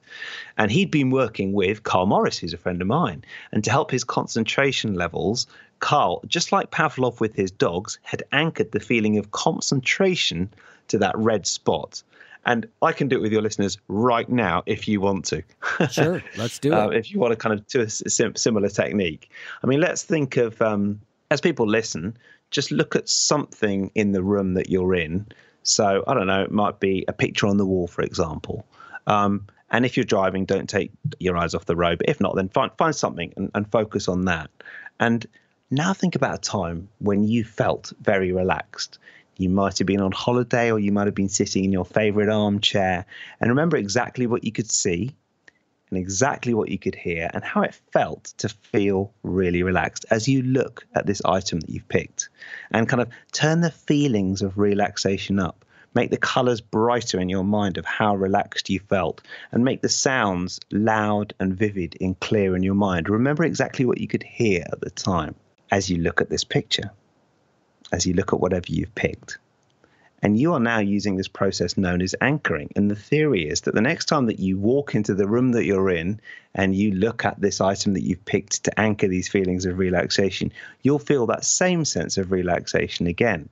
And 0.57 0.71
he'd 0.71 0.93
been 0.93 1.11
working 1.11 1.53
with 1.53 1.83
Karl 1.83 2.07
Morris, 2.07 2.39
who's 2.39 2.55
a 2.55 2.59
friend 2.59 2.81
of 2.81 2.87
mine, 2.87 3.25
and 3.51 3.65
to 3.65 3.73
help 3.73 3.91
his 3.91 4.05
concentration 4.05 4.95
levels, 4.95 5.49
Karl, 5.81 6.23
just 6.29 6.53
like 6.53 6.71
Pavlov 6.71 7.19
with 7.19 7.35
his 7.35 7.51
dogs, 7.51 7.99
had 8.03 8.23
anchored 8.31 8.71
the 8.71 8.79
feeling 8.79 9.19
of 9.19 9.33
concentration 9.33 10.49
to 10.87 10.99
that 10.99 11.19
red 11.19 11.45
spot. 11.45 12.05
And 12.47 12.67
I 12.81 12.93
can 12.93 13.09
do 13.09 13.17
it 13.17 13.21
with 13.21 13.33
your 13.33 13.43
listeners 13.43 13.77
right 13.89 14.29
now 14.29 14.63
if 14.67 14.87
you 14.87 15.01
want 15.01 15.25
to. 15.27 15.43
sure, 15.91 16.23
let's 16.37 16.59
do 16.61 16.73
it. 16.73 16.75
Uh, 16.75 16.89
if 16.91 17.11
you 17.11 17.19
want 17.19 17.33
to 17.33 17.37
kind 17.37 17.53
of 17.53 17.67
do 17.67 17.81
a 17.81 17.91
sim- 17.91 18.37
similar 18.37 18.69
technique. 18.69 19.31
I 19.63 19.67
mean, 19.67 19.81
let's 19.81 20.05
think 20.05 20.37
of 20.37 20.63
um, 20.63 21.01
as 21.31 21.41
people 21.41 21.67
listen, 21.67 22.17
just 22.51 22.71
look 22.71 22.95
at 22.95 23.09
something 23.09 23.91
in 23.95 24.13
the 24.13 24.23
room 24.23 24.55
that 24.55 24.71
you're 24.71 24.95
in. 24.95 25.27
So 25.65 26.05
I 26.07 26.15
don't 26.15 26.29
know, 26.29 26.43
it 26.43 26.53
might 26.53 26.79
be 26.79 27.05
a 27.09 27.13
picture 27.13 27.49
on 27.49 27.57
the 27.57 27.67
wall, 27.67 27.89
for 27.89 28.03
example. 28.03 28.65
Um, 29.09 29.47
and 29.71 29.85
if 29.85 29.97
you're 29.97 30.05
driving, 30.05 30.45
don't 30.45 30.69
take 30.69 30.93
your 31.19 31.37
eyes 31.37 31.55
off 31.55 31.65
the 31.65 31.75
road. 31.75 31.99
But 31.99 32.09
if 32.09 32.21
not, 32.21 32.37
then 32.37 32.49
find 32.49 32.71
find 32.79 32.95
something 32.95 33.33
and, 33.37 33.51
and 33.55 33.71
focus 33.71 34.07
on 34.07 34.27
that. 34.27 34.51
And 35.01 35.27
now 35.71 35.93
think 35.93 36.15
about 36.15 36.35
a 36.37 36.41
time 36.41 36.89
when 36.99 37.25
you 37.25 37.43
felt 37.43 37.93
very 38.01 38.31
relaxed. 38.31 38.99
You 39.39 39.51
might 39.51 39.79
have 39.79 39.87
been 39.87 40.01
on 40.01 40.13
holiday 40.13 40.71
or 40.71 40.79
you 40.79 40.93
might 40.93 41.07
have 41.07 41.15
been 41.15 41.29
sitting 41.29 41.65
in 41.65 41.73
your 41.73 41.85
favorite 41.85 42.31
armchair 42.31 43.05
and 43.41 43.51
remember 43.51 43.77
exactly 43.77 44.27
what 44.27 44.45
you 44.45 44.53
could 44.53 44.71
see 44.71 45.15
and 45.91 45.99
exactly 45.99 46.55
what 46.55 46.71
you 46.71 46.79
could 46.79 46.95
hear 46.95 47.31
and 47.33 47.45
how 47.45 47.63
it 47.63 47.79
felt 47.93 48.33
to 48.39 48.49
feel 48.49 49.13
really 49.23 49.63
relaxed 49.63 50.07
as 50.11 50.27
you 50.27 50.43
look 50.43 50.87
at 50.95 51.07
this 51.07 51.23
item 51.25 51.61
that 51.61 51.71
you've 51.71 51.89
picked 51.89 52.29
and 52.71 52.89
kind 52.89 53.03
of 53.03 53.09
turn 53.33 53.61
the 53.61 53.71
feelings 53.71 54.43
of 54.43 54.59
relaxation 54.59 55.39
up. 55.39 55.65
Make 55.95 56.11
the 56.11 56.19
colors 56.19 56.61
brighter 56.61 57.21
in 57.21 57.29
your 57.29 57.45
mind 57.45 57.79
of 57.79 57.87
how 57.87 58.17
relaxed 58.17 58.69
you 58.69 58.81
felt 58.81 59.23
and 59.53 59.65
make 59.65 59.81
the 59.81 59.89
sounds 59.89 60.61
loud 60.71 61.33
and 61.41 61.57
vivid 61.57 61.97
and 62.01 62.19
clear 62.21 62.55
in 62.57 62.63
your 62.63 62.75
mind. 62.75 63.09
Remember 63.09 63.45
exactly 63.45 63.87
what 63.87 64.01
you 64.01 64.09
could 64.09 64.23
hear 64.23 64.65
at 64.73 64.81
the 64.81 64.91
time 64.91 65.35
as 65.71 65.89
you 65.89 65.99
look 65.99 66.21
at 66.21 66.29
this 66.29 66.45
picture, 66.45 66.91
as 67.93 68.07
you 68.07 68.15
look 68.15 68.33
at 68.33 68.41
whatever 68.41 68.67
you've 68.69 68.95
picked. 68.95 69.39
And 70.23 70.39
you 70.39 70.55
are 70.55 70.61
now 70.61 70.79
using 70.79 71.17
this 71.17 71.29
process 71.29 71.77
known 71.77 72.01
as 72.01 72.15
anchoring. 72.21 72.73
And 72.75 72.91
the 72.91 72.97
theory 72.97 73.49
is 73.49 73.61
that 73.63 73.75
the 73.75 73.83
next 73.83 74.07
time 74.07 74.27
that 74.27 74.41
you 74.41 74.59
walk 74.59 74.95
into 74.95 75.15
the 75.15 75.29
room 75.29 75.53
that 75.53 75.67
you're 75.67 75.91
in 75.91 76.21
and 76.55 76.75
you 76.75 76.93
look 76.93 77.25
at 77.25 77.41
this 77.41 77.61
item 77.61 77.93
that 77.95 78.03
you've 78.03 78.25
picked 78.25 78.65
to 78.65 78.81
anchor 78.81 79.09
these 79.09 79.29
feelings 79.29 79.67
of 79.67 79.79
relaxation, 79.79 80.53
you'll 80.83 80.99
feel 80.99 81.27
that 81.27 81.45
same 81.45 81.85
sense 81.85 82.17
of 82.17 82.33
relaxation 82.33 83.07
again. 83.07 83.49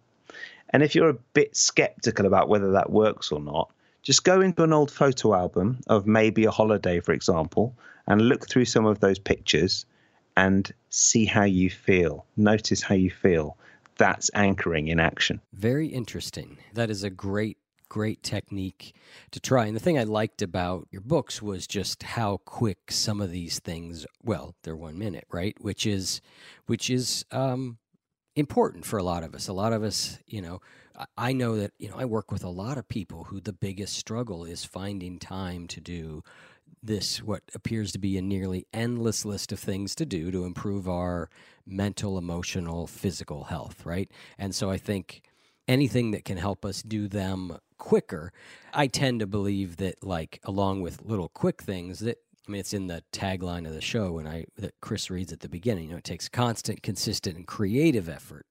And 0.71 0.83
if 0.83 0.95
you're 0.95 1.11
a 1.11 1.19
bit 1.35 1.55
skeptical 1.55 2.27
about 2.27 2.49
whether 2.49 2.73
that 2.73 2.91
works 2.91 3.31
or 3.31 3.41
not, 3.41 3.71
just 4.03 4.25
go 4.25 4.41
into 4.41 4.65
an 4.65 4.73
old 4.73 4.91
photo 4.91 5.35
album 5.35 5.79
of 5.87 6.07
maybe 6.07 6.45
a 6.45 6.51
holiday, 6.51 7.01
for 7.01 7.13
example, 7.13 7.75
and 8.07 8.29
look 8.29 8.49
through 8.49 8.65
some 8.65 8.85
of 8.85 9.01
those 9.01 9.19
pictures 9.19 9.87
and 10.37 10.73
see 10.91 11.25
how 11.25 11.45
you 11.45 11.71
feel. 11.71 12.27
Notice 12.37 12.83
how 12.83 12.95
you 12.95 13.11
feel. 13.11 13.57
That's 13.97 14.31
anchoring 14.35 14.89
in 14.89 15.01
action. 15.01 15.41
Very 15.53 15.89
interesting. 15.89 16.59
That 16.73 16.91
is 16.91 17.05
a 17.05 17.11
great, 17.11 17.59
great 17.89 18.23
technique 18.23 18.95
to 19.31 19.41
try. 19.41 19.67
And 19.67 19.77
the 19.77 19.81
thing 19.81 19.99
I 19.99 20.05
liked 20.05 20.43
about 20.43 20.89
your 20.91 21.01
books 21.03 21.41
was 21.41 21.67
just 21.67 22.03
how 22.03 22.39
quick 22.45 22.91
some 22.91 23.21
of 23.21 23.31
these 23.31 23.61
things. 23.61 24.07
Well, 24.23 24.55
they're 24.63 24.77
one 24.77 24.99
minute, 24.99 25.27
right? 25.31 25.57
Which 25.61 25.87
is, 25.87 26.21
which 26.67 26.91
is 26.91 27.25
um, 27.31 27.79
important 28.37 28.85
for 28.85 28.99
a 28.99 29.03
lot 29.05 29.23
of 29.23 29.35
us. 29.35 29.49
A 29.49 29.53
lot 29.53 29.73
of 29.73 29.83
us, 29.83 30.19
you 30.27 30.43
know, 30.43 30.61
I- 30.97 31.07
I 31.17 31.33
know 31.33 31.57
that 31.57 31.73
you 31.79 31.89
know 31.89 31.97
I 31.97 32.05
work 32.05 32.31
with 32.31 32.45
a 32.45 32.49
lot 32.49 32.79
of 32.79 32.89
people 32.89 33.25
who 33.25 33.41
the 33.41 33.53
biggest 33.53 33.95
struggle 33.95 34.45
is 34.45 34.65
finding 34.65 35.19
time 35.19 35.67
to 35.69 35.81
do 35.81 36.23
this 36.83 37.23
what 37.23 37.43
appears 37.55 37.93
to 37.93 37.99
be 37.99 38.17
a 38.19 38.23
nearly 38.23 38.67
endless 38.73 39.25
list 39.25 39.53
of 39.53 39.59
things 39.59 39.95
to 39.97 40.07
do 40.07 40.31
to 40.31 40.45
improve 40.45 40.89
our 40.89 41.31
mental, 41.67 42.19
emotional, 42.19 42.87
physical 42.87 43.45
health, 43.45 43.85
right? 43.87 44.11
And 44.39 44.55
so 44.55 44.71
I 44.71 44.79
think 44.79 45.23
anything 45.67 46.11
that 46.11 46.25
can 46.25 46.37
help 46.37 46.65
us 46.65 46.83
do 46.83 47.09
them 47.09 47.59
quicker, 47.79 48.33
I 48.73 48.87
tend 48.87 49.21
to 49.21 49.27
believe 49.27 49.77
that 49.77 50.03
like 50.03 50.41
along 50.45 50.83
with 50.83 51.03
little 51.03 51.29
quick 51.29 51.63
things 51.63 52.01
that 52.01 52.19
I 52.47 52.51
mean, 52.51 52.61
it's 52.61 52.75
in 52.75 52.89
the 52.89 53.03
tagline 53.13 53.67
of 53.67 53.73
the 53.73 53.81
show 53.81 54.13
when 54.13 54.27
I 54.27 54.45
that 54.59 54.75
Chris 54.81 55.11
reads 55.11 55.33
at 55.33 55.41
the 55.41 55.49
beginning. 55.49 55.85
You 55.85 55.91
know, 55.93 55.97
it 55.97 56.05
takes 56.05 56.29
constant, 56.29 56.83
consistent, 56.83 57.37
and 57.37 57.47
creative 57.47 58.09
effort 58.09 58.45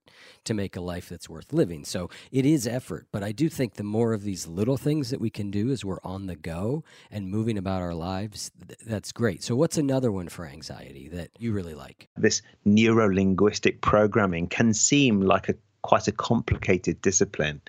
to 0.44 0.54
make 0.54 0.76
a 0.76 0.80
life 0.80 1.08
that's 1.08 1.28
worth 1.28 1.52
living. 1.52 1.84
So 1.84 2.10
it 2.32 2.44
is 2.44 2.66
effort, 2.66 3.06
but 3.12 3.22
I 3.22 3.32
do 3.32 3.48
think 3.48 3.74
the 3.74 3.84
more 3.84 4.12
of 4.12 4.22
these 4.22 4.46
little 4.46 4.76
things 4.76 5.10
that 5.10 5.20
we 5.20 5.30
can 5.30 5.50
do 5.50 5.70
as 5.70 5.84
we're 5.84 6.00
on 6.02 6.26
the 6.26 6.36
go 6.36 6.82
and 7.10 7.30
moving 7.30 7.56
about 7.56 7.82
our 7.82 7.94
lives, 7.94 8.50
th- 8.66 8.78
that's 8.84 9.12
great. 9.12 9.42
So 9.42 9.54
what's 9.54 9.78
another 9.78 10.10
one 10.10 10.28
for 10.28 10.46
anxiety 10.46 11.08
that 11.08 11.30
you 11.38 11.52
really 11.52 11.74
like? 11.74 12.08
This 12.16 12.42
neuro 12.64 13.12
linguistic 13.12 13.80
programming 13.80 14.48
can 14.48 14.74
seem 14.74 15.20
like 15.20 15.48
a 15.48 15.54
quite 15.82 16.08
a 16.08 16.12
complicated 16.12 17.00
discipline, 17.02 17.60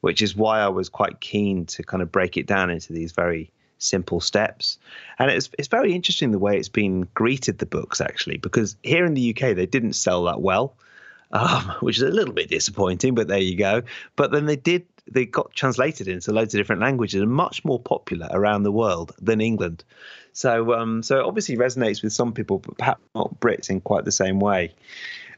which 0.00 0.22
is 0.22 0.36
why 0.36 0.60
I 0.60 0.68
was 0.68 0.88
quite 0.88 1.20
keen 1.20 1.66
to 1.66 1.82
kind 1.82 2.02
of 2.02 2.12
break 2.12 2.36
it 2.36 2.46
down 2.46 2.70
into 2.70 2.92
these 2.92 3.10
very 3.10 3.50
simple 3.78 4.20
steps. 4.20 4.78
And 5.18 5.30
it's 5.30 5.50
it's 5.58 5.68
very 5.68 5.94
interesting 5.94 6.30
the 6.30 6.38
way 6.38 6.58
it's 6.58 6.68
been 6.68 7.08
greeted 7.14 7.58
the 7.58 7.66
books 7.66 8.00
actually, 8.00 8.38
because 8.38 8.76
here 8.82 9.04
in 9.04 9.14
the 9.14 9.30
UK 9.30 9.54
they 9.54 9.66
didn't 9.66 9.94
sell 9.94 10.24
that 10.24 10.40
well, 10.40 10.74
um, 11.32 11.62
which 11.80 11.96
is 11.96 12.02
a 12.02 12.08
little 12.08 12.34
bit 12.34 12.48
disappointing. 12.48 13.14
But 13.14 13.28
there 13.28 13.38
you 13.38 13.56
go. 13.56 13.82
But 14.16 14.30
then 14.30 14.46
they 14.46 14.56
did 14.56 14.86
they 15.10 15.26
got 15.26 15.52
translated 15.52 16.08
into 16.08 16.32
loads 16.32 16.54
of 16.54 16.58
different 16.58 16.80
languages 16.80 17.20
and 17.20 17.30
much 17.30 17.62
more 17.64 17.78
popular 17.78 18.26
around 18.30 18.62
the 18.62 18.72
world 18.72 19.12
than 19.20 19.40
England. 19.40 19.84
So 20.32 20.74
um, 20.74 21.02
so 21.02 21.18
it 21.20 21.24
obviously 21.24 21.56
resonates 21.56 22.02
with 22.02 22.12
some 22.12 22.32
people, 22.32 22.58
but 22.58 22.78
perhaps 22.78 23.02
not 23.14 23.38
Brits 23.40 23.70
in 23.70 23.80
quite 23.80 24.04
the 24.04 24.12
same 24.12 24.40
way. 24.40 24.74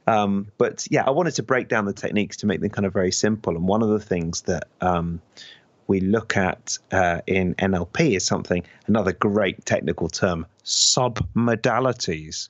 Um, 0.07 0.53
but 0.57 0.87
yeah, 0.91 1.05
I 1.05 1.11
wanted 1.11 1.34
to 1.34 1.43
break 1.43 1.68
down 1.68 1.84
the 1.84 1.93
techniques 1.93 2.39
to 2.39 2.47
make 2.47 2.61
them 2.61 2.70
kind 2.70 2.87
of 2.87 2.93
very 2.93 3.11
simple. 3.11 3.57
And 3.57 3.66
one 3.66 3.82
of 3.82 3.89
the 3.89 4.01
things 4.01 4.43
that 4.43 4.68
um, 4.80 5.20
we 5.89 6.01
look 6.01 6.37
at 6.37 6.78
uh, 6.93 7.20
in 7.26 7.55
NLP 7.57 8.16
is 8.16 8.24
something, 8.24 8.64
another 8.87 9.12
great 9.12 9.64
technical 9.64 10.09
term, 10.09 10.47
submodalities. 10.64 12.49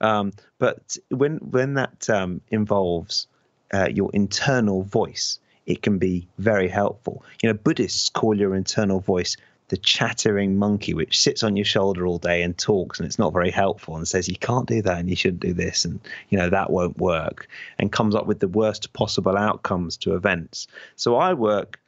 Um, 0.00 0.32
but 0.58 0.96
when 1.10 1.36
when 1.38 1.74
that 1.74 2.08
um, 2.08 2.40
involves 2.50 3.26
uh, 3.72 3.88
your 3.92 4.10
internal 4.12 4.82
voice, 4.82 5.38
it 5.66 5.82
can 5.82 5.98
be 5.98 6.26
very 6.38 6.68
helpful. 6.68 7.24
You 7.42 7.48
know, 7.50 7.54
Buddhists 7.54 8.08
call 8.08 8.36
your 8.36 8.54
internal 8.54 9.00
voice 9.00 9.36
the 9.70 9.76
chattering 9.76 10.56
monkey, 10.56 10.94
which 10.94 11.20
sits 11.20 11.44
on 11.44 11.56
your 11.56 11.64
shoulder 11.64 12.04
all 12.04 12.18
day 12.18 12.42
and 12.42 12.58
talks, 12.58 12.98
and 12.98 13.06
it's 13.06 13.20
not 13.20 13.32
very 13.32 13.52
helpful, 13.52 13.96
and 13.96 14.06
says 14.06 14.28
you 14.28 14.36
can't 14.36 14.66
do 14.66 14.82
that 14.82 14.98
and 14.98 15.08
you 15.08 15.14
shouldn't 15.14 15.40
do 15.40 15.54
this, 15.54 15.84
and 15.84 16.00
you 16.28 16.36
know 16.36 16.50
that 16.50 16.70
won't 16.70 16.98
work, 16.98 17.48
and 17.78 17.92
comes 17.92 18.14
up 18.14 18.26
with 18.26 18.40
the 18.40 18.48
worst 18.48 18.92
possible 18.92 19.36
outcomes 19.36 19.96
to 19.96 20.14
events. 20.14 20.66
So 20.96 21.16
I 21.16 21.34
work 21.34 21.79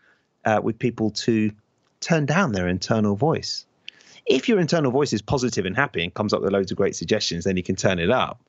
uh, 0.44 0.60
with 0.62 0.78
people 0.78 1.10
to 1.10 1.52
turn 2.00 2.26
down 2.26 2.52
their 2.52 2.68
internal 2.68 3.16
voice. 3.16 3.64
If 4.26 4.48
your 4.48 4.60
internal 4.60 4.92
voice 4.92 5.12
is 5.12 5.22
positive 5.22 5.66
and 5.66 5.74
happy 5.74 6.02
and 6.02 6.14
comes 6.14 6.32
up 6.32 6.42
with 6.42 6.52
loads 6.52 6.70
of 6.70 6.76
great 6.76 6.96
suggestions, 6.96 7.44
then 7.44 7.56
you 7.56 7.62
can 7.62 7.76
turn 7.76 7.98
it 7.98 8.10
up. 8.10 8.40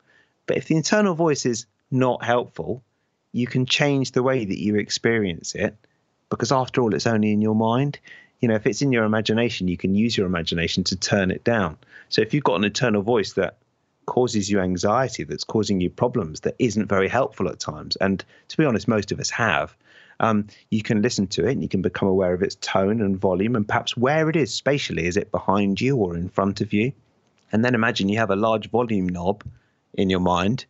But 0.45 0.57
if 0.57 0.67
the 0.67 0.75
internal 0.75 1.15
voice 1.15 1.45
is 1.45 1.65
not 1.89 2.23
helpful, 2.23 2.83
you 3.31 3.47
can 3.47 3.65
change 3.65 4.11
the 4.11 4.23
way 4.23 4.45
that 4.45 4.59
you 4.59 4.75
experience 4.75 5.55
it 5.55 5.75
because 6.29 6.51
after 6.51 6.81
all 6.81 6.93
it's 6.95 7.07
only 7.07 7.31
in 7.31 7.41
your 7.41 7.55
mind 7.55 7.99
you 8.39 8.47
know 8.47 8.55
if 8.55 8.65
it's 8.65 8.81
in 8.81 8.91
your 8.91 9.03
imagination 9.03 9.67
you 9.67 9.77
can 9.77 9.93
use 9.93 10.17
your 10.17 10.25
imagination 10.25 10.83
to 10.83 10.95
turn 10.95 11.31
it 11.31 11.43
down 11.43 11.77
so 12.09 12.21
if 12.21 12.33
you've 12.33 12.43
got 12.43 12.55
an 12.55 12.63
internal 12.63 13.01
voice 13.01 13.33
that 13.33 13.57
causes 14.05 14.49
you 14.49 14.59
anxiety 14.59 15.23
that's 15.23 15.43
causing 15.43 15.79
you 15.79 15.89
problems 15.89 16.41
that 16.41 16.55
isn't 16.59 16.87
very 16.87 17.07
helpful 17.07 17.49
at 17.49 17.59
times 17.59 17.95
and 17.97 18.23
to 18.47 18.57
be 18.57 18.65
honest 18.65 18.87
most 18.87 19.11
of 19.11 19.19
us 19.19 19.29
have 19.29 19.75
um, 20.23 20.47
you 20.69 20.81
can 20.81 21.01
listen 21.01 21.27
to 21.27 21.45
it 21.45 21.51
and 21.51 21.61
you 21.61 21.67
can 21.67 21.81
become 21.81 22.07
aware 22.07 22.33
of 22.33 22.41
its 22.41 22.55
tone 22.55 23.01
and 23.01 23.19
volume 23.19 23.57
and 23.57 23.67
perhaps 23.67 23.97
where 23.97 24.29
it 24.29 24.37
is 24.37 24.53
spatially. 24.53 25.05
Is 25.05 25.17
it 25.17 25.31
behind 25.31 25.81
you 25.81 25.97
or 25.97 26.15
in 26.15 26.29
front 26.29 26.61
of 26.61 26.71
you? 26.71 26.93
And 27.51 27.63
then 27.63 27.75
imagine 27.75 28.07
you 28.07 28.19
have 28.19 28.31
a 28.31 28.37
large 28.37 28.69
volume 28.69 29.09
knob 29.09 29.43
in 29.95 30.09
your 30.09 30.21
mind 30.21 30.65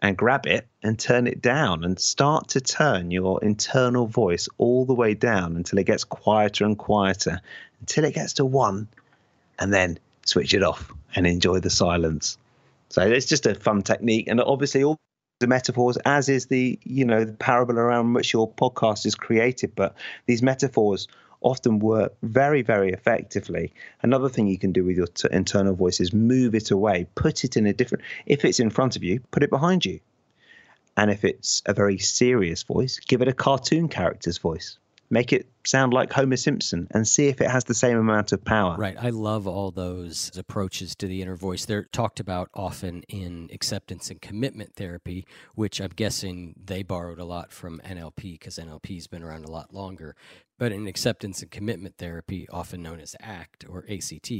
and 0.00 0.16
grab 0.16 0.46
it 0.46 0.66
and 0.82 0.98
turn 0.98 1.28
it 1.28 1.40
down 1.40 1.84
and 1.84 1.98
start 1.98 2.48
to 2.48 2.60
turn 2.60 3.12
your 3.12 3.42
internal 3.44 4.08
voice 4.08 4.48
all 4.58 4.84
the 4.84 4.94
way 4.94 5.14
down 5.14 5.54
until 5.54 5.78
it 5.78 5.86
gets 5.86 6.02
quieter 6.02 6.64
and 6.64 6.76
quieter 6.76 7.40
until 7.78 8.04
it 8.04 8.14
gets 8.14 8.32
to 8.34 8.44
one 8.44 8.88
and 9.60 9.72
then 9.72 9.96
switch 10.26 10.54
it 10.54 10.64
off 10.64 10.92
and 11.14 11.24
enjoy 11.24 11.60
the 11.60 11.70
silence. 11.70 12.36
So 12.88 13.02
it's 13.02 13.26
just 13.26 13.46
a 13.46 13.54
fun 13.54 13.82
technique. 13.82 14.26
And 14.26 14.40
obviously, 14.40 14.82
all 14.82 14.98
the 15.38 15.46
metaphors, 15.46 15.96
as 15.98 16.28
is 16.28 16.46
the 16.46 16.78
you 16.82 17.04
know 17.04 17.24
the 17.24 17.32
parable 17.32 17.78
around 17.78 18.14
which 18.14 18.32
your 18.32 18.50
podcast 18.50 19.06
is 19.06 19.14
created. 19.14 19.74
But 19.74 19.94
these 20.26 20.42
metaphors 20.42 21.08
often 21.40 21.78
work 21.78 22.14
very 22.22 22.62
very 22.62 22.92
effectively. 22.92 23.72
Another 24.02 24.28
thing 24.28 24.48
you 24.48 24.58
can 24.58 24.72
do 24.72 24.84
with 24.84 24.96
your 24.96 25.06
t- 25.06 25.28
internal 25.30 25.74
voice 25.74 26.00
is 26.00 26.12
move 26.12 26.54
it 26.54 26.70
away, 26.70 27.06
put 27.14 27.44
it 27.44 27.56
in 27.56 27.66
a 27.66 27.72
different. 27.72 28.04
If 28.26 28.44
it's 28.44 28.60
in 28.60 28.70
front 28.70 28.96
of 28.96 29.04
you, 29.04 29.20
put 29.30 29.42
it 29.42 29.50
behind 29.50 29.84
you. 29.84 30.00
And 30.96 31.10
if 31.10 31.24
it's 31.24 31.62
a 31.66 31.74
very 31.74 31.98
serious 31.98 32.64
voice, 32.64 32.98
give 32.98 33.22
it 33.22 33.28
a 33.28 33.32
cartoon 33.32 33.88
character's 33.88 34.38
voice 34.38 34.78
make 35.10 35.32
it 35.32 35.48
sound 35.64 35.92
like 35.92 36.12
Homer 36.12 36.36
Simpson 36.36 36.88
and 36.90 37.06
see 37.06 37.28
if 37.28 37.40
it 37.40 37.50
has 37.50 37.64
the 37.64 37.74
same 37.74 37.98
amount 37.98 38.32
of 38.32 38.44
power. 38.44 38.76
Right. 38.76 38.96
I 38.98 39.10
love 39.10 39.46
all 39.46 39.70
those 39.70 40.30
approaches 40.36 40.94
to 40.96 41.06
the 41.06 41.22
inner 41.22 41.36
voice. 41.36 41.64
They're 41.64 41.84
talked 41.84 42.20
about 42.20 42.50
often 42.54 43.02
in 43.08 43.48
acceptance 43.52 44.10
and 44.10 44.20
commitment 44.20 44.74
therapy, 44.76 45.26
which 45.54 45.80
I'm 45.80 45.92
guessing 45.94 46.54
they 46.62 46.82
borrowed 46.82 47.18
a 47.18 47.24
lot 47.24 47.52
from 47.52 47.80
NLP 47.84 48.32
because 48.32 48.58
NLP's 48.58 49.06
been 49.06 49.22
around 49.22 49.44
a 49.44 49.50
lot 49.50 49.72
longer. 49.72 50.14
But 50.58 50.72
in 50.72 50.86
acceptance 50.86 51.40
and 51.42 51.50
commitment 51.50 51.96
therapy, 51.98 52.48
often 52.50 52.82
known 52.82 53.00
as 53.00 53.14
ACT 53.20 53.64
or 53.68 53.84
ACT, 53.88 54.32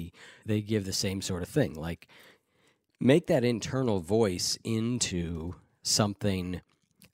they 0.45 0.61
give 0.61 0.85
the 0.85 0.93
same 0.93 1.23
sort 1.23 1.43
of 1.43 1.49
thing. 1.49 1.75
Like 1.75 2.09
make 3.01 3.27
that 3.29 3.45
internal 3.45 4.01
voice 4.01 4.59
into 4.65 5.55
something 5.83 6.61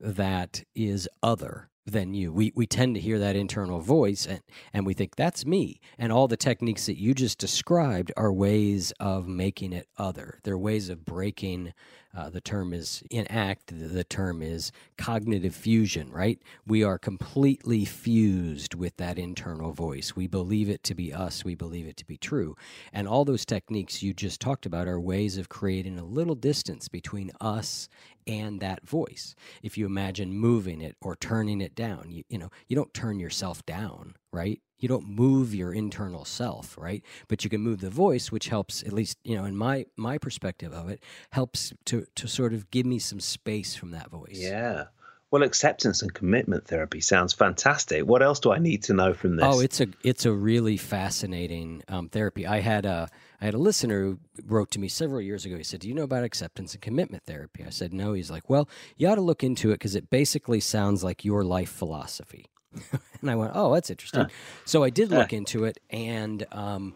that 0.00 0.64
is 0.74 1.08
other 1.22 1.68
than 1.86 2.14
you. 2.14 2.32
We 2.32 2.52
we 2.54 2.66
tend 2.66 2.94
to 2.94 3.00
hear 3.00 3.18
that 3.18 3.36
internal 3.36 3.80
voice 3.80 4.26
and 4.26 4.40
and 4.72 4.86
we 4.86 4.94
think 4.94 5.16
that's 5.16 5.44
me. 5.44 5.80
And 5.98 6.12
all 6.12 6.28
the 6.28 6.36
techniques 6.36 6.86
that 6.86 6.98
you 6.98 7.14
just 7.14 7.38
described 7.38 8.12
are 8.16 8.32
ways 8.32 8.92
of 9.00 9.28
making 9.28 9.72
it 9.72 9.88
other. 9.98 10.40
They're 10.42 10.58
ways 10.58 10.88
of 10.88 11.04
breaking 11.04 11.72
uh, 12.16 12.30
the 12.30 12.40
term 12.40 12.72
is 12.72 13.02
in 13.10 13.26
ACT, 13.26 13.72
the 13.76 14.04
term 14.04 14.40
is 14.40 14.70
cognitive 14.96 15.54
fusion, 15.54 16.10
right? 16.12 16.38
We 16.64 16.84
are 16.84 16.96
completely 16.96 17.84
fused 17.84 18.74
with 18.74 18.96
that 18.98 19.18
internal 19.18 19.72
voice. 19.72 20.14
We 20.14 20.28
believe 20.28 20.68
it 20.68 20.84
to 20.84 20.94
be 20.94 21.12
us, 21.12 21.44
we 21.44 21.56
believe 21.56 21.88
it 21.88 21.96
to 21.96 22.04
be 22.04 22.16
true. 22.16 22.56
And 22.92 23.08
all 23.08 23.24
those 23.24 23.44
techniques 23.44 24.02
you 24.02 24.14
just 24.14 24.40
talked 24.40 24.64
about 24.64 24.86
are 24.86 25.00
ways 25.00 25.38
of 25.38 25.48
creating 25.48 25.98
a 25.98 26.04
little 26.04 26.36
distance 26.36 26.88
between 26.88 27.32
us 27.40 27.88
and 28.26 28.60
that 28.60 28.86
voice. 28.86 29.34
If 29.62 29.76
you 29.78 29.86
imagine 29.86 30.32
moving 30.32 30.80
it 30.80 30.96
or 31.00 31.16
turning 31.16 31.60
it 31.60 31.74
down, 31.74 32.10
you, 32.10 32.24
you 32.28 32.38
know, 32.38 32.50
you 32.68 32.76
don't 32.76 32.94
turn 32.94 33.18
yourself 33.18 33.64
down, 33.66 34.16
right? 34.32 34.60
You 34.78 34.88
don't 34.88 35.08
move 35.08 35.54
your 35.54 35.72
internal 35.72 36.24
self, 36.24 36.76
right? 36.76 37.02
But 37.28 37.44
you 37.44 37.50
can 37.50 37.60
move 37.60 37.80
the 37.80 37.90
voice, 37.90 38.30
which 38.30 38.48
helps, 38.48 38.82
at 38.82 38.92
least, 38.92 39.18
you 39.24 39.36
know, 39.36 39.44
in 39.44 39.56
my 39.56 39.86
my 39.96 40.18
perspective 40.18 40.72
of 40.72 40.88
it, 40.88 41.02
helps 41.30 41.72
to 41.86 42.06
to 42.16 42.28
sort 42.28 42.52
of 42.52 42.70
give 42.70 42.84
me 42.84 42.98
some 42.98 43.20
space 43.20 43.74
from 43.74 43.92
that 43.92 44.10
voice. 44.10 44.38
Yeah. 44.38 44.84
Well, 45.30 45.42
acceptance 45.42 46.00
and 46.00 46.14
commitment 46.14 46.66
therapy 46.66 47.00
sounds 47.00 47.32
fantastic. 47.32 48.06
What 48.06 48.22
else 48.22 48.38
do 48.38 48.52
I 48.52 48.60
need 48.60 48.84
to 48.84 48.94
know 48.94 49.14
from 49.14 49.36
this? 49.36 49.44
Oh, 49.44 49.60
it's 49.60 49.80
a 49.80 49.88
it's 50.04 50.26
a 50.26 50.32
really 50.32 50.76
fascinating 50.76 51.82
um, 51.88 52.08
therapy. 52.08 52.46
I 52.46 52.60
had 52.60 52.86
a 52.86 53.08
I 53.44 53.48
had 53.48 53.54
a 53.54 53.58
listener 53.58 54.00
who 54.00 54.18
wrote 54.46 54.70
to 54.70 54.78
me 54.78 54.88
several 54.88 55.20
years 55.20 55.44
ago. 55.44 55.58
He 55.58 55.64
said, 55.64 55.80
"Do 55.80 55.88
you 55.88 55.92
know 55.92 56.04
about 56.04 56.24
acceptance 56.24 56.72
and 56.72 56.80
commitment 56.80 57.24
therapy?" 57.24 57.62
I 57.62 57.68
said, 57.68 57.92
"No." 57.92 58.14
He's 58.14 58.30
like, 58.30 58.48
"Well, 58.48 58.66
you 58.96 59.06
ought 59.06 59.16
to 59.16 59.20
look 59.20 59.44
into 59.44 59.68
it 59.68 59.74
because 59.74 59.94
it 59.94 60.08
basically 60.08 60.60
sounds 60.60 61.04
like 61.04 61.26
your 61.26 61.44
life 61.44 61.68
philosophy." 61.68 62.46
and 63.20 63.30
I 63.30 63.34
went, 63.34 63.52
"Oh, 63.54 63.74
that's 63.74 63.90
interesting." 63.90 64.22
Huh. 64.22 64.28
So 64.64 64.82
I 64.82 64.88
did 64.88 65.10
look 65.10 65.34
into 65.34 65.64
it, 65.64 65.78
and 65.90 66.46
um, 66.52 66.94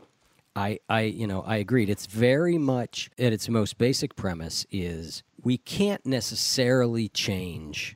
I, 0.57 0.79
I, 0.89 1.03
you 1.03 1.27
know, 1.27 1.43
I 1.43 1.57
agreed. 1.57 1.91
It's 1.91 2.07
very 2.07 2.57
much 2.57 3.11
at 3.19 3.35
its 3.35 3.51
most 3.51 3.77
basic 3.77 4.17
premise 4.17 4.65
is 4.71 5.23
we 5.45 5.59
can't 5.59 6.07
necessarily 6.07 7.11
change 7.11 7.95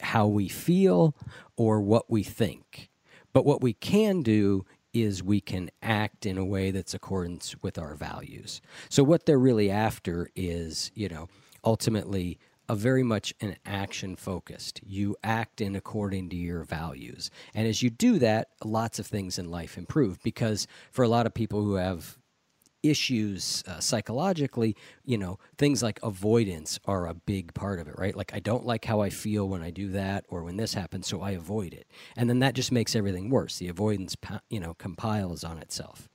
how 0.00 0.26
we 0.26 0.48
feel 0.48 1.14
or 1.58 1.82
what 1.82 2.10
we 2.10 2.22
think. 2.22 2.88
But 3.34 3.44
what 3.44 3.60
we 3.60 3.74
can 3.74 4.22
do 4.22 4.64
is 5.02 5.22
we 5.22 5.40
can 5.40 5.70
act 5.82 6.26
in 6.26 6.38
a 6.38 6.44
way 6.44 6.70
that's 6.70 6.94
accordance 6.94 7.54
with 7.62 7.78
our 7.78 7.94
values. 7.94 8.60
So 8.88 9.02
what 9.02 9.26
they're 9.26 9.38
really 9.38 9.70
after 9.70 10.30
is, 10.34 10.90
you 10.94 11.08
know, 11.08 11.28
ultimately 11.64 12.38
a 12.68 12.74
very 12.74 13.02
much 13.02 13.32
an 13.40 13.56
action 13.64 14.16
focused. 14.16 14.80
You 14.84 15.16
act 15.22 15.60
in 15.60 15.76
according 15.76 16.30
to 16.30 16.36
your 16.36 16.64
values. 16.64 17.30
And 17.54 17.66
as 17.68 17.82
you 17.82 17.90
do 17.90 18.18
that, 18.18 18.48
lots 18.64 18.98
of 18.98 19.06
things 19.06 19.38
in 19.38 19.50
life 19.50 19.78
improve 19.78 20.22
because 20.22 20.66
for 20.90 21.04
a 21.04 21.08
lot 21.08 21.26
of 21.26 21.34
people 21.34 21.62
who 21.62 21.74
have 21.74 22.18
issues 22.90 23.62
uh, 23.66 23.80
psychologically, 23.80 24.76
you 25.04 25.18
know, 25.18 25.38
things 25.58 25.82
like 25.82 25.98
avoidance 26.02 26.78
are 26.84 27.06
a 27.06 27.14
big 27.14 27.54
part 27.54 27.78
of 27.78 27.88
it, 27.88 27.98
right? 27.98 28.16
Like, 28.16 28.34
I 28.34 28.40
don't 28.40 28.66
like 28.66 28.84
how 28.84 29.00
I 29.00 29.10
feel 29.10 29.48
when 29.48 29.62
I 29.62 29.70
do 29.70 29.88
that 29.90 30.24
or 30.28 30.42
when 30.42 30.56
this 30.56 30.74
happens, 30.74 31.06
so 31.06 31.20
I 31.20 31.32
avoid 31.32 31.74
it. 31.74 31.86
And 32.16 32.28
then 32.28 32.38
that 32.40 32.54
just 32.54 32.72
makes 32.72 32.96
everything 32.96 33.30
worse. 33.30 33.58
The 33.58 33.68
avoidance, 33.68 34.16
you 34.50 34.60
know, 34.60 34.74
compiles 34.74 35.44
on 35.44 35.58
itself. 35.58 36.08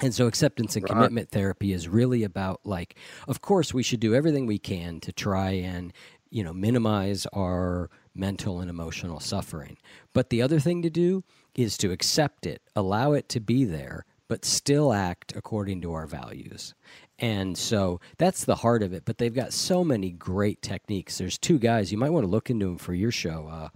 And 0.00 0.14
so 0.14 0.28
acceptance 0.28 0.76
and 0.76 0.86
commitment 0.86 1.30
therapy 1.30 1.72
is 1.72 1.88
really 1.88 2.22
about 2.22 2.60
like 2.64 2.94
of 3.26 3.40
course 3.40 3.74
we 3.74 3.82
should 3.82 3.98
do 3.98 4.14
everything 4.14 4.46
we 4.46 4.58
can 4.58 5.00
to 5.00 5.10
try 5.10 5.50
and 5.50 5.92
you 6.30 6.44
know 6.44 6.52
minimize 6.52 7.26
our 7.32 7.90
mental 8.14 8.60
and 8.60 8.70
emotional 8.70 9.18
suffering. 9.18 9.76
But 10.12 10.30
the 10.30 10.40
other 10.42 10.60
thing 10.60 10.82
to 10.82 10.90
do 10.90 11.24
is 11.54 11.76
to 11.78 11.90
accept 11.90 12.46
it, 12.46 12.62
allow 12.76 13.12
it 13.12 13.28
to 13.30 13.40
be 13.40 13.64
there, 13.64 14.04
but 14.28 14.44
still 14.44 14.92
act 14.92 15.34
according 15.34 15.80
to 15.82 15.92
our 15.92 16.06
values. 16.06 16.74
And 17.18 17.58
so 17.58 18.00
that's 18.18 18.44
the 18.44 18.54
heart 18.56 18.82
of 18.82 18.92
it. 18.92 19.04
But 19.04 19.18
they've 19.18 19.34
got 19.34 19.52
so 19.52 19.82
many 19.82 20.10
great 20.12 20.62
techniques. 20.62 21.18
There's 21.18 21.38
two 21.38 21.58
guys, 21.58 21.90
you 21.90 21.98
might 21.98 22.10
want 22.10 22.24
to 22.24 22.30
look 22.30 22.50
into 22.50 22.66
them 22.66 22.78
for 22.78 22.94
your 22.94 23.10
show 23.10 23.48
uh, 23.48 23.68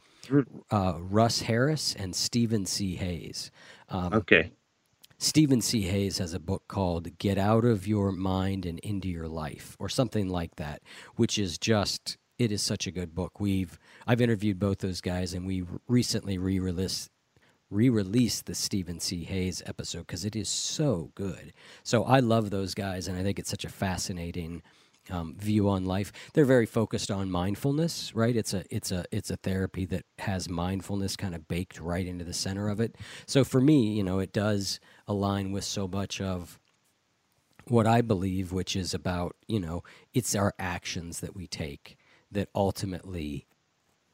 uh, 0.71 0.99
Russ 1.01 1.43
Harris 1.43 1.95
and 1.99 2.15
Steven 2.15 2.67
C. 2.67 2.97
Hayes. 2.97 3.51
Um, 3.89 4.13
okay. 4.13 4.53
Steven 5.19 5.61
C. 5.61 5.83
Hayes 5.83 6.19
has 6.19 6.35
a 6.35 6.41
book 6.41 6.65
called 6.69 7.19
Get 7.19 7.39
Out 7.39 7.65
of 7.65 7.87
Your 7.87 8.11
Mind 8.11 8.67
and 8.67 8.79
Into 8.81 9.09
Your 9.09 9.29
Life, 9.29 9.77
or 9.79 9.89
something 9.89 10.29
like 10.29 10.57
that, 10.57 10.83
which 11.15 11.39
is 11.39 11.59
just, 11.59 12.19
it 12.39 12.51
is 12.51 12.61
such 12.61 12.89
a 12.89 12.91
good 12.91 13.15
book. 13.15 13.39
We've, 13.39 13.79
I've 14.07 14.21
interviewed 14.21 14.59
both 14.59 14.79
those 14.79 15.01
guys, 15.01 15.33
and 15.33 15.47
we 15.47 15.65
recently 15.87 16.39
re 16.39 16.59
released. 16.59 17.11
Re-released 17.73 18.47
the 18.47 18.55
Steven 18.55 19.01
C. 19.01 19.25
Hayes 19.25 19.63
episode 19.65 20.07
because 20.07 20.25
it 20.25 20.37
is 20.37 20.49
so 20.49 21.11
good. 21.15 21.53
So 21.83 22.05
I 22.05 22.21
love 22.21 22.51
those 22.51 22.75
guys, 22.75 23.09
and 23.09 23.19
I 23.19 23.23
think 23.23 23.39
it's 23.39 23.51
such 23.51 23.65
a 23.65 23.71
fascinating 23.71 24.63
um, 25.11 25.35
view 25.39 25.69
on 25.69 25.85
life. 25.85 26.13
They're 26.33 26.45
very 26.45 26.67
focused 26.67 27.11
on 27.11 27.31
mindfulness, 27.31 28.15
right? 28.15 28.37
It's 28.37 28.55
a 28.55 28.65
it's 28.71 28.93
a 28.93 29.05
it's 29.11 29.31
a 29.31 29.37
therapy 29.37 29.85
that 29.87 30.05
has 30.19 30.49
mindfulness 30.49 31.17
kind 31.17 31.35
of 31.35 31.49
baked 31.49 31.81
right 31.81 32.07
into 32.07 32.25
the 32.25 32.35
center 32.35 32.69
of 32.69 32.81
it. 32.81 32.97
So 33.27 33.45
for 33.45 33.61
me, 33.61 33.93
you 33.95 34.05
know, 34.05 34.19
it 34.19 34.33
does 34.33 34.79
align 35.09 35.51
with 35.51 35.65
so 35.65 35.89
much 35.89 36.21
of 36.21 36.59
what 37.67 37.87
I 37.87 38.01
believe, 38.01 38.53
which 38.53 38.77
is 38.77 38.95
about 38.95 39.35
you 39.49 39.61
know, 39.61 39.83
it's 40.13 40.35
our 40.35 40.55
actions 40.59 41.21
that 41.21 41.35
we 41.35 41.47
take 41.47 41.97
that 42.31 42.49
ultimately 42.55 43.47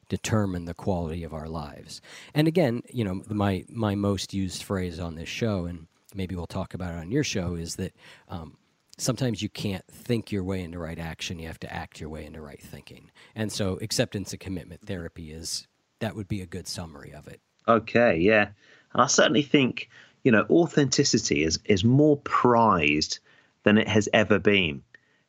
determine 0.09 0.65
the 0.65 0.75
quality 0.75 1.25
of 1.25 1.35
our 1.35 1.49
lives. 1.49 2.01
And 2.35 2.49
again, 2.49 2.83
you 2.93 3.05
know, 3.05 3.23
my 3.29 3.65
my 3.69 3.95
most 3.95 4.35
used 4.35 4.63
phrase 4.63 4.99
on 4.99 5.15
this 5.15 5.29
show, 5.29 5.67
and 5.67 5.87
maybe 6.15 6.35
we'll 6.35 6.47
talk 6.47 6.75
about 6.75 6.95
it 6.95 6.99
on 6.99 7.11
your 7.11 7.25
show, 7.25 7.55
is 7.55 7.77
that. 7.77 7.95
Um, 8.29 8.57
sometimes 9.01 9.41
you 9.41 9.49
can't 9.49 9.87
think 9.87 10.33
your 10.33 10.43
way 10.43 10.61
into 10.61 10.77
right 10.77 10.99
action. 10.99 11.39
You 11.39 11.47
have 11.47 11.61
to 11.61 11.73
act 11.73 12.01
your 12.01 12.11
way 12.11 12.27
into 12.27 12.41
right 12.41 12.61
thinking. 12.61 13.13
And 13.35 13.53
so 13.53 13.79
acceptance 13.81 14.33
and 14.33 14.41
commitment 14.41 14.85
therapy 14.85 15.31
is 15.31 15.69
that 16.01 16.17
would 16.17 16.27
be 16.27 16.43
a 16.43 16.47
good 16.47 16.67
summary 16.67 17.13
of 17.13 17.29
it. 17.29 17.41
Okay, 17.67 18.19
yeah. 18.19 18.49
And 18.93 19.03
I 19.03 19.07
certainly 19.07 19.43
think, 19.43 19.89
you 20.25 20.33
know, 20.33 20.47
authenticity 20.51 21.45
is 21.45 21.59
is 21.65 21.85
more 21.85 22.17
prized 22.19 23.21
than 23.63 23.79
it 23.79 23.89
has 23.89 24.09
ever 24.13 24.39
been, 24.39 24.83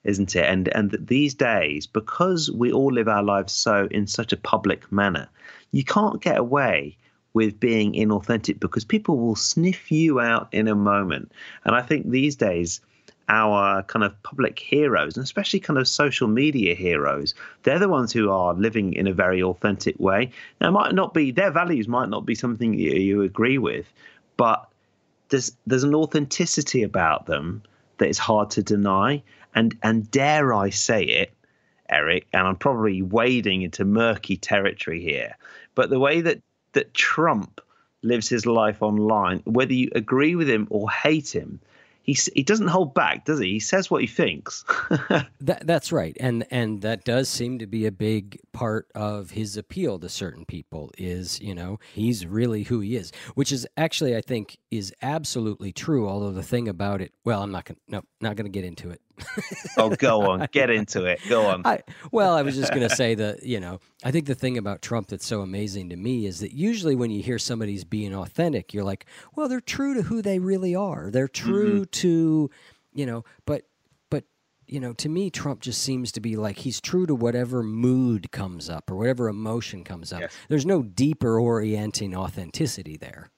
isn't 0.04 0.36
it? 0.36 0.46
And 0.46 0.68
and 0.70 0.98
these 1.00 1.34
days, 1.34 1.88
because 1.88 2.52
we 2.52 2.72
all 2.72 2.92
live 2.92 3.08
our 3.08 3.24
lives 3.24 3.54
so 3.54 3.88
in 3.92 4.08
such 4.08 4.32
a 4.32 4.38
public 4.38 4.92
manner, 4.92 5.28
you 5.72 5.84
can't 5.84 6.22
get 6.22 6.38
away 6.38 6.98
with 7.34 7.60
being 7.60 7.94
inauthentic 7.94 8.60
because 8.60 8.84
people 8.84 9.18
will 9.18 9.36
sniff 9.36 9.92
you 9.92 10.20
out 10.20 10.50
in 10.52 10.68
a 10.68 10.76
moment. 10.76 11.32
And 11.64 11.76
I 11.76 11.82
think 11.82 12.10
these 12.10 12.36
days 12.36 12.82
our 13.30 13.84
kind 13.84 14.04
of 14.04 14.22
public 14.24 14.58
heroes, 14.58 15.16
and 15.16 15.24
especially 15.24 15.60
kind 15.60 15.78
of 15.78 15.88
social 15.88 16.28
media 16.28 16.74
heroes, 16.74 17.36
they're 17.64 17.80
the 17.80 17.88
ones 17.88 18.12
who 18.12 18.32
are 18.32 18.56
living 18.56 18.94
in 18.94 19.06
a 19.06 19.14
very 19.14 19.42
authentic 19.42 19.98
way. 20.00 20.32
Now, 20.60 20.72
might 20.72 20.96
not 20.96 21.14
be 21.14 21.32
their 21.32 21.52
values 21.52 21.88
might 21.88 22.10
not 22.10 22.26
be 22.26 22.36
something 22.36 22.74
you, 22.74 22.92
you 22.94 23.22
agree 23.22 23.60
with, 23.60 23.86
but 24.36 24.68
there's 25.30 25.56
there's 25.68 25.84
an 25.84 25.94
authenticity 25.94 26.82
about 26.82 27.28
them 27.28 27.62
that 28.00 28.10
is 28.10 28.18
hard 28.18 28.50
to 28.52 28.64
deny, 28.64 29.24
and 29.56 29.78
and 29.84 30.10
dare 30.10 30.54
I 30.54 30.70
say 30.72 31.04
it, 31.04 31.34
Eric, 31.90 32.28
and 32.34 32.48
I'm 32.48 32.56
probably 32.56 33.02
wading 33.02 33.62
into 33.62 33.86
murky 33.86 34.36
territory 34.36 35.02
here, 35.02 35.38
but 35.76 35.90
the 35.90 36.00
way 36.00 36.22
that 36.22 36.42
that 36.74 36.94
Trump 36.94 37.62
lives 38.02 38.30
his 38.30 38.46
life 38.46 38.82
online, 38.82 39.42
whether 39.46 39.74
you 39.74 39.90
agree 39.94 40.36
with 40.36 40.50
him 40.50 40.68
or 40.70 40.90
hate 40.90 41.34
him, 41.36 41.60
he 42.10 42.18
he 42.34 42.44
doesn't 42.44 42.68
hold 42.68 42.94
back, 42.96 43.26
does 43.26 43.40
he? 43.40 43.54
He 43.54 43.60
says 43.60 43.92
what 43.92 44.02
he 44.02 44.08
thinks. 44.08 44.66
that, 45.42 45.62
that's 45.66 45.92
right, 45.92 46.18
and 46.20 46.46
and 46.50 46.82
that 46.82 47.06
does 47.06 47.30
seem 47.30 47.60
to 47.60 47.68
be 47.68 47.86
a 47.86 47.92
big 47.92 48.40
part 48.52 48.88
of 48.96 49.32
his 49.32 49.58
appeal 49.58 50.00
to 50.00 50.10
certain 50.10 50.46
people. 50.46 50.92
Is 50.98 51.40
you 51.40 51.54
know 51.54 51.80
he's 51.94 52.26
really 52.26 52.64
who 52.64 52.80
he 52.80 52.96
is, 52.96 53.12
which 53.36 53.52
is 53.52 53.68
actually 53.78 54.16
I 54.16 54.22
think 54.22 54.58
is 54.72 54.92
absolutely 55.04 55.72
true. 55.72 56.10
Although 56.10 56.32
the 56.32 56.44
thing 56.44 56.68
about 56.68 57.02
it, 57.02 57.14
well, 57.24 57.44
I'm 57.44 57.52
not 57.52 57.66
gonna 57.66 57.80
no, 57.88 58.02
not 58.22 58.36
gonna 58.36 58.50
get 58.50 58.64
into 58.64 58.90
it. 58.90 59.02
Oh, 59.78 59.90
go 59.96 60.30
on, 60.30 60.48
get 60.52 60.70
into 60.70 61.06
it. 61.06 61.20
Go 61.28 61.48
on. 61.48 61.62
I, 61.66 61.82
well, 62.12 62.36
I 62.36 62.42
was 62.42 62.56
just 62.56 62.74
going 62.74 62.88
to 62.88 62.96
say 62.96 63.16
that 63.16 63.44
you 63.44 63.60
know 63.60 63.80
I 64.04 64.12
think 64.12 64.28
the 64.28 64.36
thing 64.36 64.58
about 64.58 64.82
Trump 64.82 65.08
that's 65.08 65.26
so 65.26 65.42
amazing 65.42 65.90
to 65.90 65.98
me 65.98 66.26
is 66.26 66.40
that 66.40 66.54
usually 66.54 66.96
when 66.96 67.12
you 67.12 67.22
hear 67.22 67.38
somebody's 67.38 67.84
being 67.84 68.16
authentic, 68.16 68.74
you're 68.74 68.84
like, 68.84 69.06
well, 69.36 69.50
they're 69.50 69.60
true 69.60 69.94
to 69.96 70.04
who 70.04 70.22
they 70.22 70.40
really 70.40 70.74
are. 70.74 71.10
They're 71.12 71.28
true 71.28 71.82
mm-hmm. 71.82 71.92
to, 71.92 72.50
you 72.94 73.06
know, 73.06 73.26
but 73.46 73.64
but 74.10 74.24
you 74.68 74.80
know, 74.80 74.94
to 74.94 75.10
me, 75.10 75.30
Trump 75.30 75.60
just 75.60 75.82
seems 75.82 76.14
to 76.14 76.22
be 76.22 76.38
like 76.38 76.60
he's 76.60 76.80
true 76.80 77.06
to 77.08 77.16
whatever 77.16 77.62
mood 77.62 78.32
comes 78.32 78.70
up 78.70 78.90
or 78.90 78.96
whatever 78.96 79.28
emotion 79.28 79.84
comes 79.84 80.14
up. 80.14 80.22
Yes. 80.22 80.34
There's 80.48 80.66
no 80.66 80.82
deeper 80.82 81.40
orienting 81.40 82.16
authenticity 82.16 82.96
there. 82.96 83.32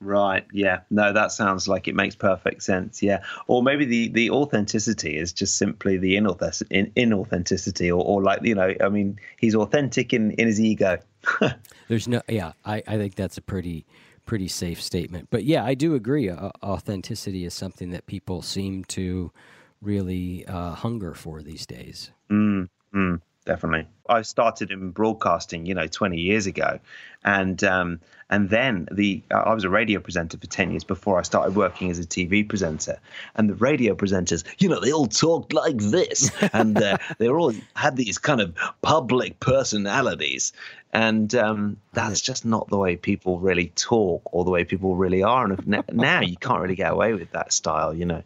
Right. 0.00 0.46
Yeah. 0.52 0.80
No, 0.90 1.12
that 1.12 1.32
sounds 1.32 1.66
like 1.66 1.88
it 1.88 1.94
makes 1.94 2.14
perfect 2.14 2.62
sense. 2.62 3.02
Yeah. 3.02 3.22
Or 3.46 3.62
maybe 3.62 3.84
the 3.84 4.08
the 4.08 4.30
authenticity 4.30 5.16
is 5.16 5.32
just 5.32 5.56
simply 5.56 5.98
the 5.98 6.16
inauthentic, 6.16 6.92
inauthenticity, 6.94 7.88
or, 7.88 8.04
or 8.04 8.22
like 8.22 8.42
you 8.42 8.54
know, 8.54 8.74
I 8.80 8.88
mean, 8.88 9.18
he's 9.38 9.54
authentic 9.54 10.12
in 10.12 10.32
in 10.32 10.46
his 10.46 10.60
ego. 10.60 10.98
There's 11.88 12.06
no. 12.06 12.22
Yeah. 12.28 12.52
I 12.64 12.82
I 12.86 12.96
think 12.96 13.16
that's 13.16 13.38
a 13.38 13.42
pretty 13.42 13.86
pretty 14.24 14.46
safe 14.46 14.80
statement. 14.80 15.28
But 15.30 15.44
yeah, 15.44 15.64
I 15.64 15.74
do 15.74 15.94
agree. 15.94 16.28
Uh, 16.28 16.50
authenticity 16.62 17.44
is 17.44 17.54
something 17.54 17.90
that 17.90 18.06
people 18.06 18.42
seem 18.42 18.84
to 18.84 19.32
really 19.80 20.46
uh, 20.46 20.74
hunger 20.74 21.14
for 21.14 21.42
these 21.42 21.64
days. 21.66 22.12
Mm, 22.30 22.68
mm, 22.94 23.20
definitely. 23.48 23.86
I 24.10 24.22
started 24.22 24.70
in 24.70 24.90
broadcasting, 24.90 25.64
you 25.64 25.74
know, 25.74 25.86
20 25.86 26.18
years 26.18 26.46
ago, 26.46 26.78
and 27.24 27.64
um, 27.64 27.98
and 28.28 28.50
then 28.50 28.86
the 28.92 29.22
I 29.30 29.54
was 29.54 29.64
a 29.64 29.70
radio 29.70 30.00
presenter 30.00 30.36
for 30.36 30.46
10 30.46 30.70
years 30.70 30.84
before 30.84 31.18
I 31.18 31.22
started 31.22 31.56
working 31.56 31.90
as 31.90 31.98
a 31.98 32.02
TV 32.02 32.46
presenter. 32.46 33.00
And 33.36 33.48
the 33.48 33.54
radio 33.54 33.94
presenters, 33.94 34.44
you 34.58 34.68
know, 34.68 34.80
they 34.80 34.92
all 34.92 35.06
talked 35.06 35.54
like 35.54 35.78
this, 35.78 36.30
and 36.52 36.76
uh, 36.76 36.98
they 37.16 37.28
all 37.28 37.54
had 37.74 37.96
these 37.96 38.18
kind 38.18 38.42
of 38.42 38.54
public 38.82 39.40
personalities. 39.40 40.52
And 40.92 41.34
um, 41.34 41.78
that's 41.94 42.20
just 42.20 42.44
not 42.44 42.68
the 42.68 42.78
way 42.78 42.96
people 42.96 43.38
really 43.38 43.72
talk 43.76 44.22
or 44.32 44.44
the 44.44 44.50
way 44.50 44.64
people 44.64 44.94
really 44.94 45.22
are. 45.22 45.50
And 45.50 45.84
now 45.90 46.20
you 46.20 46.36
can't 46.36 46.60
really 46.60 46.76
get 46.76 46.92
away 46.92 47.14
with 47.14 47.30
that 47.32 47.52
style, 47.52 47.94
you 47.94 48.04
know. 48.04 48.22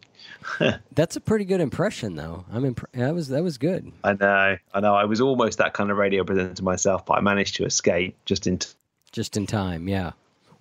That's 0.91 1.15
a 1.15 1.21
pretty 1.21 1.45
good 1.45 1.61
impression, 1.61 2.15
though. 2.15 2.45
I 2.51 2.59
mean, 2.59 2.75
that 2.93 3.13
was 3.13 3.29
that 3.29 3.43
was 3.43 3.57
good. 3.57 3.91
I 4.03 4.13
know, 4.13 4.57
I 4.73 4.79
know. 4.79 4.95
I 4.95 5.05
was 5.05 5.21
almost 5.21 5.57
that 5.57 5.73
kind 5.73 5.91
of 5.91 5.97
radio 5.97 6.23
presenter 6.23 6.63
myself, 6.63 7.05
but 7.05 7.17
I 7.17 7.21
managed 7.21 7.55
to 7.55 7.65
escape 7.65 8.17
just 8.25 8.47
in 8.47 8.57
t- 8.59 8.69
just 9.11 9.37
in 9.37 9.47
time. 9.47 9.87
Yeah. 9.87 10.11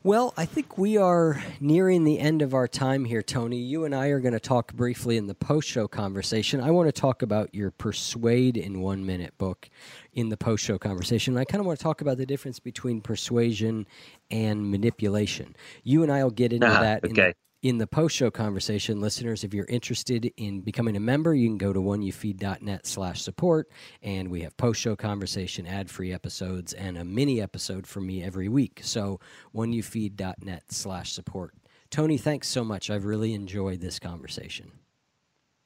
Well, 0.05 0.35
I 0.37 0.47
think 0.47 0.78
we 0.78 0.97
are 0.97 1.41
nearing 1.61 2.03
the 2.03 2.18
end 2.18 2.43
of 2.43 2.55
our 2.55 2.66
time 2.66 3.05
here, 3.05 3.22
Tony. 3.22 3.59
You 3.59 3.85
and 3.85 3.95
I 3.95 4.09
are 4.09 4.18
going 4.18 4.33
to 4.33 4.41
talk 4.41 4.72
briefly 4.72 5.16
in 5.16 5.28
the 5.28 5.35
post 5.35 5.68
show 5.68 5.87
conversation. 5.87 6.61
I 6.61 6.72
want 6.72 6.89
to 6.89 6.93
talk 6.93 7.22
about 7.22 7.55
your 7.55 7.70
Persuade 7.70 8.57
in 8.57 8.80
One 8.80 9.07
Minute 9.07 9.39
book 9.39 9.70
in 10.12 10.28
the 10.28 10.37
post 10.37 10.64
show 10.64 10.76
conversation. 10.76 11.37
I 11.37 11.45
kind 11.45 11.61
of 11.61 11.66
want 11.66 11.78
to 11.78 11.83
talk 11.85 12.01
about 12.01 12.16
the 12.16 12.26
difference 12.26 12.59
between 12.59 13.01
persuasion 13.01 13.87
and 14.28 14.72
manipulation. 14.72 15.55
You 15.85 16.03
and 16.03 16.11
I 16.11 16.24
will 16.24 16.33
get 16.33 16.53
into 16.53 16.66
uh 16.66 16.80
that 16.80 17.05
okay. 17.05 17.28
in, 17.28 17.35
in 17.62 17.78
the 17.78 17.86
post 17.86 18.16
show 18.16 18.30
conversation, 18.30 19.00
listeners, 19.00 19.44
if 19.44 19.54
you're 19.54 19.66
interested 19.66 20.30
in 20.36 20.60
becoming 20.60 20.96
a 20.96 21.00
member, 21.00 21.32
you 21.32 21.48
can 21.48 21.58
go 21.58 21.72
to 21.72 21.78
oneyoufeed.net 21.78 22.86
slash 22.86 23.22
support. 23.22 23.68
And 24.02 24.30
we 24.30 24.40
have 24.40 24.56
post 24.56 24.80
show 24.80 24.96
conversation, 24.96 25.66
ad 25.66 25.88
free 25.88 26.12
episodes, 26.12 26.72
and 26.72 26.98
a 26.98 27.04
mini 27.04 27.40
episode 27.40 27.86
for 27.86 28.00
me 28.00 28.22
every 28.22 28.48
week. 28.48 28.80
So 28.82 29.20
oneyoufeed.net 29.54 30.64
slash 30.72 31.12
support. 31.12 31.54
Tony, 31.90 32.18
thanks 32.18 32.48
so 32.48 32.64
much. 32.64 32.90
I've 32.90 33.04
really 33.04 33.32
enjoyed 33.32 33.80
this 33.80 34.00
conversation. 34.00 34.72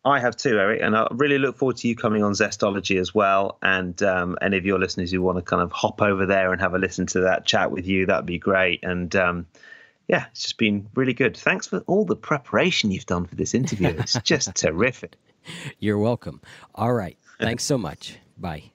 I 0.05 0.21
have 0.21 0.37
too, 0.37 0.59
Eric, 0.59 0.83
and 0.83 0.97
I 0.97 1.09
really 1.11 1.39
look 1.39 1.57
forward 1.57 1.79
to 1.79 1.89
you 1.89 1.97
coming 1.97 2.23
on 2.23 2.33
Zestology 2.33 3.01
as 3.01 3.13
well. 3.13 3.59
And 3.63 4.01
um, 4.03 4.37
any 4.41 4.57
of 4.57 4.65
your 4.65 4.79
listeners 4.79 5.11
who 5.11 5.21
want 5.21 5.39
to 5.39 5.43
kind 5.43 5.63
of 5.63 5.73
hop 5.73 6.01
over 6.01 6.27
there 6.27 6.53
and 6.53 6.61
have 6.61 6.75
a 6.75 6.79
listen 6.79 7.07
to 7.07 7.21
that 7.23 7.45
chat 7.45 7.73
with 7.73 7.89
you, 7.89 8.07
that'd 8.07 8.27
be 8.27 8.39
great. 8.39 8.85
And 8.85 9.17
um, 9.17 9.47
yeah, 10.09 10.27
it's 10.31 10.43
just 10.43 10.59
been 10.59 10.89
really 10.95 11.15
good. 11.15 11.37
Thanks 11.37 11.67
for 11.67 11.81
all 11.87 12.05
the 12.05 12.17
preparation 12.17 12.91
you've 12.91 13.07
done 13.07 13.27
for 13.27 13.35
this 13.35 13.55
interview. 13.55 13.89
It's 13.89 14.15
just 14.23 14.55
terrific. 14.55 15.17
You're 15.79 15.99
welcome. 15.99 16.41
All 16.75 16.93
right. 16.93 17.19
Thanks 17.41 17.65
so 17.65 17.77
much. 17.77 18.19
Bye. 18.39 18.71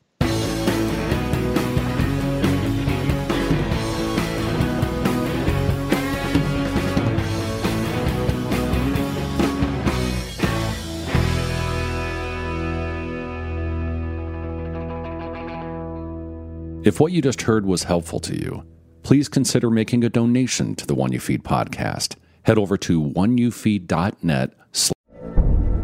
If 16.84 17.00
what 17.00 17.12
you 17.12 17.22
just 17.22 17.44
heard 17.44 17.64
was 17.66 17.84
helpful 17.84 18.20
to 18.22 18.36
you, 18.36 18.64
please 19.12 19.28
consider 19.28 19.70
making 19.70 20.06
a 20.06 20.10
donation 20.10 20.74
to 20.74 20.88
the 20.88 20.96
One 20.96 21.12
You 21.12 21.20
Feed 21.20 21.44
podcast. 21.44 22.16
Head 22.44 22.58
over 22.58 22.78
to 22.78 23.04
oneyoufeed.net. 23.04 24.54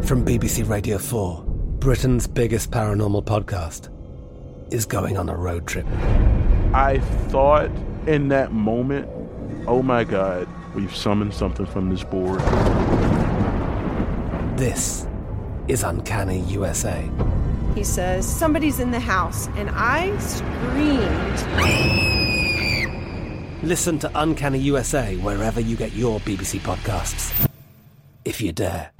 From 0.02 0.24
BBC 0.24 0.66
Radio 0.66 0.96
4, 0.96 1.44
Britain's 1.78 2.26
biggest 2.26 2.70
paranormal 2.70 3.26
podcast 3.26 3.90
is 4.72 4.86
going 4.86 5.18
on 5.18 5.28
a 5.28 5.36
road 5.36 5.66
trip. 5.66 5.84
I 6.72 7.00
thought 7.26 7.70
in 8.06 8.28
that 8.28 8.52
moment, 8.52 9.06
oh 9.66 9.82
my 9.82 10.04
God, 10.04 10.48
we've 10.74 10.96
summoned 10.96 11.34
something 11.34 11.66
from 11.66 11.90
this 11.90 12.04
board. 12.04 12.40
This 14.56 15.06
is 15.68 15.82
Uncanny 15.82 16.40
USA. 16.44 17.06
He 17.74 17.84
says, 17.84 18.26
Somebody's 18.26 18.80
in 18.80 18.90
the 18.90 19.00
house, 19.00 19.48
and 19.48 19.68
I 19.74 20.16
screamed. 20.16 22.27
Listen 23.62 23.98
to 23.98 24.10
Uncanny 24.14 24.60
USA 24.60 25.16
wherever 25.16 25.60
you 25.60 25.76
get 25.76 25.92
your 25.92 26.20
BBC 26.20 26.60
podcasts, 26.60 27.48
if 28.24 28.40
you 28.40 28.52
dare. 28.52 28.92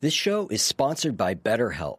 This 0.00 0.14
show 0.14 0.46
is 0.48 0.62
sponsored 0.62 1.16
by 1.16 1.34
BetterHelp. 1.34 1.98